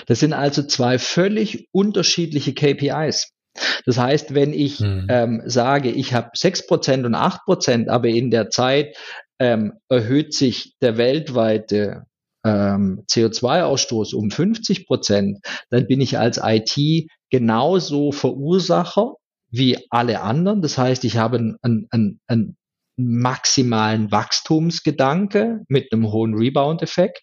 Das 0.07 0.21
sind 0.21 0.33
also 0.33 0.63
zwei 0.63 0.99
völlig 0.99 1.69
unterschiedliche 1.71 2.55
KPIs. 2.55 3.33
Das 3.85 3.99
heißt, 3.99 4.35
wenn 4.35 4.53
ich 4.53 4.81
mhm. 4.81 5.07
ähm, 5.11 5.43
sage, 5.45 5.91
ich 5.91 6.15
habe 6.15 6.31
sechs 6.35 6.67
Prozent 6.67 7.05
und 7.05 7.15
acht 7.15 7.45
Prozent, 7.45 7.89
aber 7.89 8.09
in 8.09 8.31
der 8.31 8.51
Zeit 8.51 8.97
ähm, 9.39 9.75
erhöht 9.89 10.35
sich 10.35 10.77
der 10.81 10.97
weltweite 10.97 12.07
ähm, 12.47 13.03
CO2-Ausstoß 13.11 14.15
um 14.15 14.31
50 14.31 14.87
Prozent, 14.87 15.39
dann 15.71 15.87
bin 15.87 16.01
ich 16.01 16.19
als 16.19 16.41
IT 16.43 17.09
genauso 17.31 18.13
Verursacher 18.13 19.15
wie 19.51 19.79
alle 19.91 20.23
anderen. 20.23 20.63
Das 20.63 20.79
heißt, 20.79 21.05
ich 21.05 21.17
habe 21.17 21.39
einen, 21.39 21.89
einen, 21.91 22.21
einen 22.27 22.57
maximalen 22.97 24.11
Wachstumsgedanke 24.11 25.65
mit 25.69 25.93
einem 25.93 26.11
hohen 26.13 26.35
Rebound-Effekt. 26.35 27.23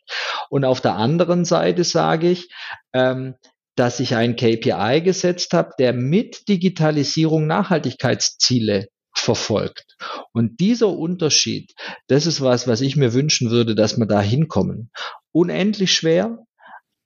Und 0.50 0.66
auf 0.66 0.82
der 0.82 0.96
anderen 0.96 1.46
Seite 1.46 1.84
sage 1.84 2.30
ich, 2.30 2.50
ähm, 2.94 3.36
dass 3.76 4.00
ich 4.00 4.16
ein 4.16 4.36
KPI 4.36 5.02
gesetzt 5.04 5.54
habe, 5.54 5.72
der 5.80 5.94
mit 5.94 6.48
Digitalisierung 6.48 7.48
Nachhaltigkeitsziele 7.48 8.88
verfolgt. 9.24 9.96
Und 10.34 10.60
dieser 10.60 10.90
Unterschied, 10.90 11.74
das 12.08 12.26
ist 12.26 12.42
was, 12.42 12.68
was 12.68 12.82
ich 12.82 12.96
mir 12.96 13.14
wünschen 13.14 13.50
würde, 13.50 13.76
dass 13.76 13.98
wir 13.98 14.06
da 14.06 14.22
hinkommen. 14.22 14.92
Unendlich 15.32 15.94
schwer, 15.94 16.40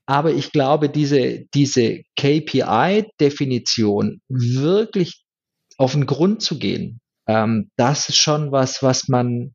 aber 0.05 0.31
ich 0.31 0.51
glaube, 0.51 0.89
diese, 0.89 1.45
diese 1.53 2.01
KPI-Definition 2.17 4.21
wirklich 4.29 5.23
auf 5.77 5.93
den 5.93 6.05
Grund 6.05 6.41
zu 6.41 6.57
gehen, 6.57 6.99
ähm, 7.27 7.69
das 7.75 8.09
ist 8.09 8.17
schon 8.17 8.51
was, 8.51 8.81
was 8.81 9.07
man, 9.09 9.53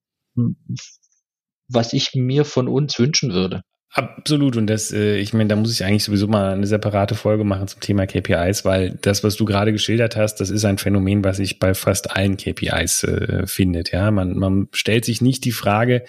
was 1.69 1.93
ich 1.93 2.15
mir 2.15 2.45
von 2.45 2.69
uns 2.69 2.99
wünschen 2.99 3.33
würde. 3.33 3.63
Absolut. 3.95 4.57
Und 4.57 4.69
das, 4.69 4.91
äh, 4.91 5.17
ich 5.19 5.35
meine, 5.35 5.49
da 5.49 5.57
muss 5.57 5.73
ich 5.73 5.85
eigentlich 5.85 6.05
sowieso 6.05 6.27
mal 6.27 6.55
eine 6.55 6.67
separate 6.67 7.15
Folge 7.15 7.45
machen 7.45 7.69
zum 7.69 7.81
Thema 7.81 8.07
KPIs, 8.07 8.65
weil 8.65 8.99
das, 9.03 9.23
was 9.23 9.37
du 9.37 9.45
gerade 9.45 9.71
geschildert 9.71 10.17
hast, 10.17 10.37
das 10.37 10.49
ist 10.49 10.65
ein 10.65 10.79
Phänomen, 10.79 11.23
was 11.25 11.37
sich 11.37 11.59
bei 11.59 11.75
fast 11.75 12.17
allen 12.17 12.39
KPIs 12.39 13.05
äh, 13.05 13.47
findet. 13.47 13.93
Ja, 13.93 14.11
man, 14.11 14.39
man 14.39 14.69
stellt 14.73 15.05
sich 15.05 15.21
nicht 15.21 15.45
die 15.45 15.53
Frage, 15.53 16.05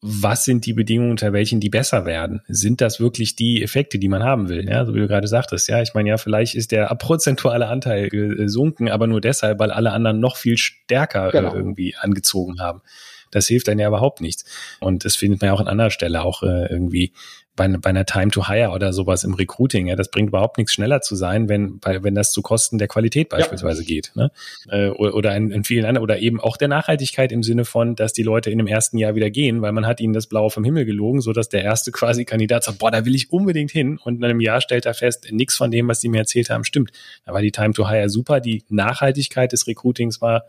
was 0.00 0.44
sind 0.44 0.66
die 0.66 0.74
Bedingungen, 0.74 1.10
unter 1.10 1.32
welchen 1.32 1.60
die 1.60 1.70
besser 1.70 2.04
werden? 2.04 2.42
Sind 2.46 2.82
das 2.82 3.00
wirklich 3.00 3.36
die 3.36 3.62
Effekte, 3.62 3.98
die 3.98 4.08
man 4.08 4.22
haben 4.22 4.48
will? 4.48 4.68
Ja, 4.68 4.84
so 4.84 4.94
wie 4.94 5.00
du 5.00 5.08
gerade 5.08 5.26
sagtest. 5.26 5.68
Ja, 5.68 5.80
ich 5.80 5.94
meine, 5.94 6.10
ja, 6.10 6.18
vielleicht 6.18 6.54
ist 6.54 6.72
der 6.72 6.86
prozentuale 6.96 7.68
Anteil 7.68 8.10
gesunken, 8.10 8.90
aber 8.90 9.06
nur 9.06 9.22
deshalb, 9.22 9.58
weil 9.58 9.72
alle 9.72 9.92
anderen 9.92 10.20
noch 10.20 10.36
viel 10.36 10.58
stärker 10.58 11.28
äh, 11.28 11.32
genau. 11.32 11.54
irgendwie 11.54 11.96
angezogen 11.96 12.60
haben 12.60 12.82
das 13.30 13.46
hilft 13.46 13.68
dann 13.68 13.78
ja 13.78 13.88
überhaupt 13.88 14.20
nichts. 14.20 14.44
Und 14.80 15.04
das 15.04 15.16
findet 15.16 15.40
man 15.40 15.48
ja 15.48 15.54
auch 15.54 15.60
an 15.60 15.68
anderer 15.68 15.90
Stelle 15.90 16.22
auch 16.22 16.42
äh, 16.42 16.66
irgendwie 16.66 17.12
bei, 17.58 17.68
bei 17.68 17.90
einer 17.90 18.06
Time 18.06 18.30
to 18.30 18.48
Hire 18.48 18.70
oder 18.70 18.94
sowas 18.94 19.24
im 19.24 19.34
Recruiting. 19.34 19.88
Ja, 19.88 19.96
das 19.96 20.10
bringt 20.10 20.28
überhaupt 20.28 20.56
nichts 20.56 20.72
schneller 20.72 21.02
zu 21.02 21.14
sein, 21.14 21.50
wenn, 21.50 21.78
bei, 21.80 22.02
wenn 22.02 22.14
das 22.14 22.32
zu 22.32 22.40
Kosten 22.40 22.78
der 22.78 22.88
Qualität 22.88 23.28
beispielsweise 23.28 23.82
ja. 23.82 23.86
geht. 23.86 24.12
Ne? 24.14 24.30
Äh, 24.70 24.88
oder 24.88 25.36
in, 25.36 25.50
in 25.50 25.64
vielen 25.64 25.84
anderen, 25.84 26.04
oder 26.04 26.20
eben 26.20 26.40
auch 26.40 26.56
der 26.56 26.68
Nachhaltigkeit 26.68 27.32
im 27.32 27.42
Sinne 27.42 27.66
von, 27.66 27.96
dass 27.96 28.14
die 28.14 28.22
Leute 28.22 28.50
in 28.50 28.58
dem 28.58 28.66
ersten 28.66 28.96
Jahr 28.96 29.14
wieder 29.14 29.28
gehen, 29.28 29.60
weil 29.60 29.72
man 29.72 29.86
hat 29.86 30.00
ihnen 30.00 30.14
das 30.14 30.28
Blaue 30.28 30.50
vom 30.50 30.64
Himmel 30.64 30.86
gelogen, 30.86 31.20
so 31.20 31.32
dass 31.32 31.48
der 31.48 31.64
erste 31.64 31.92
quasi 31.92 32.24
Kandidat 32.24 32.64
sagt, 32.64 32.78
boah, 32.78 32.90
da 32.90 33.04
will 33.04 33.14
ich 33.14 33.30
unbedingt 33.32 33.72
hin. 33.72 33.98
Und 34.02 34.16
in 34.16 34.24
einem 34.24 34.40
Jahr 34.40 34.60
stellt 34.60 34.86
er 34.86 34.94
fest, 34.94 35.26
nichts 35.30 35.56
von 35.56 35.70
dem, 35.70 35.88
was 35.88 36.00
die 36.00 36.08
mir 36.08 36.18
erzählt 36.18 36.50
haben, 36.50 36.64
stimmt. 36.64 36.92
Da 37.26 37.34
war 37.34 37.42
die 37.42 37.52
Time 37.52 37.74
to 37.74 37.88
Hire 37.90 38.08
super, 38.08 38.40
die 38.40 38.62
Nachhaltigkeit 38.68 39.52
des 39.52 39.66
Recruitings 39.66 40.20
war 40.20 40.44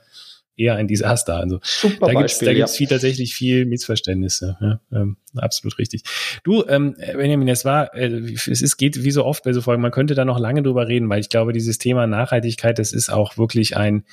eher 0.55 0.75
ein 0.75 0.87
Desaster. 0.87 1.37
Also 1.37 1.59
Super 1.63 2.07
da 2.07 2.13
gibt 2.13 2.31
es 2.31 2.41
ja. 2.41 2.67
viel, 2.67 2.87
tatsächlich 2.87 3.33
viel 3.33 3.65
Missverständnisse. 3.65 4.57
Ja, 4.59 4.79
ähm, 4.91 5.17
absolut 5.35 5.77
richtig. 5.77 6.03
Du, 6.43 6.65
ähm, 6.67 6.95
Benjamin, 6.97 7.47
es 7.47 7.65
war, 7.65 7.95
äh, 7.95 8.33
es 8.33 8.47
ist, 8.47 8.77
geht 8.77 9.03
wie 9.03 9.11
so 9.11 9.25
oft 9.25 9.43
bei 9.43 9.53
so 9.53 9.61
Folgen, 9.61 9.81
man 9.81 9.91
könnte 9.91 10.15
da 10.15 10.25
noch 10.25 10.39
lange 10.39 10.63
drüber 10.63 10.87
reden, 10.87 11.09
weil 11.09 11.21
ich 11.21 11.29
glaube, 11.29 11.53
dieses 11.53 11.77
Thema 11.77 12.07
Nachhaltigkeit, 12.07 12.79
das 12.79 12.91
ist 12.91 13.09
auch 13.09 13.37
wirklich 13.37 13.77
ein 13.77 14.03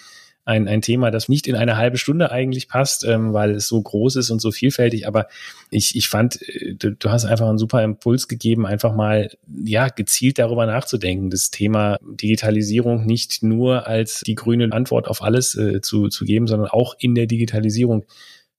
ein, 0.46 0.68
ein 0.68 0.80
Thema, 0.80 1.10
das 1.10 1.28
nicht 1.28 1.48
in 1.48 1.56
eine 1.56 1.76
halbe 1.76 1.98
Stunde 1.98 2.30
eigentlich 2.30 2.68
passt, 2.68 3.04
ähm, 3.04 3.32
weil 3.32 3.50
es 3.50 3.66
so 3.66 3.82
groß 3.82 4.14
ist 4.14 4.30
und 4.30 4.40
so 4.40 4.52
vielfältig. 4.52 5.08
Aber 5.08 5.26
ich, 5.70 5.96
ich 5.96 6.08
fand, 6.08 6.40
äh, 6.48 6.74
du, 6.74 6.92
du 6.92 7.10
hast 7.10 7.24
einfach 7.24 7.48
einen 7.48 7.58
super 7.58 7.82
Impuls 7.82 8.28
gegeben, 8.28 8.64
einfach 8.64 8.94
mal 8.94 9.28
ja 9.64 9.88
gezielt 9.88 10.38
darüber 10.38 10.64
nachzudenken, 10.64 11.30
das 11.30 11.50
Thema 11.50 11.98
Digitalisierung 12.00 13.04
nicht 13.04 13.42
nur 13.42 13.88
als 13.88 14.20
die 14.20 14.36
grüne 14.36 14.72
Antwort 14.72 15.08
auf 15.08 15.20
alles 15.20 15.56
äh, 15.56 15.80
zu, 15.80 16.08
zu 16.08 16.24
geben, 16.24 16.46
sondern 16.46 16.68
auch 16.68 16.94
in 16.96 17.16
der 17.16 17.26
Digitalisierung 17.26 18.04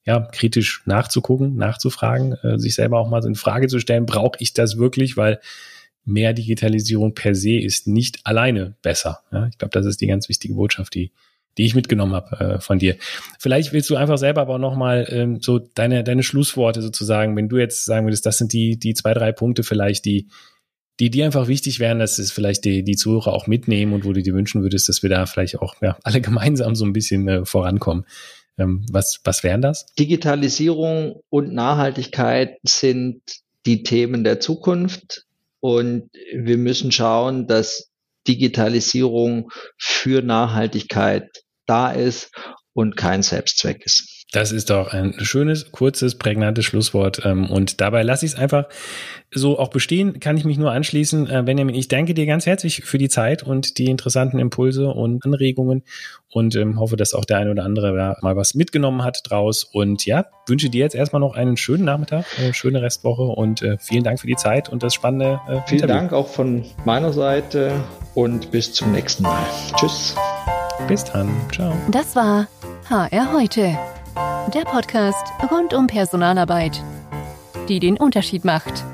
ja, 0.05 0.19
kritisch 0.19 0.83
nachzugucken, 0.85 1.55
nachzufragen, 1.55 2.33
äh, 2.43 2.59
sich 2.59 2.75
selber 2.75 2.99
auch 2.99 3.09
mal 3.09 3.21
so 3.21 3.29
in 3.29 3.35
Frage 3.35 3.67
zu 3.67 3.79
stellen, 3.79 4.05
brauche 4.05 4.37
ich 4.39 4.53
das 4.53 4.77
wirklich? 4.77 5.15
Weil 5.15 5.39
mehr 6.03 6.33
Digitalisierung 6.33 7.13
per 7.13 7.33
se 7.33 7.57
ist 7.57 7.87
nicht 7.87 8.19
alleine 8.25 8.75
besser. 8.81 9.21
Ja, 9.31 9.47
ich 9.47 9.57
glaube, 9.57 9.71
das 9.71 9.85
ist 9.85 10.01
die 10.01 10.07
ganz 10.07 10.27
wichtige 10.27 10.53
Botschaft, 10.53 10.93
die, 10.95 11.11
die 11.57 11.65
ich 11.65 11.75
mitgenommen 11.75 12.13
habe 12.13 12.39
äh, 12.39 12.59
von 12.59 12.79
dir. 12.79 12.97
Vielleicht 13.39 13.73
willst 13.73 13.89
du 13.89 13.95
einfach 13.95 14.17
selber 14.17 14.41
aber 14.41 14.59
nochmal 14.59 15.07
ähm, 15.09 15.39
so 15.41 15.59
deine, 15.59 16.03
deine 16.03 16.23
Schlussworte 16.23 16.81
sozusagen, 16.81 17.35
wenn 17.35 17.49
du 17.49 17.57
jetzt 17.57 17.85
sagen 17.85 18.05
würdest, 18.05 18.25
das 18.25 18.37
sind 18.37 18.53
die, 18.53 18.77
die 18.77 18.93
zwei, 18.93 19.13
drei 19.13 19.31
Punkte 19.31 19.63
vielleicht, 19.63 20.05
die, 20.05 20.27
die 20.99 21.09
dir 21.09 21.25
einfach 21.25 21.47
wichtig 21.47 21.79
wären, 21.79 21.99
dass 21.99 22.19
es 22.19 22.31
vielleicht 22.31 22.65
die, 22.65 22.83
die 22.83 22.95
Zuhörer 22.95 23.33
auch 23.33 23.47
mitnehmen 23.47 23.93
und 23.93 24.05
wo 24.05 24.13
du 24.13 24.21
dir 24.21 24.33
wünschen 24.33 24.61
würdest, 24.61 24.89
dass 24.89 25.03
wir 25.03 25.09
da 25.09 25.25
vielleicht 25.25 25.59
auch 25.59 25.75
ja, 25.81 25.97
alle 26.03 26.21
gemeinsam 26.21 26.75
so 26.75 26.85
ein 26.85 26.93
bisschen 26.93 27.27
äh, 27.27 27.45
vorankommen. 27.45 28.05
Ähm, 28.57 28.85
was, 28.91 29.19
was 29.23 29.43
wären 29.43 29.61
das? 29.61 29.85
Digitalisierung 29.99 31.21
und 31.29 31.53
Nachhaltigkeit 31.53 32.57
sind 32.63 33.21
die 33.65 33.83
Themen 33.83 34.23
der 34.23 34.39
Zukunft. 34.39 35.25
Und 35.59 36.09
wir 36.33 36.57
müssen 36.57 36.91
schauen, 36.91 37.47
dass 37.47 37.89
Digitalisierung 38.27 39.51
für 39.77 40.21
Nachhaltigkeit 40.21 41.43
da 41.67 41.91
ist 41.91 42.31
und 42.73 42.95
kein 42.95 43.23
Selbstzweck 43.23 43.85
ist. 43.85 44.17
Das 44.33 44.51
ist 44.51 44.69
doch 44.69 44.91
ein 44.91 45.13
schönes, 45.19 45.71
kurzes, 45.71 46.17
prägnantes 46.17 46.65
Schlusswort. 46.65 47.21
Ähm, 47.23 47.49
und 47.49 47.79
dabei 47.79 48.03
lasse 48.03 48.25
ich 48.25 48.33
es 48.33 48.37
einfach 48.37 48.65
so 49.33 49.57
auch 49.57 49.69
bestehen. 49.69 50.19
Kann 50.19 50.35
ich 50.35 50.43
mich 50.43 50.57
nur 50.57 50.71
anschließen. 50.73 51.29
Äh, 51.29 51.43
Benjamin, 51.43 51.75
ich 51.75 51.87
danke 51.87 52.13
dir 52.13 52.25
ganz 52.25 52.45
herzlich 52.45 52.83
für 52.83 52.97
die 52.97 53.07
Zeit 53.07 53.41
und 53.41 53.77
die 53.77 53.85
interessanten 53.85 54.37
Impulse 54.37 54.89
und 54.89 55.23
Anregungen 55.25 55.83
und 56.29 56.55
ähm, 56.57 56.77
hoffe, 56.77 56.97
dass 56.97 57.13
auch 57.13 57.23
der 57.23 57.37
eine 57.37 57.51
oder 57.51 57.63
andere 57.63 58.17
mal 58.21 58.35
was 58.35 58.53
mitgenommen 58.53 59.05
hat 59.05 59.21
draus. 59.23 59.63
Und 59.63 60.05
ja, 60.05 60.25
wünsche 60.45 60.69
dir 60.69 60.81
jetzt 60.81 60.95
erstmal 60.95 61.21
noch 61.21 61.35
einen 61.35 61.55
schönen 61.55 61.85
Nachmittag, 61.85 62.25
eine 62.37 62.53
schöne 62.53 62.81
Restwoche 62.81 63.23
und 63.23 63.61
äh, 63.61 63.77
vielen 63.79 64.03
Dank 64.03 64.19
für 64.19 64.27
die 64.27 64.35
Zeit 64.35 64.67
und 64.67 64.83
das 64.83 64.93
spannende 64.93 65.39
äh, 65.47 65.61
Vielen 65.67 65.83
Interview. 65.83 65.87
Dank 65.87 66.11
auch 66.11 66.27
von 66.27 66.65
meiner 66.83 67.13
Seite 67.13 67.71
und 68.13 68.51
bis 68.51 68.73
zum 68.73 68.91
nächsten 68.91 69.23
Mal. 69.23 69.45
Tschüss. 69.77 70.15
Bis 70.87 71.03
dann. 71.03 71.29
Ciao. 71.51 71.73
Das 71.89 72.15
war 72.15 72.47
HR 72.89 73.33
heute. 73.33 73.77
Der 74.53 74.63
Podcast 74.65 75.25
rund 75.51 75.73
um 75.73 75.87
Personalarbeit, 75.87 76.81
die 77.67 77.79
den 77.79 77.97
Unterschied 77.97 78.45
macht. 78.45 78.85